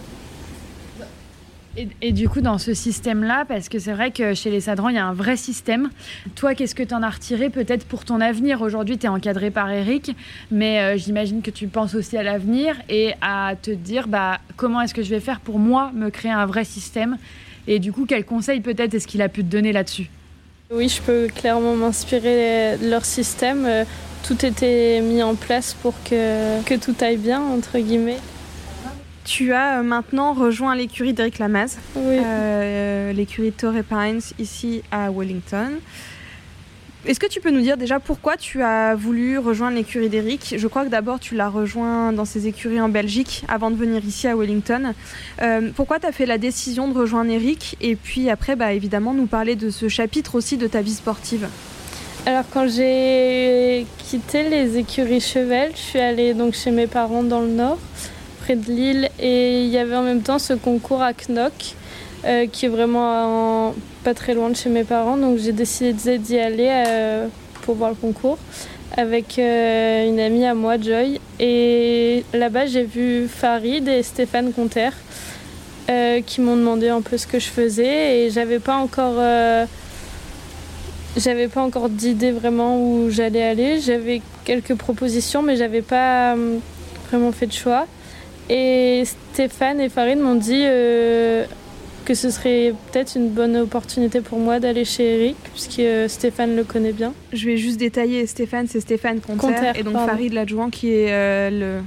Et, 1.78 1.88
et, 2.00 2.12
du 2.12 2.28
coup, 2.28 2.40
dans 2.40 2.56
ce 2.56 2.72
système-là, 2.72 3.44
parce 3.46 3.68
que 3.68 3.78
c'est 3.78 3.92
vrai 3.92 4.10
que 4.10 4.32
chez 4.32 4.50
les 4.50 4.60
Sadrans, 4.60 4.88
il 4.88 4.94
y 4.94 4.98
a 4.98 5.06
un 5.06 5.12
vrai 5.12 5.36
système. 5.36 5.90
Toi, 6.34 6.54
qu'est-ce 6.54 6.74
que 6.74 6.82
tu 6.82 6.94
en 6.94 7.02
as 7.02 7.10
retiré 7.10 7.50
peut-être 7.50 7.84
pour 7.84 8.06
ton 8.06 8.22
avenir? 8.22 8.62
Aujourd'hui, 8.62 8.96
tu 8.96 9.04
es 9.04 9.08
encadré 9.10 9.50
par 9.50 9.70
Eric, 9.70 10.16
mais 10.50 10.80
euh, 10.80 10.96
j'imagine 10.96 11.42
que 11.42 11.50
tu 11.50 11.66
penses 11.66 11.94
aussi 11.94 12.16
à 12.16 12.22
l'avenir 12.22 12.76
et 12.88 13.12
à 13.20 13.54
te 13.60 13.72
dire 13.72 14.08
bah, 14.08 14.38
comment 14.56 14.80
est-ce 14.80 14.94
que 14.94 15.02
je 15.02 15.10
vais 15.10 15.20
faire 15.20 15.40
pour 15.40 15.58
moi 15.58 15.90
me 15.94 16.08
créer 16.08 16.32
un 16.32 16.46
vrai 16.46 16.64
système? 16.64 17.18
Et 17.66 17.78
du 17.78 17.92
coup, 17.92 18.06
quel 18.06 18.24
conseil 18.24 18.60
peut-être 18.60 18.94
est-ce 18.94 19.06
qu'il 19.06 19.20
a 19.20 19.28
pu 19.28 19.42
te 19.42 19.50
donner 19.50 19.72
là-dessus? 19.72 20.08
Oui, 20.70 20.88
je 20.88 21.00
peux 21.00 21.28
clairement 21.28 21.74
m'inspirer 21.74 22.76
de 22.78 22.88
leur 22.88 23.04
système. 23.04 23.64
Euh, 23.66 23.84
tout 24.26 24.44
était 24.44 25.00
mis 25.00 25.22
en 25.22 25.36
place 25.36 25.74
pour 25.74 25.94
que, 26.04 26.62
que 26.64 26.74
tout 26.74 26.94
aille 27.00 27.16
bien, 27.16 27.40
entre 27.40 27.78
guillemets. 27.78 28.18
Tu 29.24 29.52
as 29.52 29.78
euh, 29.78 29.82
maintenant 29.82 30.34
rejoint 30.34 30.74
l'écurie 30.74 31.12
d'Eric 31.12 31.38
Lamaze, 31.38 31.78
oui. 31.96 32.18
euh, 32.24 33.12
l'écurie 33.12 33.52
Torrey 33.52 33.82
Pines 33.82 34.20
ici 34.38 34.82
à 34.90 35.10
Wellington. 35.10 35.72
Est-ce 37.06 37.20
que 37.20 37.28
tu 37.28 37.40
peux 37.40 37.52
nous 37.52 37.60
dire 37.60 37.76
déjà 37.76 38.00
pourquoi 38.00 38.36
tu 38.36 38.62
as 38.62 38.96
voulu 38.96 39.38
rejoindre 39.38 39.76
l'écurie 39.76 40.08
d'Eric? 40.08 40.56
Je 40.58 40.66
crois 40.66 40.84
que 40.84 40.90
d'abord 40.90 41.20
tu 41.20 41.36
l'as 41.36 41.48
rejoint 41.48 42.12
dans 42.12 42.24
ses 42.24 42.48
écuries 42.48 42.80
en 42.80 42.88
Belgique 42.88 43.44
avant 43.46 43.70
de 43.70 43.76
venir 43.76 44.04
ici 44.04 44.26
à 44.26 44.34
Wellington. 44.34 44.92
Euh, 45.40 45.70
pourquoi 45.76 46.00
tu 46.00 46.06
as 46.06 46.10
fait 46.10 46.26
la 46.26 46.36
décision 46.36 46.88
de 46.88 46.98
rejoindre 46.98 47.30
Eric? 47.30 47.76
Et 47.80 47.94
puis 47.94 48.28
après, 48.28 48.56
bah, 48.56 48.72
évidemment, 48.72 49.14
nous 49.14 49.26
parler 49.26 49.54
de 49.54 49.70
ce 49.70 49.86
chapitre 49.88 50.34
aussi 50.34 50.56
de 50.56 50.66
ta 50.66 50.82
vie 50.82 50.94
sportive. 50.94 51.48
Alors 52.26 52.42
quand 52.52 52.66
j'ai 52.66 53.86
quitté 53.98 54.48
les 54.48 54.76
écuries 54.76 55.20
Chevel, 55.20 55.70
je 55.76 55.80
suis 55.80 56.00
allée 56.00 56.34
donc 56.34 56.54
chez 56.54 56.72
mes 56.72 56.88
parents 56.88 57.22
dans 57.22 57.40
le 57.40 57.50
nord, 57.50 57.78
près 58.40 58.56
de 58.56 58.68
Lille, 58.68 59.10
et 59.20 59.62
il 59.62 59.68
y 59.68 59.78
avait 59.78 59.94
en 59.94 60.02
même 60.02 60.22
temps 60.22 60.40
ce 60.40 60.54
concours 60.54 61.02
à 61.02 61.12
Knock. 61.12 61.76
Euh, 62.26 62.48
qui 62.50 62.66
est 62.66 62.68
vraiment 62.68 63.68
en, 63.68 63.74
pas 64.02 64.12
très 64.12 64.34
loin 64.34 64.50
de 64.50 64.56
chez 64.56 64.68
mes 64.68 64.82
parents. 64.82 65.16
Donc 65.16 65.38
j'ai 65.38 65.52
décidé 65.52 66.18
d'y 66.18 66.38
aller 66.38 66.68
euh, 66.68 67.28
pour 67.62 67.76
voir 67.76 67.90
le 67.90 67.94
concours 67.94 68.38
avec 68.96 69.38
euh, 69.38 70.08
une 70.08 70.18
amie 70.18 70.44
à 70.44 70.54
moi, 70.54 70.76
Joy. 70.76 71.20
Et 71.38 72.24
là-bas, 72.32 72.66
j'ai 72.66 72.82
vu 72.82 73.28
Farid 73.28 73.86
et 73.86 74.02
Stéphane 74.02 74.52
Conter 74.52 74.88
euh, 75.88 76.20
qui 76.20 76.40
m'ont 76.40 76.56
demandé 76.56 76.88
un 76.88 77.00
peu 77.00 77.16
ce 77.16 77.28
que 77.28 77.38
je 77.38 77.46
faisais. 77.46 78.18
Et 78.18 78.30
j'avais 78.30 78.58
pas 78.58 78.74
encore. 78.74 79.22
j'avais 81.16 81.46
pas 81.46 81.62
encore 81.62 81.88
d'idée 81.88 82.32
vraiment 82.32 82.80
où 82.80 83.08
j'allais 83.08 83.44
aller. 83.44 83.80
J'avais 83.80 84.20
quelques 84.44 84.74
propositions, 84.74 85.42
mais 85.42 85.54
j'avais 85.54 85.82
pas 85.82 86.34
vraiment 87.08 87.30
fait 87.30 87.46
de 87.46 87.52
choix. 87.52 87.86
Et 88.48 89.04
Stéphane 89.32 89.80
et 89.80 89.88
Farid 89.88 90.18
m'ont 90.18 90.34
dit 90.34 90.64
que 92.06 92.14
ce 92.14 92.30
serait 92.30 92.72
peut-être 92.90 93.16
une 93.16 93.28
bonne 93.28 93.56
opportunité 93.56 94.20
pour 94.20 94.38
moi 94.38 94.60
d'aller 94.60 94.84
chez 94.84 95.16
Eric, 95.16 95.36
puisque 95.52 95.82
Stéphane 96.08 96.56
le 96.56 96.64
connaît 96.64 96.92
bien. 96.92 97.12
Je 97.32 97.46
vais 97.46 97.56
juste 97.56 97.78
détailler 97.78 98.26
Stéphane, 98.26 98.66
c'est 98.70 98.80
Stéphane 98.80 99.20
Conter, 99.20 99.38
Conter 99.38 99.72
et 99.74 99.82
donc 99.82 99.94
pardon. 99.94 100.12
Farid 100.12 100.32
l'adjoint 100.32 100.70
qui 100.70 100.92
est 100.92 101.08
euh, 101.10 101.50
le, 101.50 101.82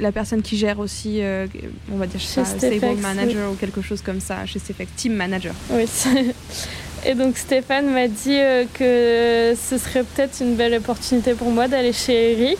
la 0.00 0.12
personne 0.12 0.42
qui 0.42 0.58
gère 0.58 0.80
aussi, 0.80 1.22
euh, 1.22 1.46
on 1.92 1.96
va 1.96 2.06
dire, 2.06 2.20
chez 2.20 2.44
stable 2.44 3.00
manager 3.00 3.48
oui. 3.48 3.54
ou 3.54 3.56
quelque 3.56 3.80
chose 3.80 4.02
comme 4.02 4.20
ça, 4.20 4.44
chez 4.44 4.58
Stefex, 4.58 4.90
team 4.96 5.14
manager. 5.14 5.54
Oui, 5.70 5.84
et 7.06 7.14
donc 7.14 7.38
Stéphane 7.38 7.90
m'a 7.90 8.08
dit 8.08 8.36
euh, 8.36 8.64
que 8.74 9.56
ce 9.56 9.78
serait 9.78 10.02
peut-être 10.02 10.40
une 10.40 10.56
belle 10.56 10.74
opportunité 10.74 11.34
pour 11.34 11.50
moi 11.50 11.68
d'aller 11.68 11.92
chez 11.92 12.32
Eric. 12.32 12.58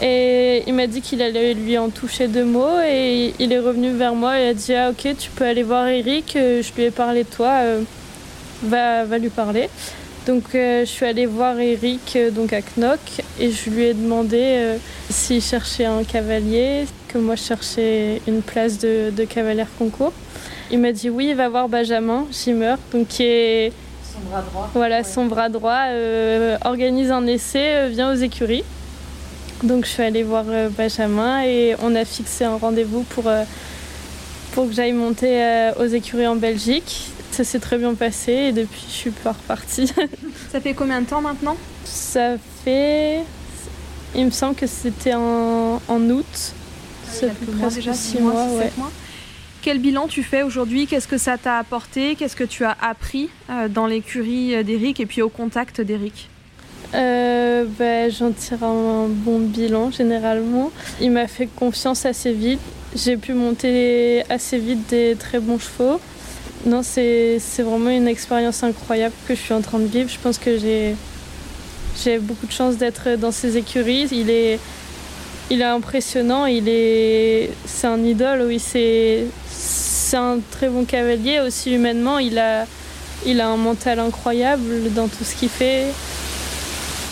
Et 0.00 0.62
il 0.68 0.74
m'a 0.74 0.86
dit 0.86 1.00
qu'il 1.00 1.20
allait 1.22 1.54
lui 1.54 1.76
en 1.76 1.90
toucher 1.90 2.28
deux 2.28 2.44
mots 2.44 2.78
et 2.86 3.34
il 3.40 3.52
est 3.52 3.58
revenu 3.58 3.90
vers 3.90 4.14
moi 4.14 4.38
et 4.38 4.48
a 4.48 4.54
dit 4.54 4.72
ah 4.74 4.90
ok 4.90 5.16
tu 5.18 5.30
peux 5.30 5.44
aller 5.44 5.64
voir 5.64 5.88
Eric, 5.88 6.34
je 6.36 6.72
lui 6.76 6.84
ai 6.84 6.90
parlé 6.92 7.24
de 7.24 7.28
toi, 7.28 7.62
euh, 7.62 7.82
va, 8.62 9.04
va 9.04 9.18
lui 9.18 9.28
parler. 9.28 9.68
Donc 10.26 10.44
je 10.52 10.84
suis 10.84 11.04
allée 11.04 11.26
voir 11.26 11.58
Eric 11.58 12.16
donc 12.32 12.52
à 12.52 12.60
Knock 12.76 13.00
et 13.40 13.50
je 13.50 13.70
lui 13.70 13.86
ai 13.86 13.94
demandé 13.94 14.76
s'il 15.10 15.42
cherchait 15.42 15.86
un 15.86 16.04
cavalier, 16.04 16.84
que 17.08 17.18
moi 17.18 17.34
je 17.34 17.42
cherchais 17.42 18.20
une 18.28 18.42
place 18.42 18.78
de, 18.78 19.10
de 19.10 19.24
cavalière 19.24 19.68
concours. 19.78 20.12
Il 20.70 20.80
m'a 20.80 20.92
dit 20.92 21.08
oui, 21.08 21.28
il 21.30 21.34
va 21.34 21.48
voir 21.48 21.68
Benjamin 21.68 22.26
Schimmer, 22.30 22.74
donc 22.92 23.08
qui 23.08 23.24
est 23.24 23.72
son 24.14 24.20
bras 24.28 24.42
droit. 24.42 24.70
Voilà, 24.74 25.02
son 25.02 25.24
bras 25.24 25.48
droit 25.48 25.86
organise 26.64 27.10
un 27.10 27.26
essai, 27.26 27.88
vient 27.88 28.12
aux 28.12 28.16
écuries. 28.16 28.64
Donc 29.62 29.84
je 29.84 29.90
suis 29.90 30.02
allée 30.02 30.22
voir 30.22 30.44
Benjamin 30.76 31.42
et 31.42 31.74
on 31.80 31.94
a 31.94 32.04
fixé 32.04 32.44
un 32.44 32.56
rendez-vous 32.56 33.02
pour, 33.02 33.24
pour 34.52 34.68
que 34.68 34.72
j'aille 34.72 34.92
monter 34.92 35.70
aux 35.78 35.86
écuries 35.86 36.26
en 36.26 36.36
Belgique. 36.36 37.10
Ça 37.32 37.44
s'est 37.44 37.58
très 37.58 37.78
bien 37.78 37.94
passé 37.94 38.32
et 38.32 38.52
depuis 38.52 38.84
je 38.88 38.92
suis 38.92 39.10
pas 39.10 39.32
repartie. 39.32 39.92
Ça 40.52 40.60
fait 40.60 40.74
combien 40.74 41.00
de 41.00 41.06
temps 41.06 41.20
maintenant? 41.20 41.56
Ça 41.84 42.36
fait. 42.64 43.20
Il 44.14 44.24
me 44.24 44.30
semble 44.30 44.54
que 44.54 44.66
c'était 44.66 45.14
en, 45.14 45.80
en 45.86 46.10
août. 46.10 46.24
Ça 47.10 47.28
fait 47.28 47.46
presque 47.58 47.76
déjà 47.76 47.92
6 47.92 48.20
mois, 48.20 48.44
ouais. 48.46 48.72
mois. 48.76 48.90
Quel 49.62 49.78
bilan 49.80 50.08
tu 50.08 50.22
fais 50.22 50.42
aujourd'hui? 50.42 50.86
Qu'est-ce 50.86 51.08
que 51.08 51.18
ça 51.18 51.36
t'a 51.36 51.58
apporté? 51.58 52.14
Qu'est-ce 52.14 52.36
que 52.36 52.44
tu 52.44 52.64
as 52.64 52.76
appris 52.80 53.28
dans 53.70 53.86
l'écurie 53.86 54.62
d'Eric 54.64 55.00
et 55.00 55.06
puis 55.06 55.20
au 55.20 55.28
contact 55.28 55.80
d'Eric 55.80 56.28
euh, 56.94 57.64
bah, 57.78 58.08
J'en 58.08 58.32
tire 58.32 58.62
un 58.64 59.06
bon 59.08 59.40
bilan 59.40 59.90
généralement. 59.90 60.70
Il 61.00 61.10
m'a 61.10 61.26
fait 61.26 61.46
confiance 61.46 62.06
assez 62.06 62.32
vite. 62.32 62.60
J'ai 62.94 63.16
pu 63.16 63.34
monter 63.34 64.22
assez 64.30 64.58
vite 64.58 64.88
des 64.88 65.16
très 65.18 65.38
bons 65.38 65.58
chevaux. 65.58 66.00
Non, 66.66 66.82
c'est 66.82 67.38
vraiment 67.58 67.90
une 67.90 68.08
expérience 68.08 68.62
incroyable 68.62 69.14
que 69.26 69.34
je 69.34 69.40
suis 69.40 69.54
en 69.54 69.60
train 69.60 69.78
de 69.78 69.86
vivre. 69.86 70.08
Je 70.10 70.18
pense 70.18 70.38
que 70.38 70.58
j'ai 70.58 72.18
beaucoup 72.18 72.46
de 72.46 72.52
chance 72.52 72.76
d'être 72.76 73.16
dans 73.16 73.30
ces 73.30 73.56
écuries. 73.56 74.08
Il 74.10 74.30
est, 74.30 74.58
il 75.50 75.60
est 75.60 75.64
impressionnant. 75.64 76.46
Est, 76.46 77.50
c'est 77.66 77.86
un 77.86 78.02
idole. 78.02 78.44
Oui, 78.46 78.58
c'est 78.58 79.26
c'est 79.50 80.16
un 80.16 80.38
très 80.50 80.68
bon 80.68 80.84
cavalier 80.84 81.40
aussi 81.40 81.74
humainement. 81.74 82.18
Il 82.18 82.38
a 82.38 82.66
il 83.26 83.40
a 83.40 83.48
un 83.48 83.56
mental 83.56 83.98
incroyable 83.98 84.92
dans 84.94 85.08
tout 85.08 85.24
ce 85.24 85.34
qu'il 85.34 85.48
fait. 85.48 85.86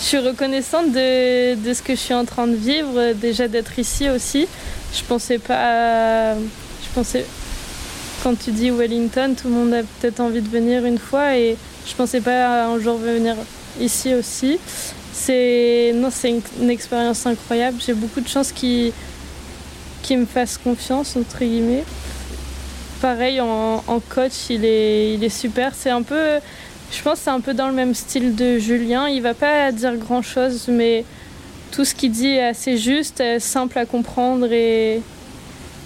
Je 0.01 0.05
suis 0.05 0.19
reconnaissante 0.19 0.93
de, 0.93 1.73
ce 1.73 1.83
que 1.83 1.95
je 1.95 2.01
suis 2.01 2.15
en 2.15 2.25
train 2.25 2.47
de 2.47 2.55
vivre, 2.55 3.13
déjà 3.15 3.49
d'être 3.49 3.79
ici 3.79 4.09
aussi. 4.11 4.47
Je 4.95 5.03
pensais 5.03 5.39
pas. 5.39 6.35
Je 6.35 6.89
pensais. 6.95 7.25
Quand 8.23 8.35
tu 8.39 8.51
dis 8.51 8.71
Wellington, 8.71 9.35
tout 9.41 9.49
le 9.49 9.55
monde 9.55 9.73
a 9.73 9.83
peut-être 9.83 10.21
envie 10.21 10.43
de 10.43 10.49
venir 10.49 10.85
une 10.85 10.99
fois 10.99 11.37
et 11.37 11.57
je 11.87 11.95
pensais 11.95 12.21
pas 12.21 12.67
un 12.67 12.79
jour 12.79 12.99
venir 12.99 13.37
ici 13.81 14.15
aussi. 14.15 14.59
C'est 15.13 15.93
non, 15.95 16.11
c'est 16.11 16.41
une, 16.61 16.71
expérience 16.71 17.25
incroyable. 17.27 17.79
J'ai 17.85 17.95
beaucoup 17.95 18.21
de 18.21 18.29
chance 18.29 18.53
qui 18.53 18.93
qui 20.03 20.17
me 20.17 20.27
fassent 20.27 20.59
confiance 20.59 21.17
entre 21.17 21.39
guillemets. 21.39 21.85
Pareil 23.01 23.41
en, 23.41 23.83
en 23.87 24.01
coach, 24.01 24.51
il 24.51 24.65
est 24.65 25.15
il 25.15 25.25
est 25.25 25.37
super. 25.37 25.73
C'est 25.75 25.91
un 25.91 26.03
peu 26.03 26.39
je 26.93 27.03
pense 27.03 27.21
c'est 27.21 27.31
un 27.31 27.41
peu 27.41 27.55
dans 27.55 27.69
le 27.69 27.75
même 27.75 27.95
style 27.95 28.35
de 28.35 28.59
Julien. 28.59 29.09
Il 29.09 29.23
va 29.23 29.35
pas 29.35 29.73
dire 29.73 29.97
grand 29.97 30.23
chose, 30.23 30.69
mais 30.69 31.05
tout 31.73 31.85
ce 31.85 31.95
qu'il 31.95 32.13
dit 32.13 32.29
est 32.29 32.47
assez 32.47 32.79
juste, 32.79 33.23
simple 33.39 33.79
à 33.79 33.87
comprendre 33.87 34.51
et 34.51 35.03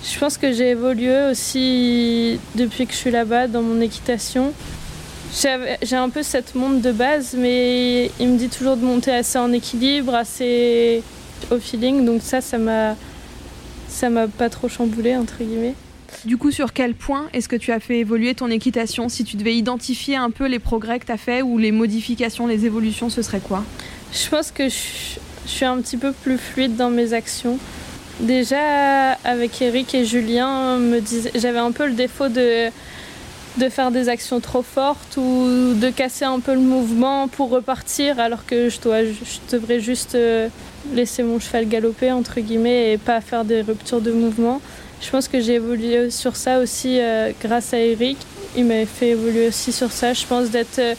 je 0.03 0.19
pense 0.19 0.39
que 0.39 0.53
j'ai 0.53 0.71
évolué 0.71 1.31
aussi 1.31 2.41
depuis 2.55 2.87
que 2.87 2.93
je 2.93 2.99
suis 2.99 3.11
là-bas 3.11 3.49
dans 3.49 3.63
mon 3.63 3.81
équitation. 3.81 4.53
J'ai 5.33 5.97
un 5.97 6.09
peu 6.09 6.23
cette 6.23 6.55
montre 6.55 6.81
de 6.81 6.91
base, 6.91 7.35
mais 7.37 8.11
il 8.19 8.29
me 8.29 8.39
dit 8.39 8.49
toujours 8.49 8.77
de 8.77 8.85
monter 8.85 9.13
assez 9.13 9.39
en 9.39 9.53
équilibre, 9.53 10.15
assez 10.15 11.03
au 11.51 11.59
feeling. 11.59 12.05
Donc 12.05 12.23
ça, 12.23 12.41
ça 12.41 12.59
m'a, 12.59 12.97
ça 13.89 14.09
m'a 14.09 14.27
pas 14.27 14.49
trop 14.49 14.69
chamboulé 14.69 15.17
entre 15.17 15.39
guillemets. 15.39 15.75
Du 16.25 16.37
coup, 16.37 16.51
sur 16.51 16.73
quel 16.73 16.95
point 16.95 17.29
est-ce 17.33 17.49
que 17.49 17.57
tu 17.57 17.73
as 17.73 17.81
fait 17.81 17.99
évoluer 17.99 18.35
ton 18.35 18.49
équitation 18.49 19.09
Si 19.09 19.25
tu 19.25 19.37
devais 19.37 19.57
identifier 19.57 20.17
un 20.17 20.31
peu 20.31 20.47
les 20.47 20.59
progrès 20.59 20.99
que 20.99 21.07
tu 21.07 21.13
as 21.13 21.17
fait 21.17 21.43
ou 21.43 21.57
les 21.57 21.73
modifications, 21.73 22.47
les 22.47 22.67
évolutions, 22.67 23.09
ce 23.09 23.23
serait 23.23 23.41
quoi? 23.41 23.65
Je 24.13 24.29
pense 24.29 24.51
que 24.51 24.69
je, 24.69 25.19
suis 25.47 25.65
un 25.65 25.81
petit 25.81 25.97
peu 25.97 26.13
plus 26.13 26.37
fluide 26.37 26.77
dans 26.77 26.91
mes 26.91 27.15
actions. 27.15 27.59
Déjà, 28.21 29.13
avec 29.25 29.63
Eric 29.63 29.95
et 29.95 30.05
Julien, 30.05 30.79
j'avais 31.35 31.59
un 31.59 31.73
peu 31.73 31.87
le 31.87 31.95
défaut 31.95 32.29
de, 32.29 32.71
faire 33.71 33.91
des 33.91 34.11
actions 34.11 34.41
trop 34.41 34.63
fortes 34.63 35.17
ou 35.17 35.75
de 35.75 35.91
casser 35.91 36.27
un 36.27 36.41
peu 36.41 36.53
le 36.53 36.61
mouvement 36.61 37.29
pour 37.29 37.49
repartir 37.49 38.21
alors 38.21 38.45
que 38.45 38.69
je, 38.69 38.77
je 38.77 39.57
devrais 39.57 39.81
juste 39.81 40.17
laisser 40.93 41.23
mon 41.23 41.41
cheval 41.41 41.67
galoper 41.67 42.13
entre 42.13 42.41
guillemets 42.41 42.93
et 42.93 42.99
pas 42.99 43.21
faire 43.21 43.45
des 43.45 43.63
ruptures 43.63 44.03
de 44.03 44.13
mouvement. 44.13 44.61
Je 45.01 45.11
pense 45.11 45.29
que 45.29 45.41
j'ai 45.41 45.55
évolué 45.55 46.11
sur 46.11 46.37
ça 46.37 46.61
aussi 46.61 46.99
euh, 47.01 47.33
grâce 47.43 47.73
à 47.73 47.79
Eric. 47.79 48.19
Il 48.57 48.67
m'a 48.67 48.85
fait 48.85 49.11
évoluer 49.11 49.49
aussi 49.49 49.73
sur 49.73 49.93
ça. 49.93 50.13
Je 50.13 50.27
pense 50.27 50.51
d'être 50.51 50.79
euh, 50.79 50.95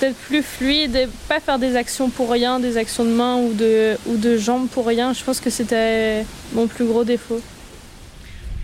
d'être 0.00 0.16
plus 0.16 0.42
fluide 0.42 0.94
et 0.94 1.08
pas 1.28 1.40
faire 1.40 1.58
des 1.58 1.74
actions 1.76 2.10
pour 2.10 2.30
rien, 2.30 2.60
des 2.60 2.76
actions 2.76 3.04
de 3.04 3.10
main 3.10 3.36
ou 3.36 3.54
de, 3.54 3.96
ou 4.06 4.16
de 4.16 4.36
jambes 4.36 4.68
pour 4.68 4.86
rien. 4.86 5.12
Je 5.12 5.24
pense 5.24 5.40
que 5.40 5.50
c'était 5.50 6.24
mon 6.52 6.66
plus 6.66 6.84
gros 6.84 7.04
défaut. 7.04 7.40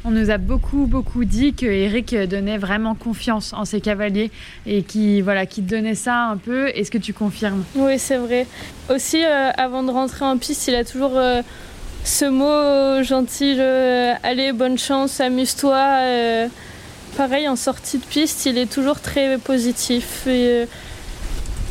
On 0.05 0.11
nous 0.11 0.31
a 0.31 0.37
beaucoup, 0.37 0.87
beaucoup 0.87 1.25
dit 1.25 1.55
que 1.55 1.65
Eric 1.65 2.15
donnait 2.29 2.59
vraiment 2.59 2.97
confiance 2.97 3.53
en 3.53 3.65
ses 3.65 3.81
cavaliers 3.81 4.33
et 4.67 4.83
qui, 4.83 5.21
voilà, 5.21 5.47
qui 5.47 5.63
donnait 5.63 5.95
ça 5.95 6.25
un 6.25 6.37
peu. 6.37 6.69
Est-ce 6.71 6.91
que 6.91 6.99
tu 6.99 7.13
confirmes? 7.13 7.63
Oui, 7.77 7.99
c'est 8.01 8.17
vrai. 8.17 8.49
Aussi, 8.91 9.25
euh, 9.25 9.51
avant 9.57 9.85
de 9.85 9.93
rentrer 9.93 10.25
en 10.25 10.37
piste, 10.39 10.67
il 10.67 10.75
a 10.75 10.85
toujours 10.85 11.17
euh, 11.17 11.41
ce 12.05 12.25
mot 12.25 13.03
gentil 13.03 13.57
euh, 13.59 14.15
Allez, 14.23 14.53
bonne 14.53 14.79
chance, 14.79 15.21
amuse-toi. 15.21 15.77
Euh, 15.77 16.49
pareil, 17.17 17.49
en 17.49 17.57
sortie 17.57 17.99
de 17.99 18.05
piste, 18.05 18.47
il 18.47 18.59
est 18.59 18.71
toujours 18.71 19.01
très 19.01 19.39
positif. 19.39 20.27
Et, 20.27 20.67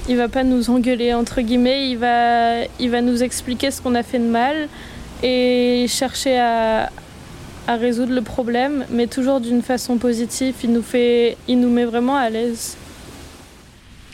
il 0.10 0.18
va 0.18 0.28
pas 0.28 0.44
nous 0.44 0.70
engueuler 0.70 1.14
entre 1.14 1.42
guillemets, 1.42 1.90
il 1.90 1.98
va, 1.98 2.64
il 2.80 2.90
va 2.90 3.02
nous 3.02 3.22
expliquer 3.22 3.70
ce 3.70 3.82
qu'on 3.82 3.94
a 3.94 4.02
fait 4.02 4.18
de 4.18 4.26
mal 4.26 4.68
et 5.22 5.86
chercher 5.88 6.40
à, 6.40 6.90
à 7.68 7.76
résoudre 7.76 8.14
le 8.14 8.22
problème, 8.22 8.86
mais 8.90 9.06
toujours 9.08 9.40
d'une 9.40 9.62
façon 9.62 9.98
positive. 9.98 10.56
Il 10.64 10.74
nous, 10.74 10.82
fait, 10.82 11.38
il 11.48 11.60
nous 11.60 11.70
met 11.70 11.86
vraiment 11.86 12.16
à 12.16 12.30
l'aise. 12.30 12.78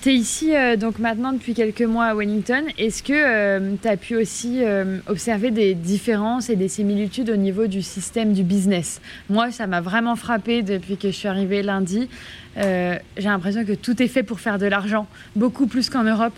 Tu 0.08 0.13
es 0.13 0.15
ici 0.15 0.56
euh, 0.56 0.78
donc 0.78 1.00
maintenant 1.00 1.34
depuis 1.34 1.54
quelques 1.54 1.82
mois 1.82 2.06
à 2.06 2.15
Wellington. 2.15 2.63
Est-ce 2.78 3.04
que 3.04 3.12
euh, 3.12 3.76
tu 3.82 3.89
as 3.89 3.98
pu 3.98 4.15
aussi 4.15 4.63
euh, 4.63 5.00
observer 5.08 5.52
des 5.52 5.74
différences 5.74 6.50
et 6.50 6.56
des 6.56 6.70
similitudes 6.70 7.30
au 7.30 7.36
niveau 7.36 7.67
du 7.67 7.82
système 7.82 8.32
du 8.32 8.43
business? 8.43 9.02
Moi, 9.30 9.52
ça 9.52 9.67
m'a 9.67 9.82
vraiment 9.82 10.15
frappé 10.15 10.62
depuis 10.62 10.96
que 10.96 11.10
je 11.10 11.13
suis 11.13 11.28
arrivée 11.28 11.62
lundi. 11.62 12.08
J'ai 12.56 13.02
l'impression 13.17 13.65
que 13.65 13.74
tout 13.74 14.02
est 14.02 14.08
fait 14.08 14.24
pour 14.24 14.39
faire 14.39 14.58
de 14.58 14.65
l'argent, 14.65 15.08
beaucoup 15.36 15.67
plus 15.67 15.89
qu'en 15.89 16.04
Europe. 16.04 16.36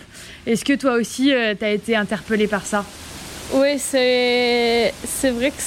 Est-ce 0.48 0.66
que 0.66 0.74
toi 0.74 0.94
aussi, 0.94 1.32
tu 1.60 1.64
as 1.64 1.70
été 1.70 1.96
interpellée 1.96 2.48
par 2.48 2.66
ça? 2.66 2.84
Oui, 3.54 3.78
c'est 3.78 4.92
vrai 5.26 5.52
que 5.52 5.62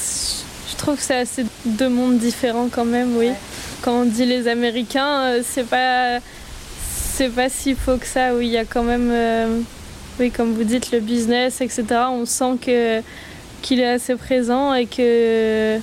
je 0.73 0.77
trouve 0.77 0.97
que 0.97 1.03
c'est 1.03 1.19
assez 1.19 1.47
deux 1.65 1.89
mondes 1.89 2.19
différents 2.19 2.69
quand 2.69 2.85
même, 2.85 3.17
oui. 3.17 3.29
Ouais. 3.29 3.35
Quand 3.81 4.03
on 4.03 4.05
dit 4.07 4.27
les 4.27 4.49
Américains, 4.49 5.41
c'est 5.45 5.69
pas 5.69 6.19
c'est 7.13 7.29
pas 7.29 7.49
si 7.49 7.75
faux 7.75 7.99
que 7.99 8.07
ça. 8.07 8.35
Oui, 8.35 8.47
il 8.47 8.53
y 8.53 8.59
a 8.59 8.65
quand 8.65 8.83
même, 8.83 9.11
euh, 9.11 9.61
oui, 10.19 10.31
comme 10.31 10.55
vous 10.55 10.65
dites, 10.65 10.93
le 10.93 11.01
business, 11.01 11.61
etc. 11.61 11.85
On 12.11 12.25
sent 12.25 12.57
que 12.61 13.03
qu'il 13.61 13.79
est 13.79 13.87
assez 13.87 14.17
présent 14.17 14.75
et 14.75 14.87
que, 14.87 15.79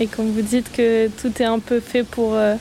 et 0.00 0.06
comme 0.06 0.30
vous 0.32 0.42
dites, 0.42 0.70
que 0.72 1.08
tout 1.08 1.32
est 1.40 1.46
un 1.46 1.60
peu 1.60 1.80
fait 1.80 2.02
pour 2.02 2.34
euh, 2.34 2.56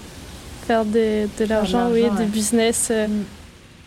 faire 0.66 0.86
de 0.86 1.28
l'argent, 1.50 1.90
oui, 1.92 2.04
ouais. 2.04 2.24
du 2.24 2.32
business. 2.32 2.90
Euh. 2.92 3.08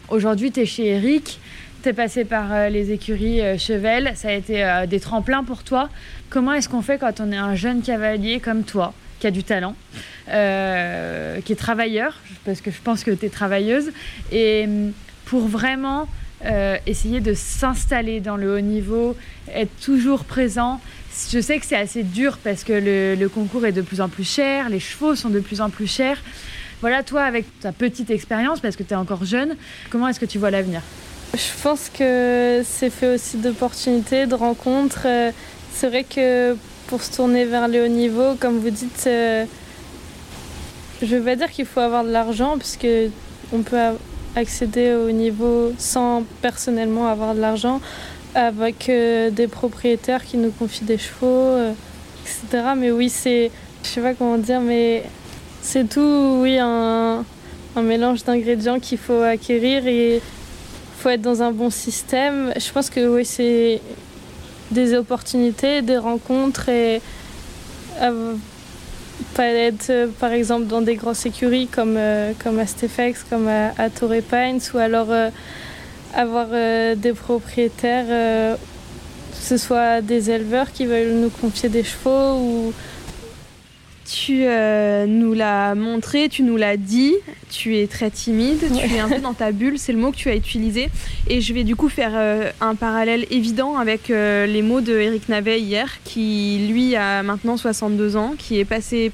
Aujourd'hui, 0.09 0.51
tu 0.51 0.61
es 0.61 0.67
chez 0.67 0.89
Eric. 0.89 1.41
Tu 1.83 1.91
es 1.91 1.93
passé 1.93 2.25
par 2.25 2.69
les 2.71 2.93
écuries 2.93 3.41
Chevel. 3.59 4.13
Ça 4.17 4.29
a 4.29 4.33
été 4.33 4.85
des 4.89 5.01
tremplins 5.01 5.45
pour 5.45 5.63
toi. 5.65 5.89
Comment 6.29 6.55
est-ce 6.55 6.69
qu'on 6.69 6.83
fait 6.83 6.99
quand 6.99 7.21
on 7.21 7.31
est 7.31 7.37
un 7.37 7.55
jeune 7.55 7.83
cavalier 7.83 8.41
comme 8.41 8.65
toi? 8.65 8.95
Qui 9.25 9.29
a 9.29 9.31
du 9.31 9.43
talent, 9.43 9.75
euh, 10.29 11.41
qui 11.41 11.55
est 11.55 11.57
travailleur, 11.57 12.21
parce 12.45 12.61
que 12.61 12.71
je 12.71 12.77
pense 12.85 13.05
que 13.05 13.11
tu 13.11 13.25
es 13.25 13.31
travailleuse, 13.31 13.91
et 14.31 14.69
pour 15.25 15.49
vraiment 15.49 16.07
euh, 16.45 16.77
essayer 16.87 17.23
de 17.23 17.33
s'installer 17.33 18.21
dans 18.21 18.37
le 18.37 18.55
haut 18.55 18.61
niveau, 18.61 19.17
être 19.51 19.75
toujours 19.83 20.25
présent. 20.25 20.79
Je 21.33 21.41
sais 21.41 21.59
que 21.59 21.65
c'est 21.65 21.79
assez 21.79 22.03
dur 22.03 22.37
parce 22.45 22.65
que 22.65 22.75
le, 22.75 23.15
le, 23.15 23.29
concours 23.31 23.65
est 23.65 23.73
de 23.73 23.81
plus 23.81 24.03
en 24.03 24.11
plus 24.11 24.29
cher, 24.29 24.69
les 24.69 24.81
chevaux 24.81 25.15
sont 25.15 25.31
de 25.31 25.41
plus 25.41 25.63
en 25.63 25.71
plus 25.71 25.87
chers. 25.87 26.21
Voilà, 26.83 27.03
toi, 27.03 27.23
avec 27.23 27.47
ta 27.61 27.73
petite 27.73 28.11
expérience, 28.11 28.61
parce 28.61 28.77
que 28.77 28.83
tu 28.83 28.93
es 28.93 28.97
encore 28.97 29.25
jeune, 29.25 29.57
comment 29.89 30.07
est-ce 30.09 30.21
que 30.21 30.27
tu 30.27 30.37
vois 30.37 30.51
l'avenir? 30.51 30.83
Je 31.33 31.63
pense 31.63 31.89
que 31.89 32.61
c'est 32.63 32.91
fait 32.91 33.15
aussi 33.15 33.39
d'opportunités, 33.39 34.27
de 34.27 34.35
rencontres. 34.35 35.07
C'est 35.73 35.89
vrai 35.89 36.05
que 36.05 36.55
pour 36.95 37.03
se 37.03 37.11
tourner 37.11 37.45
vers 37.45 37.67
le 37.67 37.85
haut 37.85 37.89
niveau, 37.89 38.37
comme 38.39 38.61
vous 38.61 38.71
dites, 38.71 39.09
euh, 39.09 39.47
je 41.03 41.13
ne 41.13 41.19
veux 41.19 41.25
pas 41.25 41.35
dire 41.35 41.51
qu'il 41.51 41.67
faut 41.67 41.81
avoir 41.81 42.05
de 42.05 42.11
l'argent, 42.11 42.57
puisque 42.57 42.87
on 43.53 43.63
peut, 43.63 43.77
accéder 44.37 44.95
au 44.95 45.11
niveau 45.11 45.73
sans 45.77 46.23
personnellement 46.41 47.09
avoir 47.09 47.35
de 47.35 47.41
l'argent, 47.41 47.81
avec 48.37 48.87
des 48.87 49.49
propriétaires 49.49 50.25
qui 50.25 50.37
nous 50.37 50.53
confient 50.53 50.85
des 50.85 50.99
chevaux, 50.99 51.57
etc. 52.23 52.75
Mais 52.77 52.93
oui, 52.93 53.09
c'est, 53.09 53.51
je 53.83 53.89
sais 53.89 54.01
pas 54.01 54.15
comment 54.15 54.39
dire, 54.39 54.61
mais 54.61 55.03
c'est 55.63 55.89
tout, 55.89 56.39
oui, 56.43 56.59
un, 56.61 57.25
un 57.75 57.83
mélange 57.83 58.23
d'ingrédients 58.23 58.79
qu'il 58.79 58.99
faut 58.99 59.21
acquérir 59.21 59.85
et 59.89 60.23
faut 60.99 61.09
être 61.09 61.23
dans 61.23 61.43
un 61.43 61.51
bon 61.51 61.71
système. 61.71 62.53
Je 62.57 62.71
pense 62.71 62.89
que 62.89 63.17
oui, 63.17 63.25
c'est 63.25 63.81
des 64.71 64.95
opportunités, 64.95 65.83
des 65.83 65.99
rencontres 65.99 66.69
et 66.69 67.01
euh, 68.01 68.35
pas 69.35 69.47
être 69.47 69.91
euh, 69.91 70.07
par 70.19 70.33
exemple 70.33 70.67
dans 70.67 70.83
des 70.83 70.97
grosses 70.97 71.27
écuries 71.27 71.69
comme, 71.69 71.97
euh, 71.97 72.33
comme 72.43 72.59
à 72.59 72.67
Stefex, 72.67 73.25
comme 73.29 73.49
à, 73.49 73.91
Torrey 73.91 74.23
Pines 74.23 74.61
ou 74.75 74.79
alors 74.79 75.09
avoir 76.15 76.47
des 76.97 77.13
propriétaires, 77.13 78.07
que 78.07 78.57
ce 79.41 79.57
soit 79.57 80.01
des 80.01 80.31
éleveurs 80.31 80.71
qui 80.73 80.87
veulent 80.87 81.15
nous 81.15 81.31
confier 81.31 81.69
des 81.69 81.83
chevaux 81.83 82.39
ou 82.39 82.73
tu 84.05 84.45
euh, 84.45 85.07
nous 85.07 85.33
l'as 85.33 85.75
montré, 85.75 86.29
tu 86.29 86.43
nous 86.43 86.57
l'as 86.57 86.77
dit, 86.77 87.15
tu 87.51 87.79
es 87.79 87.87
très 87.87 88.11
timide, 88.11 88.61
tu 88.61 88.95
es 88.95 88.99
un 88.99 89.09
peu 89.09 89.21
dans 89.21 89.33
ta 89.33 89.51
bulle, 89.51 89.79
c'est 89.79 89.93
le 89.93 89.99
mot 89.99 90.11
que 90.11 90.17
tu 90.17 90.29
as 90.29 90.37
utilisé. 90.37 90.91
Et 91.29 91.41
je 91.41 91.55
vais 91.55 91.65
du 91.65 91.75
coup 91.75 91.89
faire 91.89 92.13
euh, 92.15 92.51
un 92.61 92.75
parallèle 92.75 93.27
évident 93.31 93.79
avec 93.79 94.11
euh, 94.11 94.47
les 94.47 94.63
mots 94.63 94.83
de 94.83 94.93
Eric 94.93 95.29
Navet 95.29 95.61
hier, 95.61 95.99
qui 96.05 96.67
lui 96.71 96.97
a 96.97 97.23
maintenant 97.23 97.57
62 97.57 98.17
ans, 98.17 98.35
qui 98.37 98.59
est 98.59 98.67
passé 98.67 99.11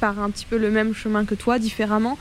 par 0.00 0.20
un 0.20 0.28
petit 0.28 0.44
peu 0.44 0.58
le 0.58 0.70
même 0.70 0.94
chemin 0.94 1.24
que 1.24 1.34
toi, 1.34 1.58
différemment, 1.58 2.18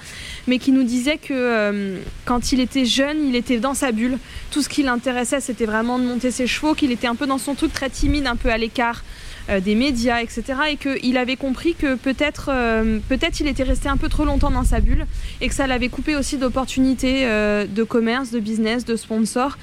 mais 0.47 0.59
qui 0.59 0.71
nous 0.71 0.83
disait 0.83 1.17
que 1.17 1.97
quand 2.23 2.53
il 2.53 2.61
était 2.61 2.85
jeune, 2.85 3.27
il 3.27 3.35
était 3.35 3.57
dans 3.57 3.73
sa 3.73 3.91
bulle. 3.91 4.17
Tout 4.51 4.61
ce 4.61 4.69
qui 4.69 4.81
l'intéressait, 4.81 5.41
c'était 5.41 5.65
vraiment 5.65 5.99
de 5.99 6.05
monter 6.05 6.31
ses 6.31 6.47
chevaux, 6.47 6.73
qu'il 6.73 6.93
était 6.93 7.07
un 7.07 7.15
peu 7.15 7.27
dans 7.27 7.37
son 7.37 7.53
truc 7.53 7.73
très 7.73 7.89
timide, 7.89 8.27
un 8.27 8.37
peu 8.37 8.49
à 8.49 8.57
l'écart 8.57 9.03
des 9.63 9.75
médias, 9.75 10.21
etc. 10.21 10.43
Et 10.71 10.77
qu'il 10.77 11.17
avait 11.17 11.35
compris 11.35 11.75
que 11.75 11.95
peut-être 11.95 12.49
euh, 12.49 12.99
peut-être 13.07 13.39
il 13.39 13.47
était 13.47 13.63
resté 13.63 13.89
un 13.89 13.97
peu 13.97 14.09
trop 14.09 14.25
longtemps 14.25 14.51
dans 14.51 14.63
sa 14.63 14.79
bulle 14.79 15.05
et 15.41 15.47
que 15.47 15.53
ça 15.53 15.67
l'avait 15.67 15.89
coupé 15.89 16.15
aussi 16.15 16.37
d'opportunités 16.37 17.25
euh, 17.25 17.65
de 17.67 17.83
commerce, 17.83 18.31
de 18.31 18.39
business, 18.39 18.85
de 18.85 18.95
sponsors. 18.95 19.57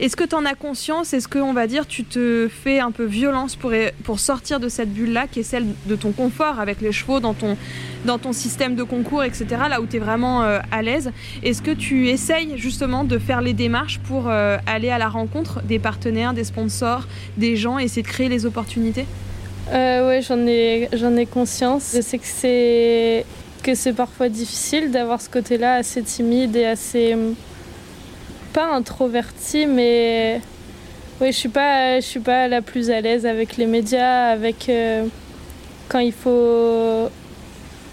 Est-ce 0.00 0.16
que 0.16 0.24
tu 0.24 0.34
en 0.34 0.44
as 0.44 0.54
conscience? 0.54 1.12
Est-ce 1.12 1.26
que, 1.26 1.38
on 1.38 1.52
va 1.52 1.66
dire, 1.66 1.86
tu 1.86 2.04
te 2.04 2.48
fais 2.48 2.78
un 2.78 2.92
peu 2.92 3.04
violence 3.04 3.56
pour, 3.56 3.72
pour 4.04 4.20
sortir 4.20 4.60
de 4.60 4.68
cette 4.68 4.92
bulle-là, 4.92 5.26
qui 5.26 5.40
est 5.40 5.44
celle 5.44 5.66
de 5.86 5.96
ton 5.96 6.12
confort 6.12 6.60
avec 6.60 6.80
les 6.80 6.92
chevaux 6.92 7.18
dans 7.18 7.34
ton, 7.34 7.56
dans 8.04 8.18
ton 8.18 8.32
système 8.32 8.76
de 8.76 8.84
concours, 8.84 9.24
etc., 9.24 9.46
là 9.68 9.80
où 9.80 9.86
tu 9.86 9.96
es 9.96 9.98
vraiment 9.98 10.42
à 10.42 10.82
l'aise? 10.82 11.10
Est-ce 11.42 11.62
que 11.62 11.72
tu 11.72 12.08
essayes 12.08 12.56
justement 12.56 13.02
de 13.02 13.18
faire 13.18 13.40
les 13.40 13.54
démarches 13.54 13.98
pour 13.98 14.28
aller 14.28 14.90
à 14.90 14.98
la 14.98 15.08
rencontre 15.08 15.62
des 15.62 15.80
partenaires, 15.80 16.32
des 16.32 16.44
sponsors, 16.44 17.08
des 17.36 17.56
gens, 17.56 17.78
essayer 17.78 18.02
de 18.02 18.08
créer 18.08 18.28
les 18.28 18.46
opportunités? 18.46 19.06
Euh, 19.72 20.08
Oui, 20.08 20.22
j'en 20.22 20.46
ai, 20.46 20.88
j'en 20.92 21.16
ai 21.16 21.26
conscience. 21.26 21.92
Je 21.94 22.00
sais 22.00 22.18
que 22.18 22.26
c'est, 22.26 23.24
que 23.62 23.74
c'est 23.74 23.92
parfois 23.92 24.28
difficile 24.28 24.90
d'avoir 24.90 25.20
ce 25.20 25.28
côté-là 25.28 25.74
assez 25.74 26.02
timide 26.02 26.56
et 26.56 26.66
assez. 26.66 27.16
pas 28.52 28.66
introverti, 28.72 29.66
mais. 29.66 30.40
Oui, 31.20 31.32
je 31.32 31.36
suis 31.36 31.48
pas, 31.48 31.98
je 31.98 32.06
suis 32.06 32.20
pas 32.20 32.46
la 32.46 32.62
plus 32.62 32.90
à 32.90 33.00
l'aise 33.00 33.26
avec 33.26 33.56
les 33.56 33.66
médias, 33.66 34.28
avec 34.28 34.68
euh, 34.68 35.04
quand 35.88 35.98
il 35.98 36.12
faut 36.12 37.10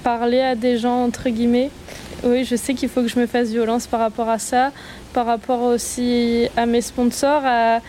parler 0.04 0.42
à 0.42 0.54
des 0.54 0.78
gens 0.78 1.04
entre 1.04 1.30
guillemets. 1.30 1.72
Oui, 2.24 2.46
je 2.46 2.56
sais 2.56 2.76
qu'il 2.76 2.90
faut 2.90 3.02
que 3.02 3.08
je 3.08 3.20
me 3.20 3.26
fasse 3.26 3.50
violence 3.50 3.88
par 3.88 4.00
rapport 4.00 4.30
à 4.30 4.38
ça, 4.38 4.72
par 5.14 5.26
rapport 5.26 5.64
aussi 5.64 6.48
à 6.56 6.68
mes 6.68 6.82
sponsors, 6.82 7.42
à, 7.44 7.80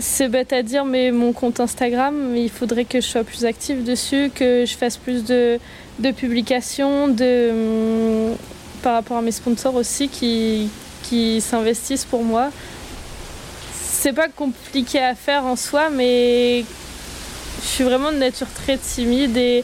c'est 0.00 0.28
bête 0.28 0.52
à 0.52 0.62
dire, 0.62 0.84
mais 0.84 1.10
mon 1.12 1.32
compte 1.32 1.60
Instagram, 1.60 2.34
il 2.36 2.50
faudrait 2.50 2.84
que 2.84 3.00
je 3.00 3.06
sois 3.06 3.24
plus 3.24 3.44
active 3.44 3.84
dessus, 3.84 4.30
que 4.34 4.64
je 4.66 4.74
fasse 4.74 4.96
plus 4.96 5.24
de, 5.24 5.58
publications, 6.16 7.08
de, 7.08 7.50
hum, 8.30 8.36
par 8.82 8.94
rapport 8.94 9.18
à 9.18 9.22
mes 9.22 9.32
sponsors 9.32 9.74
aussi 9.74 10.08
qui, 10.08 10.70
qui 11.02 11.40
s'investissent 11.40 12.04
pour 12.04 12.24
moi. 12.24 12.50
C'est 13.72 14.12
pas 14.12 14.28
compliqué 14.28 14.98
à 14.98 15.14
faire 15.14 15.44
en 15.44 15.56
soi, 15.56 15.90
mais 15.90 16.64
je 17.62 17.66
suis 17.66 17.84
vraiment 17.84 18.12
de 18.12 18.16
nature 18.16 18.48
très 18.54 18.78
timide 18.78 19.36
et 19.36 19.62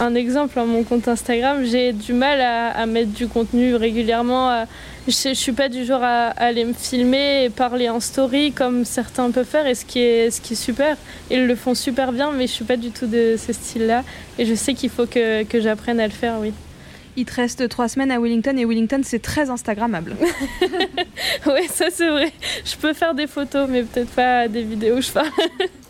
un 0.00 0.14
exemple, 0.14 0.58
à 0.58 0.64
mon 0.64 0.82
compte 0.82 1.06
Instagram, 1.08 1.64
j'ai 1.64 1.92
du 1.92 2.12
mal 2.12 2.40
à, 2.40 2.84
mettre 2.86 3.12
du 3.12 3.28
contenu 3.28 3.76
régulièrement. 3.76 4.66
Je, 5.06 5.28
ne 5.28 5.34
suis 5.34 5.52
pas 5.52 5.68
du 5.68 5.84
genre 5.84 6.02
à, 6.02 6.28
aller 6.28 6.64
me 6.64 6.72
filmer 6.72 7.44
et 7.44 7.50
parler 7.50 7.88
en 7.88 8.00
story 8.00 8.52
comme 8.52 8.84
certains 8.84 9.30
peuvent 9.30 9.46
faire, 9.46 9.66
et 9.66 9.74
ce 9.74 9.84
qui 9.84 10.00
est, 10.00 10.30
ce 10.30 10.40
qui 10.40 10.54
est 10.54 10.56
super. 10.56 10.96
Ils 11.30 11.46
le 11.46 11.54
font 11.54 11.74
super 11.74 12.12
bien, 12.12 12.32
mais 12.32 12.46
je 12.46 12.52
suis 12.52 12.64
pas 12.64 12.76
du 12.76 12.90
tout 12.90 13.06
de 13.06 13.36
ce 13.36 13.52
style-là. 13.52 14.02
Et 14.38 14.46
je 14.46 14.54
sais 14.54 14.74
qu'il 14.74 14.90
faut 14.90 15.06
que, 15.06 15.44
que 15.44 15.60
j'apprenne 15.60 16.00
à 16.00 16.06
le 16.06 16.12
faire, 16.12 16.36
oui. 16.40 16.52
Il 17.16 17.26
te 17.26 17.34
reste 17.34 17.68
trois 17.68 17.88
semaines 17.88 18.10
à 18.10 18.18
Wellington 18.18 18.56
et 18.58 18.64
Wellington 18.64 19.00
c'est 19.04 19.22
très 19.22 19.48
Instagrammable. 19.48 20.16
oui, 21.46 21.68
ça 21.70 21.86
c'est 21.90 22.08
vrai. 22.08 22.32
Je 22.64 22.76
peux 22.76 22.92
faire 22.92 23.14
des 23.14 23.28
photos, 23.28 23.68
mais 23.70 23.82
peut-être 23.84 24.10
pas 24.10 24.48
des 24.48 24.62
vidéos, 24.62 25.00
je 25.00 25.12
parle. 25.12 25.30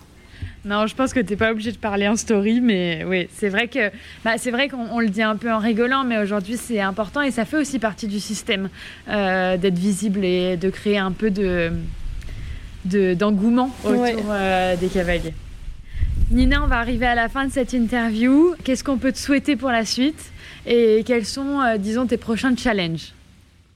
Non, 0.64 0.86
je 0.86 0.94
pense 0.94 1.12
que 1.12 1.20
tu 1.20 1.30
n'es 1.30 1.36
pas 1.36 1.50
obligé 1.52 1.72
de 1.72 1.76
parler 1.76 2.08
en 2.08 2.16
story, 2.16 2.60
mais 2.62 3.04
oui, 3.06 3.28
c'est 3.34 3.50
vrai 3.50 3.68
que 3.68 3.90
bah, 4.24 4.38
c'est 4.38 4.50
vrai 4.50 4.68
qu'on 4.68 4.98
le 4.98 5.10
dit 5.10 5.22
un 5.22 5.36
peu 5.36 5.52
en 5.52 5.58
rigolant, 5.58 6.04
mais 6.04 6.16
aujourd'hui 6.16 6.56
c'est 6.56 6.80
important 6.80 7.20
et 7.20 7.30
ça 7.30 7.44
fait 7.44 7.58
aussi 7.58 7.78
partie 7.78 8.06
du 8.06 8.18
système 8.18 8.70
euh, 9.08 9.58
d'être 9.58 9.78
visible 9.78 10.24
et 10.24 10.56
de 10.56 10.70
créer 10.70 10.98
un 10.98 11.12
peu 11.12 11.30
de 11.30 11.70
d'engouement 12.86 13.70
autour 13.82 14.26
euh, 14.30 14.76
des 14.76 14.88
cavaliers. 14.88 15.32
Nina, 16.30 16.62
on 16.62 16.66
va 16.66 16.78
arriver 16.78 17.06
à 17.06 17.14
la 17.14 17.30
fin 17.30 17.46
de 17.46 17.52
cette 17.52 17.72
interview. 17.72 18.54
Qu'est-ce 18.62 18.84
qu'on 18.84 18.98
peut 18.98 19.12
te 19.12 19.18
souhaiter 19.18 19.56
pour 19.56 19.70
la 19.70 19.86
suite? 19.86 20.32
Et 20.66 21.02
quels 21.06 21.24
sont, 21.24 21.60
euh, 21.62 21.78
disons, 21.78 22.06
tes 22.06 22.18
prochains 22.18 22.54
challenges? 22.54 23.14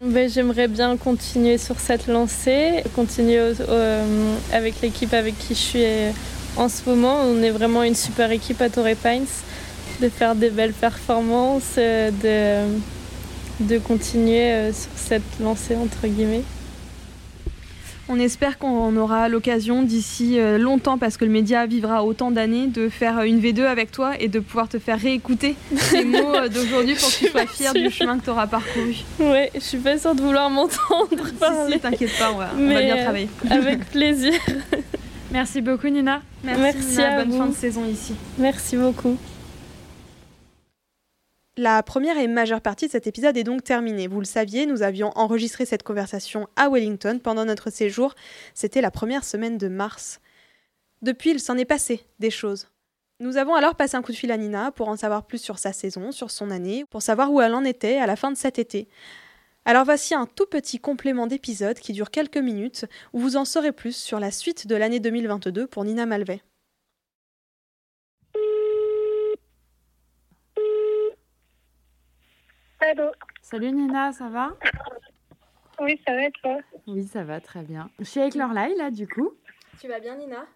Ben, 0.04 0.28
J'aimerais 0.28 0.68
bien 0.68 0.96
continuer 0.98 1.56
sur 1.56 1.80
cette 1.80 2.06
lancée, 2.06 2.84
continuer 2.94 3.40
avec 4.52 4.80
l'équipe 4.82 5.14
avec 5.14 5.38
qui 5.38 5.54
je 5.54 5.58
suis 5.58 5.84
en 6.58 6.68
ce 6.68 6.88
moment, 6.88 7.22
on 7.22 7.40
est 7.42 7.50
vraiment 7.50 7.84
une 7.84 7.94
super 7.94 8.32
équipe 8.32 8.60
à 8.60 8.68
Torrey 8.68 8.96
Pines, 8.96 9.26
de 10.02 10.08
faire 10.08 10.34
des 10.34 10.50
belles 10.50 10.72
performances, 10.72 11.76
euh, 11.78 12.10
de, 13.60 13.64
de 13.64 13.78
continuer 13.78 14.50
euh, 14.50 14.72
sur 14.72 14.90
cette 14.96 15.22
lancée 15.40 15.76
entre 15.76 16.06
guillemets. 16.06 16.42
On 18.10 18.18
espère 18.18 18.58
qu'on 18.58 18.96
aura 18.96 19.28
l'occasion 19.28 19.82
d'ici 19.82 20.40
euh, 20.40 20.56
longtemps, 20.56 20.98
parce 20.98 21.16
que 21.16 21.26
le 21.26 21.30
média 21.30 21.66
vivra 21.66 22.02
autant 22.02 22.30
d'années, 22.30 22.66
de 22.66 22.88
faire 22.88 23.20
une 23.20 23.38
V2 23.38 23.64
avec 23.64 23.92
toi 23.92 24.14
et 24.18 24.28
de 24.28 24.40
pouvoir 24.40 24.68
te 24.68 24.78
faire 24.78 24.98
réécouter 24.98 25.56
ces 25.76 26.04
mots 26.06 26.48
d'aujourd'hui 26.52 26.94
pour 26.94 27.08
que 27.08 27.18
tu 27.18 27.28
sois 27.28 27.46
fier 27.46 27.72
du 27.74 27.90
chemin 27.90 28.18
que 28.18 28.24
tu 28.24 28.30
auras 28.30 28.46
parcouru. 28.46 28.96
Oui, 29.20 29.48
je 29.54 29.60
suis 29.60 29.78
pas 29.78 29.98
sûre 29.98 30.14
de 30.14 30.22
vouloir 30.22 30.50
m'entendre 30.50 31.30
parler. 31.38 31.74
Si, 31.74 31.80
t'inquiète 31.80 32.18
pas, 32.18 32.32
on 32.32 32.38
va, 32.38 32.50
on 32.58 32.72
va 32.72 32.82
bien 32.82 32.96
travailler. 32.96 33.28
Avec 33.48 33.84
plaisir. 33.90 34.32
Merci 35.30 35.60
beaucoup 35.60 35.88
Nina. 35.88 36.22
Merci, 36.42 37.02
à 37.02 37.24
bonne 37.24 37.36
fin 37.36 37.46
de 37.46 37.54
saison 37.54 37.84
ici. 37.84 38.14
Merci 38.38 38.76
beaucoup. 38.76 39.16
La 41.58 41.82
première 41.82 42.16
et 42.18 42.28
majeure 42.28 42.60
partie 42.60 42.86
de 42.86 42.92
cet 42.92 43.08
épisode 43.08 43.36
est 43.36 43.44
donc 43.44 43.64
terminée. 43.64 44.06
Vous 44.06 44.20
le 44.20 44.24
saviez, 44.24 44.64
nous 44.64 44.82
avions 44.82 45.10
enregistré 45.16 45.66
cette 45.66 45.82
conversation 45.82 46.46
à 46.54 46.70
Wellington 46.70 47.18
pendant 47.22 47.44
notre 47.44 47.70
séjour. 47.70 48.14
C'était 48.54 48.80
la 48.80 48.92
première 48.92 49.24
semaine 49.24 49.58
de 49.58 49.66
mars. 49.66 50.20
Depuis, 51.02 51.30
il 51.30 51.40
s'en 51.40 51.58
est 51.58 51.64
passé 51.64 52.04
des 52.20 52.30
choses. 52.30 52.68
Nous 53.20 53.36
avons 53.36 53.56
alors 53.56 53.74
passé 53.74 53.96
un 53.96 54.02
coup 54.02 54.12
de 54.12 54.16
fil 54.16 54.30
à 54.30 54.36
Nina 54.36 54.70
pour 54.70 54.88
en 54.88 54.96
savoir 54.96 55.26
plus 55.26 55.38
sur 55.38 55.58
sa 55.58 55.72
saison, 55.72 56.12
sur 56.12 56.30
son 56.30 56.52
année, 56.52 56.84
pour 56.88 57.02
savoir 57.02 57.32
où 57.32 57.40
elle 57.40 57.54
en 57.54 57.64
était 57.64 57.98
à 57.98 58.06
la 58.06 58.14
fin 58.14 58.30
de 58.30 58.36
cet 58.36 58.60
été. 58.60 58.86
Alors 59.68 59.84
voici 59.84 60.14
un 60.14 60.24
tout 60.24 60.46
petit 60.46 60.78
complément 60.78 61.26
d'épisode 61.26 61.78
qui 61.78 61.92
dure 61.92 62.10
quelques 62.10 62.38
minutes 62.38 62.86
où 63.12 63.18
vous 63.18 63.36
en 63.36 63.44
saurez 63.44 63.72
plus 63.72 63.94
sur 63.94 64.18
la 64.18 64.30
suite 64.30 64.66
de 64.66 64.74
l'année 64.74 64.98
2022 64.98 65.66
pour 65.66 65.84
Nina 65.84 66.06
Malvet. 66.06 66.40
Allô 72.80 73.10
Salut 73.42 73.72
Nina, 73.72 74.10
ça 74.14 74.30
va? 74.30 74.56
Oui, 75.80 76.00
ça 76.06 76.14
va 76.14 76.30
toi? 76.30 76.56
Oui, 76.86 77.06
ça 77.06 77.24
va 77.24 77.38
très 77.38 77.60
bien. 77.60 77.90
Je 77.98 78.04
suis 78.04 78.20
avec 78.20 78.36
Lorlaï 78.36 78.74
là 78.78 78.90
du 78.90 79.06
coup. 79.06 79.34
Tu 79.78 79.86
vas 79.86 80.00
bien 80.00 80.16
Nina? 80.16 80.46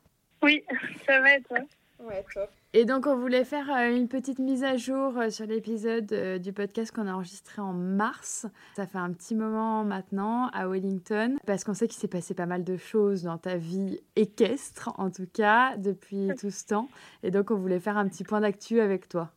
Oui, 0.42 0.64
ça 1.06 1.20
va 1.20 1.38
toi? 1.40 1.58
Ouais, 1.98 2.24
top. 2.32 2.48
Et 2.74 2.86
donc, 2.86 3.06
on 3.06 3.16
voulait 3.16 3.44
faire 3.44 3.70
euh, 3.70 3.94
une 3.94 4.08
petite 4.08 4.38
mise 4.38 4.64
à 4.64 4.78
jour 4.78 5.18
euh, 5.18 5.28
sur 5.28 5.44
l'épisode 5.44 6.10
euh, 6.14 6.38
du 6.38 6.54
podcast 6.54 6.90
qu'on 6.90 7.06
a 7.06 7.12
enregistré 7.12 7.60
en 7.60 7.74
mars. 7.74 8.46
Ça 8.76 8.86
fait 8.86 8.96
un 8.96 9.12
petit 9.12 9.34
moment 9.34 9.84
maintenant 9.84 10.48
à 10.54 10.66
Wellington, 10.66 11.36
parce 11.44 11.64
qu'on 11.64 11.74
sait 11.74 11.86
qu'il 11.86 12.00
s'est 12.00 12.08
passé 12.08 12.32
pas 12.32 12.46
mal 12.46 12.64
de 12.64 12.78
choses 12.78 13.24
dans 13.24 13.36
ta 13.36 13.56
vie 13.56 14.00
équestre, 14.16 14.88
en 14.96 15.10
tout 15.10 15.26
cas, 15.30 15.76
depuis 15.76 16.28
tout 16.40 16.50
ce 16.50 16.64
temps. 16.64 16.88
Et 17.22 17.30
donc, 17.30 17.50
on 17.50 17.56
voulait 17.56 17.78
faire 17.78 17.98
un 17.98 18.08
petit 18.08 18.24
point 18.24 18.40
d'actu 18.40 18.80
avec 18.80 19.06
toi. 19.06 19.28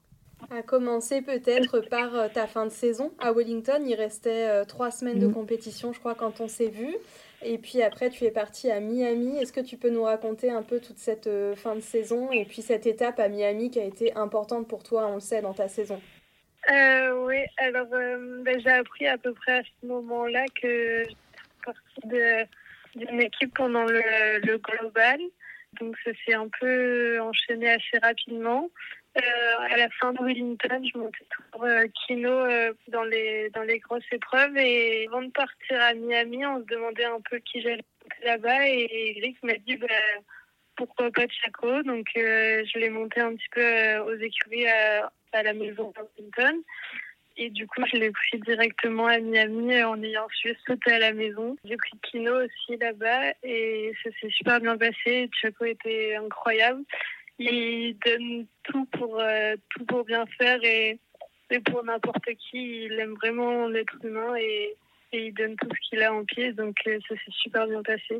À 0.49 0.61
commencer 0.61 1.21
peut-être 1.21 1.81
par 1.89 2.31
ta 2.31 2.47
fin 2.47 2.65
de 2.65 2.71
saison 2.71 3.11
à 3.19 3.33
Wellington. 3.33 3.83
Il 3.85 3.95
restait 3.95 4.65
trois 4.65 4.91
semaines 4.91 5.19
de 5.19 5.27
compétition, 5.27 5.91
je 5.91 5.99
crois, 5.99 6.15
quand 6.15 6.39
on 6.39 6.47
s'est 6.47 6.69
vu. 6.69 6.95
Et 7.43 7.57
puis 7.57 7.81
après, 7.81 8.09
tu 8.09 8.23
es 8.23 8.31
parti 8.31 8.71
à 8.71 8.79
Miami. 8.79 9.37
Est-ce 9.37 9.53
que 9.53 9.61
tu 9.61 9.77
peux 9.77 9.89
nous 9.89 10.03
raconter 10.03 10.49
un 10.49 10.63
peu 10.63 10.79
toute 10.79 10.97
cette 10.97 11.29
fin 11.55 11.75
de 11.75 11.81
saison 11.81 12.31
et 12.31 12.45
puis 12.45 12.61
cette 12.61 12.87
étape 12.87 13.19
à 13.19 13.27
Miami 13.27 13.69
qui 13.69 13.79
a 13.79 13.83
été 13.83 14.15
importante 14.15 14.67
pour 14.67 14.83
toi, 14.83 15.07
on 15.07 15.15
le 15.15 15.19
sait, 15.19 15.41
dans 15.41 15.53
ta 15.53 15.67
saison? 15.67 16.01
Euh, 16.71 17.25
Oui, 17.25 17.37
alors 17.57 17.85
ben, 17.87 18.59
j'ai 18.59 18.71
appris 18.71 19.07
à 19.07 19.17
peu 19.17 19.33
près 19.33 19.59
à 19.59 19.63
ce 19.63 19.87
moment-là 19.87 20.45
que 20.61 21.03
partie 21.65 22.47
d'une 22.95 23.21
équipe 23.21 23.53
pendant 23.53 23.83
le, 23.85 24.01
le, 24.43 24.57
global. 24.57 25.19
Donc 25.79 25.95
ça 26.03 26.11
s'est 26.25 26.33
un 26.33 26.47
peu 26.59 27.19
enchaîné 27.19 27.69
assez 27.69 27.97
rapidement. 28.01 28.69
Euh, 29.17 29.21
à 29.71 29.77
la 29.77 29.89
fin 30.01 30.11
de 30.11 30.21
Wellington, 30.21 30.81
je 30.93 30.97
montais 30.97 31.25
toujours 31.29 31.65
euh, 31.65 31.85
kino 32.05 32.29
euh, 32.29 32.73
dans 32.89 33.05
les 33.05 33.49
dans 33.51 33.61
les 33.61 33.79
grosses 33.79 34.03
épreuves 34.11 34.57
et 34.57 35.07
avant 35.07 35.21
de 35.21 35.31
partir 35.31 35.81
à 35.81 35.93
Miami, 35.93 36.45
on 36.45 36.59
se 36.59 36.65
demandait 36.65 37.05
un 37.05 37.21
peu 37.29 37.37
qui 37.39 37.61
j'allais 37.61 37.85
monter 38.03 38.25
là-bas 38.25 38.67
et 38.67 39.17
Eric 39.17 39.41
m'a 39.41 39.53
dit 39.53 39.77
bah, 39.77 39.87
pourquoi 40.75 41.11
pas 41.11 41.27
Chaco. 41.29 41.81
Donc 41.83 42.07
je 42.15 42.77
l'ai 42.77 42.89
monté 42.89 43.21
un 43.21 43.33
petit 43.35 43.49
peu 43.51 43.97
aux 43.99 44.15
écuries 44.15 44.67
à, 44.67 45.09
à 45.31 45.43
la 45.43 45.53
maison 45.53 45.91
de 45.91 46.01
Wellington. 46.17 46.61
Et 47.37 47.49
du 47.49 47.67
coup, 47.67 47.81
je 47.91 47.97
l'ai 47.97 48.11
pris 48.11 48.39
directement 48.39 49.07
à 49.07 49.19
Miami 49.19 49.83
en 49.83 50.01
ayant 50.01 50.27
su 50.33 50.55
sauter 50.65 50.93
à 50.93 50.99
la 50.99 51.13
maison. 51.13 51.57
J'ai 51.65 51.75
pris 51.75 51.91
Kino 52.03 52.33
aussi 52.43 52.77
là-bas 52.79 53.33
et 53.43 53.93
ça 54.03 54.09
s'est 54.19 54.29
super 54.29 54.59
bien 54.61 54.77
passé. 54.77 55.29
Chaco 55.41 55.65
était 55.65 56.15
incroyable. 56.15 56.83
Il 57.39 57.97
donne 58.05 58.45
tout 58.63 58.85
pour, 58.85 59.19
euh, 59.19 59.55
tout 59.69 59.85
pour 59.85 60.05
bien 60.05 60.25
faire 60.37 60.63
et, 60.63 60.99
et 61.51 61.59
pour 61.59 61.83
n'importe 61.83 62.25
qui. 62.25 62.85
Il 62.85 62.93
aime 62.99 63.15
vraiment 63.15 63.67
l'être 63.67 63.97
humain 64.03 64.35
et, 64.35 64.75
et, 65.11 65.27
il 65.27 65.33
donne 65.33 65.55
tout 65.57 65.69
ce 65.69 65.89
qu'il 65.89 66.01
a 66.01 66.13
en 66.13 66.23
pied. 66.23 66.53
Donc 66.53 66.77
euh, 66.87 66.99
ça 67.07 67.15
s'est 67.15 67.31
super 67.31 67.67
bien 67.67 67.83
passé. 67.83 68.19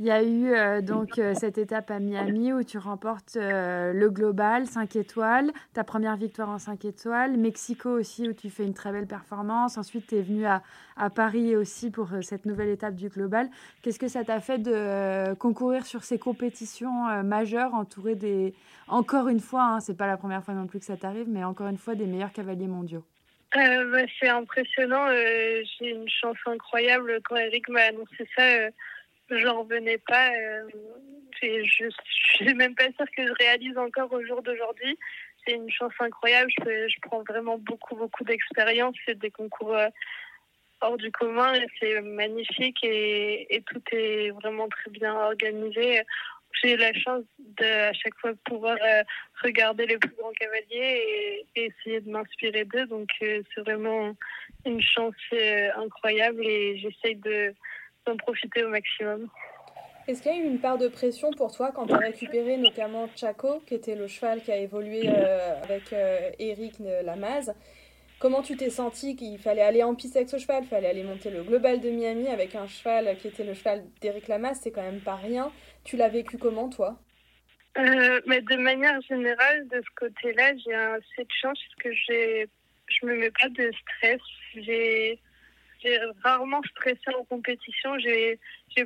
Il 0.00 0.06
y 0.06 0.12
a 0.12 0.22
eu 0.22 0.52
euh, 0.52 0.80
donc 0.80 1.18
euh, 1.18 1.34
cette 1.34 1.58
étape 1.58 1.90
à 1.90 1.98
Miami 1.98 2.52
où 2.52 2.62
tu 2.62 2.78
remportes 2.78 3.36
euh, 3.36 3.92
le 3.92 4.10
global 4.10 4.64
5 4.64 4.94
étoiles, 4.94 5.50
ta 5.74 5.82
première 5.82 6.16
victoire 6.16 6.50
en 6.50 6.58
5 6.58 6.84
étoiles, 6.84 7.36
Mexico 7.36 7.90
aussi 7.90 8.28
où 8.28 8.32
tu 8.32 8.48
fais 8.48 8.62
une 8.62 8.74
très 8.74 8.92
belle 8.92 9.08
performance, 9.08 9.76
ensuite 9.76 10.06
tu 10.06 10.14
es 10.14 10.22
venu 10.22 10.46
à, 10.46 10.62
Paris 11.14 11.56
aussi 11.56 11.90
pour 11.90 12.10
cette 12.22 12.44
nouvelle 12.44 12.68
étape 12.68 12.94
du 12.94 13.08
global. 13.08 13.48
Qu'est-ce 13.82 13.98
que 13.98 14.08
ça 14.08 14.24
t'a 14.24 14.40
fait 14.40 14.58
de 14.58 15.34
concourir 15.34 15.86
sur 15.86 16.02
ces 16.02 16.18
compétitions 16.18 17.22
majeures 17.22 17.74
entouré 17.74 18.16
des, 18.16 18.52
encore 18.88 19.28
une 19.28 19.38
fois, 19.38 19.62
hein, 19.62 19.80
c'est 19.80 19.96
pas 19.96 20.08
la 20.08 20.16
première 20.16 20.42
fois 20.42 20.54
non 20.54 20.66
plus 20.66 20.80
que 20.80 20.84
ça 20.84 20.96
t'arrive, 20.96 21.28
mais 21.28 21.44
encore 21.44 21.68
une 21.68 21.78
fois 21.78 21.94
des 21.94 22.06
meilleurs 22.06 22.32
cavaliers 22.32 22.66
mondiaux? 22.66 23.04
Bah, 23.54 23.60
C'est 24.18 24.28
impressionnant, 24.28 25.06
j'ai 25.08 25.90
une 25.90 26.08
chance 26.08 26.38
incroyable 26.46 27.20
quand 27.24 27.36
Eric 27.36 27.68
m'a 27.68 27.82
annoncé 27.82 28.28
ça 28.36 28.42
j'en 29.30 29.62
revenais 29.62 29.98
pas. 29.98 30.32
Euh, 30.34 30.68
je 31.42 31.88
suis 32.34 32.54
même 32.54 32.74
pas 32.74 32.90
sûre 32.96 33.06
que 33.16 33.26
je 33.26 33.32
réalise 33.38 33.78
encore 33.78 34.12
au 34.12 34.24
jour 34.24 34.42
d'aujourd'hui. 34.42 34.98
C'est 35.46 35.54
une 35.54 35.70
chance 35.70 35.92
incroyable. 36.00 36.50
Je, 36.58 36.88
je, 36.88 37.00
prends 37.02 37.22
vraiment 37.22 37.58
beaucoup, 37.58 37.94
beaucoup 37.96 38.24
d'expérience. 38.24 38.96
C'est 39.06 39.18
des 39.18 39.30
concours 39.30 39.74
euh, 39.74 39.88
hors 40.80 40.96
du 40.96 41.10
commun 41.12 41.54
et 41.54 41.66
c'est 41.78 42.00
magnifique 42.00 42.78
et, 42.82 43.62
tout 43.66 43.82
est 43.92 44.30
vraiment 44.30 44.68
très 44.68 44.90
bien 44.90 45.14
organisé. 45.14 46.02
J'ai 46.62 46.76
la 46.76 46.92
chance 46.92 47.24
de 47.38 47.88
à 47.88 47.92
chaque 47.92 48.18
fois 48.18 48.32
pouvoir 48.44 48.76
euh, 48.82 49.02
regarder 49.42 49.86
les 49.86 49.98
plus 49.98 50.14
grands 50.18 50.32
cavaliers 50.32 50.66
et, 50.72 51.46
et 51.54 51.64
essayer 51.66 52.00
de 52.00 52.10
m'inspirer 52.10 52.64
d'eux. 52.64 52.86
Donc 52.86 53.08
c'est 53.20 53.44
vraiment 53.58 54.16
une 54.64 54.82
chance 54.82 55.14
incroyable 55.76 56.44
et 56.44 56.78
j'essaye 56.78 57.16
de 57.16 57.54
d'en 58.06 58.16
profiter 58.16 58.64
au 58.64 58.68
maximum. 58.68 59.28
Est-ce 60.06 60.22
qu'il 60.22 60.32
y 60.32 60.34
a 60.34 60.38
eu 60.38 60.46
une 60.46 60.58
part 60.58 60.78
de 60.78 60.88
pression 60.88 61.30
pour 61.32 61.54
toi 61.54 61.70
quand 61.70 61.86
tu 61.86 61.92
as 61.92 61.98
récupéré 61.98 62.56
notamment 62.56 63.08
Chaco, 63.14 63.60
qui 63.66 63.74
était 63.74 63.94
le 63.94 64.06
cheval 64.06 64.42
qui 64.42 64.50
a 64.50 64.56
évolué 64.56 65.02
euh, 65.06 65.62
avec 65.62 65.92
euh, 65.92 66.30
Eric 66.38 66.78
Lamaze 66.78 67.54
Comment 68.18 68.42
tu 68.42 68.56
t'es 68.56 68.70
senti 68.70 69.14
qu'il 69.14 69.38
fallait 69.38 69.62
aller 69.62 69.84
en 69.84 69.94
piste 69.94 70.16
avec 70.16 70.28
ce 70.28 70.38
cheval, 70.38 70.64
il 70.64 70.68
fallait 70.68 70.88
aller 70.88 71.04
monter 71.04 71.30
le 71.30 71.44
Global 71.44 71.80
de 71.80 71.90
Miami 71.90 72.26
avec 72.28 72.56
un 72.56 72.66
cheval 72.66 73.16
qui 73.18 73.28
était 73.28 73.44
le 73.44 73.54
cheval 73.54 73.84
d'Eric 74.00 74.26
Lamaze, 74.26 74.58
c'est 74.62 74.72
quand 74.72 74.82
même 74.82 75.00
pas 75.00 75.14
rien. 75.14 75.52
Tu 75.84 75.96
l'as 75.96 76.08
vécu 76.08 76.36
comment 76.36 76.68
toi? 76.68 76.98
Euh, 77.78 78.20
mais 78.26 78.40
de 78.40 78.56
manière 78.56 79.00
générale, 79.02 79.68
de 79.68 79.80
ce 79.80 79.94
côté-là, 79.94 80.52
j'ai 80.56 80.74
assez 80.74 81.22
de 81.22 81.32
chance 81.40 81.58
parce 81.62 81.74
que 81.84 81.92
j'ai, 81.92 82.48
je 82.88 83.06
me 83.06 83.14
mets 83.14 83.30
pas 83.30 83.48
de 83.50 83.70
stress. 83.82 84.20
J'ai 84.54 85.20
j'ai 85.80 85.98
rarement 86.24 86.60
stressé 86.70 87.14
en 87.18 87.24
compétition. 87.24 87.98
J'ai 87.98 88.38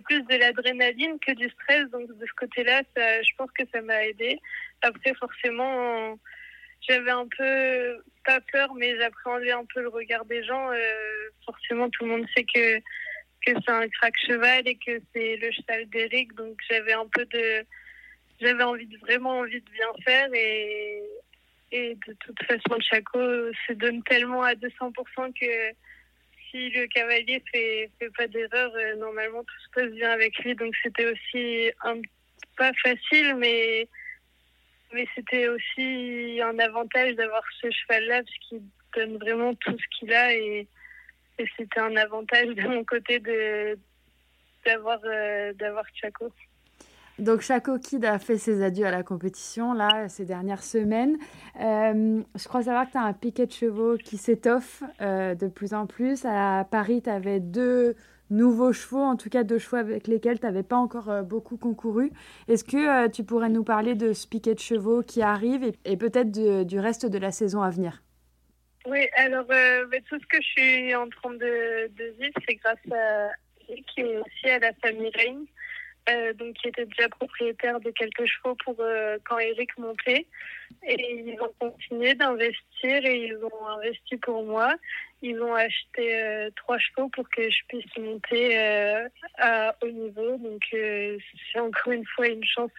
plus 0.04 0.22
de 0.22 0.36
l'adrénaline 0.36 1.18
que 1.20 1.32
du 1.32 1.48
stress. 1.50 1.88
Donc 1.90 2.08
de 2.08 2.26
ce 2.26 2.32
côté-là, 2.36 2.82
je 2.96 3.30
pense 3.36 3.50
que 3.52 3.64
ça 3.72 3.80
m'a 3.80 4.04
aidé. 4.06 4.38
Après, 4.82 5.14
forcément, 5.14 6.18
j'avais 6.86 7.10
un 7.10 7.26
peu, 7.26 8.02
pas 8.24 8.40
peur, 8.52 8.74
mais 8.74 8.96
j'appréhendais 8.98 9.52
un 9.52 9.64
peu 9.64 9.80
le 9.82 9.88
regard 9.88 10.24
des 10.26 10.44
gens. 10.44 10.70
Euh, 10.72 11.28
forcément, 11.44 11.88
tout 11.90 12.04
le 12.04 12.10
monde 12.10 12.26
sait 12.36 12.44
que, 12.44 12.78
que 12.78 13.52
c'est 13.64 13.70
un 13.70 13.88
crack 13.88 14.14
cheval 14.26 14.66
et 14.66 14.76
que 14.76 15.00
c'est 15.14 15.36
le 15.36 15.50
cheval 15.52 15.88
d'Eric. 15.90 16.34
Donc 16.34 16.58
j'avais 16.70 16.92
un 16.92 17.06
peu 17.06 17.24
de... 17.26 17.64
J'avais 18.40 18.64
envie 18.64 18.86
de, 18.86 18.98
vraiment 18.98 19.38
envie 19.38 19.60
de 19.60 19.70
bien 19.70 19.92
faire 20.04 20.28
et, 20.34 21.00
et 21.70 21.96
de 22.08 22.12
toute 22.14 22.42
façon, 22.42 22.80
Chaco 22.80 23.20
se 23.68 23.72
donne 23.74 24.02
tellement 24.02 24.42
à 24.42 24.54
200% 24.54 25.32
que 25.38 25.74
si 26.52 26.70
le 26.70 26.86
cavalier 26.86 27.42
fait, 27.50 27.90
fait 27.98 28.10
pas 28.10 28.28
d'erreur, 28.28 28.70
euh, 28.76 28.94
normalement 28.96 29.42
tout 29.42 29.60
se 29.64 29.70
passe 29.74 29.90
bien 29.92 30.10
avec 30.10 30.38
lui. 30.38 30.54
Donc 30.54 30.74
c'était 30.82 31.06
aussi 31.06 31.72
un 31.82 32.00
pas 32.56 32.72
facile, 32.84 33.34
mais 33.38 33.88
mais 34.92 35.06
c'était 35.14 35.48
aussi 35.48 36.40
un 36.42 36.58
avantage 36.58 37.14
d'avoir 37.14 37.42
ce 37.60 37.70
cheval-là 37.70 38.22
parce 38.22 38.38
qu'il 38.46 38.62
donne 38.94 39.16
vraiment 39.16 39.54
tout 39.54 39.76
ce 39.76 39.98
qu'il 39.98 40.12
a 40.12 40.34
et, 40.34 40.68
c'était 41.56 41.80
un 41.80 41.96
avantage 41.96 42.54
de 42.54 42.68
mon 42.68 42.84
côté 42.84 43.18
d'avoir 44.64 45.00
euh, 45.04 45.52
d'avoir 45.54 45.84
Chaco. 45.94 46.30
Donc 47.18 47.40
Chaco 47.42 47.78
Kid 47.78 48.04
a 48.04 48.18
fait 48.18 48.38
ses 48.38 48.62
adieux 48.62 48.86
à 48.86 48.90
la 48.90 49.02
compétition 49.02 49.74
là 49.74 50.08
ces 50.08 50.24
dernières 50.24 50.62
semaines. 50.62 51.18
Euh, 51.60 52.22
je 52.34 52.48
crois 52.48 52.62
savoir 52.62 52.86
que 52.86 52.92
tu 52.92 52.98
as 52.98 53.02
un 53.02 53.12
piquet 53.12 53.46
de 53.46 53.52
chevaux 53.52 53.96
qui 53.96 54.16
s'étoffe 54.16 54.82
euh, 55.00 55.34
de 55.34 55.48
plus 55.48 55.74
en 55.74 55.86
plus. 55.86 56.24
À 56.24 56.66
Paris, 56.70 57.02
tu 57.02 57.10
avais 57.10 57.38
deux 57.38 57.96
nouveaux 58.30 58.72
chevaux, 58.72 59.02
en 59.02 59.16
tout 59.16 59.28
cas 59.28 59.42
deux 59.42 59.58
chevaux 59.58 59.76
avec 59.76 60.06
lesquels 60.06 60.40
tu 60.40 60.46
n'avais 60.46 60.62
pas 60.62 60.76
encore 60.76 61.10
euh, 61.10 61.22
beaucoup 61.22 61.58
concouru. 61.58 62.10
Est-ce 62.48 62.64
que 62.64 63.08
tu 63.08 63.24
pourrais 63.24 63.50
nous 63.50 63.64
parler 63.64 63.94
de 63.94 64.14
ce 64.14 64.26
piquet 64.26 64.54
de 64.54 64.60
chevaux 64.60 65.02
qui 65.02 65.20
arrive 65.20 65.70
et, 65.84 65.96
peut-être 65.98 66.30
du 66.64 66.78
reste 66.78 67.04
de 67.04 67.18
la 67.18 67.30
saison 67.30 67.60
à 67.60 67.68
venir? 67.68 68.02
Oui, 68.86 69.06
alors 69.16 69.44
tout 69.44 70.18
ce 70.18 70.26
que 70.26 70.42
je 70.42 70.48
suis 70.48 70.94
en 70.94 71.08
train 71.08 71.34
de, 71.34 71.88
de 71.88 72.04
vivre, 72.18 72.34
c'est 72.48 72.54
grâce 72.54 72.78
à 72.90 73.28
qui 73.94 74.00
est 74.00 74.18
aussi 74.18 74.50
à 74.50 74.58
la 74.58 74.72
famille 74.74 75.10
Reign 75.14 75.46
euh, 76.08 76.32
donc 76.32 76.54
qui 76.54 76.66
était 76.66 76.84
déjà 76.86 77.08
propriétaire 77.08 77.78
de 77.78 77.90
quelques 77.92 78.26
chevaux 78.26 78.56
pour 78.64 78.74
euh, 78.80 79.18
quand 79.24 79.38
Eric 79.38 79.76
montait. 79.78 80.26
Et 80.82 81.24
ils 81.26 81.40
ont 81.40 81.52
continué 81.60 82.14
d'investir 82.14 83.06
et 83.06 83.26
ils 83.26 83.36
ont 83.36 83.66
investi 83.68 84.16
pour 84.16 84.44
moi. 84.44 84.74
Ils 85.22 85.40
ont 85.40 85.54
acheté 85.54 86.20
euh, 86.20 86.50
trois 86.56 86.78
chevaux 86.78 87.08
pour 87.08 87.28
que 87.30 87.48
je 87.48 87.58
puisse 87.68 87.96
monter 87.96 88.58
à 89.38 89.76
haut 89.80 89.90
niveau. 89.90 90.36
Donc 90.38 90.62
c'est 90.72 91.60
encore 91.60 91.92
une 91.92 92.06
fois 92.06 92.26
une 92.26 92.44
chance 92.44 92.72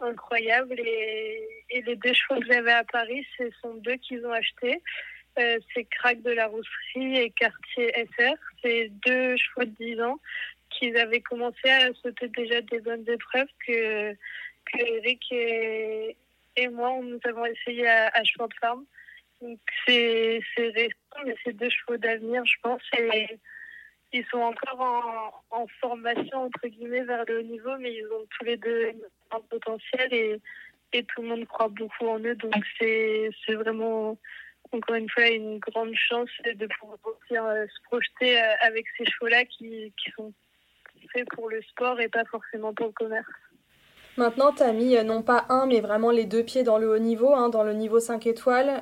incroyable. 0.00 0.78
Et, 0.78 1.48
les 1.70 1.96
deux 1.96 2.12
chevaux 2.12 2.40
que 2.40 2.46
j'avais 2.46 2.72
à 2.72 2.84
Paris, 2.84 3.26
ce 3.38 3.44
sont 3.62 3.74
deux 3.76 3.96
qu'ils 3.96 4.24
ont 4.26 4.32
achetés. 4.32 4.82
c'est 5.36 5.84
Crac 5.90 6.20
de 6.20 6.30
la 6.30 6.46
Rousserie 6.46 7.16
et 7.16 7.30
Quartier 7.30 7.90
SR. 8.18 8.34
C'est 8.62 8.90
deux 9.06 9.36
chevaux 9.38 9.64
de 9.64 9.74
10 9.80 10.02
ans 10.02 10.20
qu'ils 10.70 10.96
avaient 10.96 11.20
commencé 11.20 11.68
à 11.68 11.92
sauter 12.02 12.28
déjà 12.28 12.60
des 12.62 12.80
bonnes 12.80 13.08
épreuves 13.08 13.48
que, 13.66 14.12
que 14.12 14.78
Eric 14.78 15.20
et, 15.30 16.16
et 16.56 16.68
moi, 16.68 16.98
nous 17.02 17.20
avons 17.24 17.46
essayé 17.46 17.86
à, 17.86 18.08
à 18.08 18.24
cheval 18.24 18.48
de 18.48 18.54
farm. 18.60 18.84
Donc 19.40 19.58
c'est 19.86 20.40
récent, 20.56 21.24
mais 21.24 21.34
c'est 21.44 21.56
deux 21.56 21.70
chevaux 21.70 21.96
d'avenir, 21.96 22.44
je 22.44 22.54
pense. 22.62 22.82
Et 22.98 23.26
ils 24.12 24.24
sont 24.26 24.38
encore 24.38 24.80
en, 25.50 25.58
en, 25.62 25.66
formation, 25.80 26.44
entre 26.44 26.68
guillemets, 26.68 27.04
vers 27.04 27.24
le 27.26 27.40
haut 27.40 27.42
niveau, 27.42 27.76
mais 27.78 27.92
ils 27.92 28.06
ont 28.06 28.24
tous 28.38 28.44
les 28.44 28.56
deux 28.56 28.92
un 29.32 29.40
potentiel 29.40 30.12
et, 30.12 30.40
et 30.92 31.02
tout 31.04 31.22
le 31.22 31.28
monde 31.28 31.46
croit 31.46 31.68
beaucoup 31.68 32.06
en 32.06 32.20
eux. 32.20 32.36
Donc 32.36 32.54
c'est 32.78 33.30
vraiment, 33.48 34.16
encore 34.72 34.94
une 34.94 35.10
fois, 35.10 35.28
une 35.28 35.58
grande 35.58 35.94
chance 35.96 36.30
de 36.44 36.66
pouvoir 36.78 36.98
euh, 37.32 37.66
se 37.66 37.82
projeter 37.82 38.40
euh, 38.40 38.54
avec 38.60 38.86
ces 38.96 39.04
chevaux-là 39.04 39.44
qui, 39.46 39.92
qui 40.02 40.10
sont 40.12 40.32
pour 41.34 41.48
le 41.48 41.62
sport 41.62 42.00
et 42.00 42.08
pas 42.08 42.24
forcément 42.24 42.74
pour 42.74 42.86
le 42.86 42.92
commerce. 42.92 43.26
Maintenant, 44.16 44.52
tu 44.52 44.62
as 44.62 44.72
mis 44.72 44.94
non 45.04 45.22
pas 45.22 45.44
un, 45.48 45.66
mais 45.66 45.80
vraiment 45.80 46.12
les 46.12 46.24
deux 46.24 46.44
pieds 46.44 46.62
dans 46.62 46.78
le 46.78 46.88
haut 46.88 46.98
niveau, 46.98 47.34
hein, 47.34 47.48
dans 47.48 47.64
le 47.64 47.72
niveau 47.72 47.98
5 47.98 48.26
étoiles. 48.28 48.80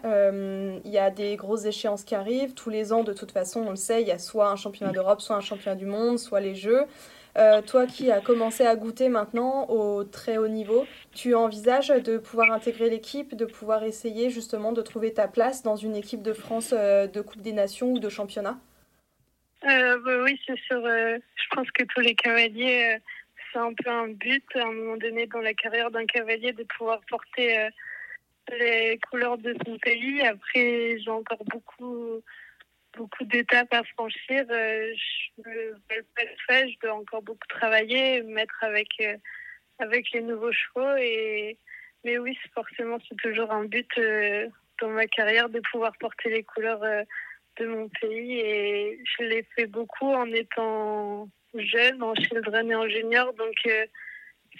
Il 0.84 0.90
y 0.90 0.98
a 0.98 1.10
des 1.10 1.36
grosses 1.36 1.64
échéances 1.64 2.04
qui 2.04 2.14
arrivent. 2.14 2.52
Tous 2.52 2.68
les 2.68 2.92
ans, 2.92 3.02
de 3.02 3.14
toute 3.14 3.32
façon, 3.32 3.62
on 3.66 3.70
le 3.70 3.76
sait, 3.76 4.02
il 4.02 4.08
y 4.08 4.10
a 4.10 4.18
soit 4.18 4.50
un 4.50 4.56
championnat 4.56 4.92
d'Europe, 4.92 5.22
soit 5.22 5.36
un 5.36 5.40
championnat 5.40 5.76
du 5.76 5.86
monde, 5.86 6.18
soit 6.18 6.40
les 6.40 6.54
Jeux. 6.54 6.86
Euh, 7.38 7.62
toi 7.62 7.86
qui 7.86 8.10
as 8.10 8.20
commencé 8.20 8.66
à 8.66 8.76
goûter 8.76 9.08
maintenant 9.08 9.66
au 9.70 10.04
très 10.04 10.36
haut 10.36 10.48
niveau, 10.48 10.84
tu 11.12 11.34
envisages 11.34 11.88
de 11.88 12.18
pouvoir 12.18 12.52
intégrer 12.52 12.90
l'équipe, 12.90 13.34
de 13.34 13.46
pouvoir 13.46 13.84
essayer 13.84 14.28
justement 14.28 14.72
de 14.72 14.82
trouver 14.82 15.14
ta 15.14 15.28
place 15.28 15.62
dans 15.62 15.76
une 15.76 15.96
équipe 15.96 16.22
de 16.22 16.34
France 16.34 16.74
euh, 16.76 17.06
de 17.06 17.20
Coupe 17.22 17.40
des 17.40 17.52
Nations 17.52 17.92
ou 17.92 17.98
de 17.98 18.08
championnat? 18.10 18.58
Euh, 19.68 20.24
Oui, 20.24 20.40
c'est 20.46 20.58
sûr. 20.60 20.82
je 20.84 21.46
pense 21.54 21.70
que 21.70 21.84
tous 21.84 22.00
les 22.00 22.14
cavaliers, 22.14 22.98
c'est 23.52 23.58
un 23.58 23.72
peu 23.74 23.90
un 23.90 24.08
but 24.08 24.44
à 24.56 24.64
un 24.64 24.72
moment 24.72 24.96
donné 24.96 25.26
dans 25.26 25.40
la 25.40 25.54
carrière 25.54 25.90
d'un 25.90 26.06
cavalier 26.06 26.52
de 26.52 26.64
pouvoir 26.64 27.00
porter 27.08 27.68
les 28.50 28.98
couleurs 29.10 29.38
de 29.38 29.54
son 29.64 29.78
pays. 29.78 30.22
Après, 30.22 30.98
j'ai 30.98 31.10
encore 31.10 31.44
beaucoup 31.44 32.22
beaucoup 32.96 33.24
d'étapes 33.24 33.72
à 33.72 33.82
franchir. 33.84 34.44
Euh, 34.50 34.92
je 34.94 35.50
ne 35.50 35.54
veux 35.70 36.06
pas 36.16 36.24
le 36.24 36.36
faire, 36.46 36.68
je 36.68 36.78
dois 36.82 36.94
encore 36.94 37.22
beaucoup 37.22 37.46
travailler, 37.48 38.22
mettre 38.22 38.56
avec, 38.62 38.88
euh, 39.00 39.16
avec 39.78 40.10
les 40.12 40.22
nouveaux 40.22 40.52
chevaux. 40.52 40.96
Et... 40.98 41.56
Mais 42.04 42.18
oui, 42.18 42.36
forcément, 42.54 42.98
c'est 43.08 43.16
toujours 43.16 43.50
un 43.52 43.64
but 43.64 43.88
euh, 43.98 44.48
dans 44.80 44.90
ma 44.90 45.06
carrière 45.06 45.48
de 45.48 45.60
pouvoir 45.70 45.92
porter 45.98 46.30
les 46.30 46.42
couleurs 46.42 46.82
de 47.58 47.66
mon 47.66 47.88
pays. 47.88 48.38
Et 48.40 49.00
je 49.04 49.24
l'ai 49.24 49.42
fait 49.54 49.66
beaucoup 49.66 50.08
en 50.08 50.26
étant 50.26 51.28
jeune, 51.54 52.02
en 52.02 52.14
children 52.14 52.70
et 52.70 52.74
en 52.74 52.88
junior. 52.88 53.32
Donc, 53.34 53.54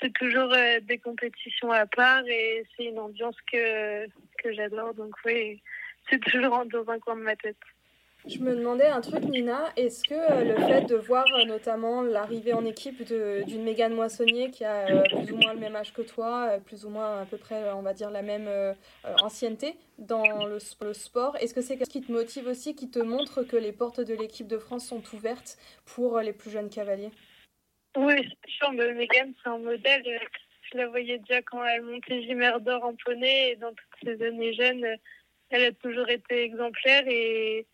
c'est 0.00 0.12
toujours 0.14 0.54
des 0.82 0.98
compétitions 0.98 1.70
à 1.70 1.86
part 1.86 2.26
et 2.26 2.64
c'est 2.76 2.84
une 2.84 2.98
ambiance 2.98 3.36
que, 3.50 4.06
que 4.06 4.52
j'adore. 4.52 4.94
Donc, 4.94 5.14
oui, 5.24 5.62
c'est 6.10 6.20
toujours 6.24 6.64
dans 6.66 6.88
un 6.88 6.98
coin 6.98 7.16
de 7.16 7.22
ma 7.22 7.36
tête. 7.36 7.56
Je 8.28 8.38
me 8.38 8.54
demandais 8.54 8.86
un 8.86 9.00
truc, 9.00 9.24
Nina. 9.24 9.72
Est-ce 9.76 10.04
que 10.04 10.14
euh, 10.14 10.44
le 10.44 10.54
fait 10.54 10.82
de 10.82 10.94
voir 10.94 11.24
euh, 11.34 11.44
notamment 11.44 12.02
l'arrivée 12.02 12.52
en 12.52 12.64
équipe 12.64 13.02
d'une 13.02 13.64
Mégane 13.64 13.94
Moissonnier 13.94 14.50
qui 14.52 14.64
a 14.64 14.86
euh, 14.88 15.02
plus 15.02 15.32
ou 15.32 15.36
moins 15.38 15.52
le 15.52 15.58
même 15.58 15.74
âge 15.74 15.92
que 15.92 16.02
toi, 16.02 16.58
plus 16.64 16.84
ou 16.84 16.90
moins 16.90 17.22
à 17.22 17.26
peu 17.26 17.36
près, 17.36 17.72
on 17.72 17.82
va 17.82 17.94
dire, 17.94 18.10
la 18.10 18.22
même 18.22 18.48
ancienneté 19.20 19.74
dans 19.98 20.46
le, 20.46 20.60
sport, 20.92 21.36
est-ce 21.40 21.54
que 21.54 21.60
c'est 21.60 21.82
ce 21.82 21.90
qui 21.90 22.00
te 22.00 22.12
motive 22.12 22.46
aussi, 22.46 22.74
qui 22.74 22.90
te 22.90 22.98
montre 23.00 23.42
que 23.42 23.56
les 23.56 23.72
portes 23.72 24.00
de 24.00 24.14
l'équipe 24.14 24.46
de 24.46 24.58
France 24.58 24.86
sont 24.86 25.02
ouvertes 25.14 25.58
pour 25.84 26.20
les 26.20 26.32
plus 26.32 26.50
jeunes 26.50 26.70
cavaliers? 26.70 27.10
Oui, 27.96 28.28
sûr. 28.46 28.72
Mégane, 28.72 29.32
c'est 29.42 29.50
un 29.50 29.58
modèle. 29.58 30.20
Je 30.70 30.78
la 30.78 30.88
voyais 30.88 31.18
déjà 31.18 31.42
quand 31.42 31.64
elle 31.64 31.82
montait 31.82 32.22
Gimère 32.22 32.60
d'or 32.60 32.84
en 32.84 32.94
poney 32.94 33.50
et 33.50 33.56
dans 33.56 33.70
toutes 33.70 34.04
ces 34.04 34.24
années 34.24 34.54
jeunes, 34.54 34.86
elle 35.50 35.64
a 35.64 35.72
toujours 35.72 36.08
été 36.08 36.44
exemplaire 36.44 37.04
et 37.06 37.66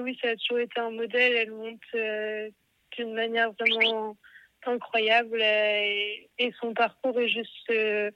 oui, 0.00 0.18
ça 0.22 0.30
a 0.30 0.36
toujours 0.36 0.60
été 0.60 0.80
un 0.80 0.90
modèle. 0.90 1.34
Elle 1.34 1.50
monte 1.52 1.80
euh, 1.94 2.50
d'une 2.96 3.14
manière 3.14 3.52
vraiment 3.52 4.16
incroyable 4.66 5.40
et, 5.42 6.28
son 6.60 6.72
parcours 6.74 7.18
est 7.20 7.28
juste. 7.28 7.70
Euh, 7.70 8.10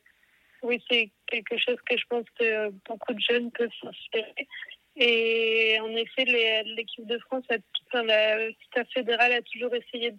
oui, 0.62 0.82
c'est 0.90 1.10
quelque 1.26 1.56
chose 1.58 1.76
que 1.88 1.96
je 1.96 2.04
pense 2.08 2.24
que 2.38 2.70
beaucoup 2.88 3.12
de 3.12 3.20
jeunes 3.20 3.50
peuvent 3.52 3.70
s'inspirer. 3.80 4.48
Et 4.96 5.78
en 5.80 5.94
effet, 5.94 6.24
l'équipe 6.64 7.06
de 7.06 7.18
France, 7.18 7.44
enfin, 7.86 8.02
la 8.02 8.50
staff 8.66 8.88
fédéral 8.92 9.32
a 9.32 9.42
toujours 9.42 9.72
essayé 9.72 10.12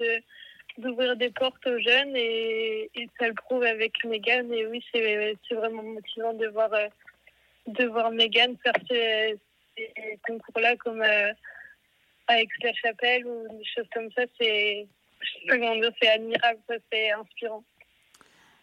d'ouvrir 0.77 1.17
des 1.17 1.31
portes 1.31 1.67
aux 1.67 1.79
jeunes 1.79 2.15
et, 2.15 2.89
ça 3.19 3.27
le 3.27 3.33
prouve 3.33 3.63
avec 3.63 4.01
Megan. 4.05 4.51
Et 4.53 4.65
oui, 4.67 4.81
c'est 4.93 5.55
vraiment 5.55 5.83
motivant 5.83 6.33
de 6.33 6.47
voir, 6.47 6.71
euh, 6.73 6.87
de 7.67 7.91
faire 8.63 8.73
ces, 9.95 10.19
concours-là 10.27 10.75
comme 10.77 11.01
euh, 11.01 11.31
avec 12.27 12.49
la 12.63 12.73
chapelle 12.73 13.25
ou 13.25 13.47
des 13.57 13.65
choses 13.65 13.87
comme 13.93 14.11
ça, 14.11 14.23
c'est 14.39 14.87
c'est 16.01 16.07
admirable, 16.07 16.59
c'est 16.91 17.11
inspirant. 17.11 17.63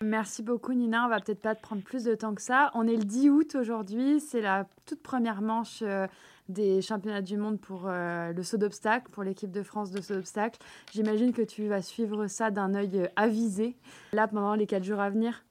Merci 0.03 0.43
beaucoup 0.43 0.75
Nina, 0.75 1.07
on 1.07 1.09
va 1.09 1.21
peut-être 1.21 1.41
pas 1.41 1.55
te 1.55 1.63
prendre 1.63 1.83
plus 1.83 2.05
de 2.05 2.15
temps 2.15 2.35
que 2.35 2.43
ça. 2.43 2.71
On 2.75 2.87
est 2.87 2.97
le 2.97 3.05
10 3.05 3.31
août 3.31 3.55
aujourd'hui, 3.55 4.21
c'est 4.21 4.43
la 4.43 4.67
toute 4.85 5.03
première 5.03 5.41
manche 5.41 5.81
euh, 5.83 6.07
des 6.51 6.83
championnats 6.83 7.23
du 7.23 7.39
monde 7.39 7.59
pour 7.59 7.89
euh, 7.89 8.33
le 8.33 8.43
saut 8.43 8.59
d'obstacle, 8.59 9.11
pour 9.11 9.23
l'équipe 9.23 9.51
de 9.51 9.63
France 9.63 9.91
de 9.93 10.03
saut 10.03 10.15
d'obstacle. 10.15 10.59
J'imagine 10.93 11.33
que 11.33 11.41
tu 11.41 11.67
vas 11.67 11.81
suivre 11.81 12.27
ça 12.27 12.51
d'un 12.51 12.75
œil 12.75 13.09
avisé, 13.17 13.75
là 14.13 14.29
pendant 14.29 14.55
les 14.55 14.67
quatre 14.67 14.85
jours 14.85 15.01
à 15.01 15.09
venir. 15.09 15.45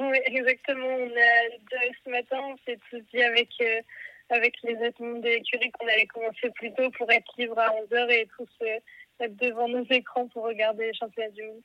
Oui, 0.00 0.18
exactement. 0.24 0.86
On 0.86 1.06
a, 1.06 1.92
ce 2.04 2.10
matin, 2.10 2.38
on 2.42 2.56
s'est 2.64 2.78
tous 2.90 3.00
dit 3.12 3.22
avec 3.22 3.50
avec 4.30 4.54
les 4.62 4.74
autres 4.76 5.00
de 5.00 5.28
l'écurie 5.28 5.70
qu'on 5.72 5.86
allait 5.86 6.06
commencer 6.06 6.50
plus 6.50 6.72
tôt 6.74 6.90
pour 6.96 7.10
être 7.10 7.30
libre 7.38 7.58
à 7.58 7.68
11h 7.68 8.10
et 8.10 8.28
tous 8.36 8.48
euh, 8.62 8.78
être 9.20 9.36
devant 9.36 9.68
nos 9.68 9.84
écrans 9.84 10.26
pour 10.28 10.44
regarder 10.44 10.86
les 10.86 10.94
championnats 10.94 11.30
du 11.30 11.42
monde. 11.42 11.62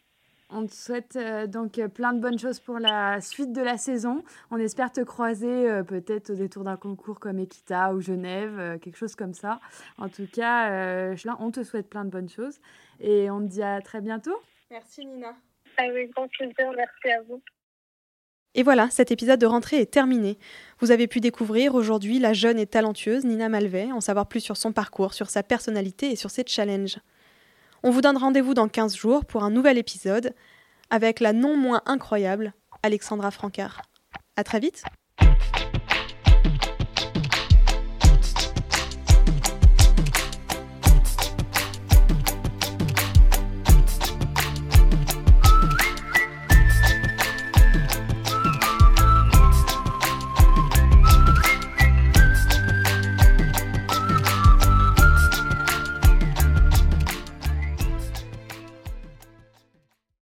On 0.51 0.65
te 0.65 0.73
souhaite 0.73 1.15
euh, 1.15 1.45
donc 1.45 1.77
euh, 1.77 1.87
plein 1.87 2.11
de 2.11 2.19
bonnes 2.19 2.39
choses 2.39 2.59
pour 2.59 2.79
la 2.79 3.21
suite 3.21 3.53
de 3.53 3.61
la 3.61 3.77
saison. 3.77 4.23
On 4.49 4.57
espère 4.57 4.91
te 4.91 5.01
croiser 5.01 5.83
peut-être 5.87 6.31
au 6.31 6.35
détour 6.35 6.63
d'un 6.63 6.77
concours 6.77 7.19
comme 7.19 7.39
Equita 7.39 7.93
ou 7.93 8.01
Genève, 8.01 8.79
quelque 8.79 8.97
chose 8.97 9.15
comme 9.15 9.33
ça. 9.33 9.59
En 9.97 10.09
tout 10.09 10.27
cas, 10.27 11.13
on 11.39 11.51
te 11.51 11.63
souhaite 11.63 11.89
plein 11.89 12.03
de 12.03 12.09
bonnes 12.09 12.29
choses 12.29 12.59
et 12.99 13.29
on 13.29 13.39
te 13.41 13.47
dit 13.47 13.63
à 13.63 13.81
très 13.81 14.01
bientôt. 14.01 14.37
Merci 14.71 15.05
Nina. 15.05 15.35
Avec 15.77 16.11
grand 16.11 16.27
plaisir, 16.27 16.71
merci 16.75 17.09
à 17.09 17.21
vous. 17.21 17.41
Et 18.55 18.63
voilà, 18.63 18.89
cet 18.89 19.11
épisode 19.11 19.39
de 19.39 19.45
rentrée 19.45 19.77
est 19.77 19.91
terminé. 19.91 20.39
Vous 20.79 20.91
avez 20.91 21.07
pu 21.07 21.19
découvrir 21.19 21.75
aujourd'hui 21.75 22.19
la 22.19 22.33
jeune 22.33 22.57
et 22.57 22.65
talentueuse 22.65 23.23
Nina 23.23 23.47
Malvet, 23.47 23.91
en 23.91 24.01
savoir 24.01 24.27
plus 24.27 24.39
sur 24.39 24.57
son 24.57 24.71
parcours, 24.71 25.13
sur 25.13 25.29
sa 25.29 25.43
personnalité 25.43 26.11
et 26.11 26.15
sur 26.15 26.31
ses 26.31 26.43
challenges. 26.45 26.97
On 27.83 27.91
vous 27.91 28.01
donne 28.01 28.17
rendez-vous 28.17 28.53
dans 28.53 28.67
15 28.67 28.95
jours 28.95 29.25
pour 29.25 29.43
un 29.43 29.51
nouvel 29.51 29.77
épisode 29.77 30.33
avec 30.89 31.19
la 31.19 31.33
non 31.33 31.55
moins 31.55 31.81
incroyable 31.85 32.53
Alexandra 32.81 33.31
Francard. 33.31 33.81
À 34.35 34.43
très 34.43 34.59
vite! 34.59 34.83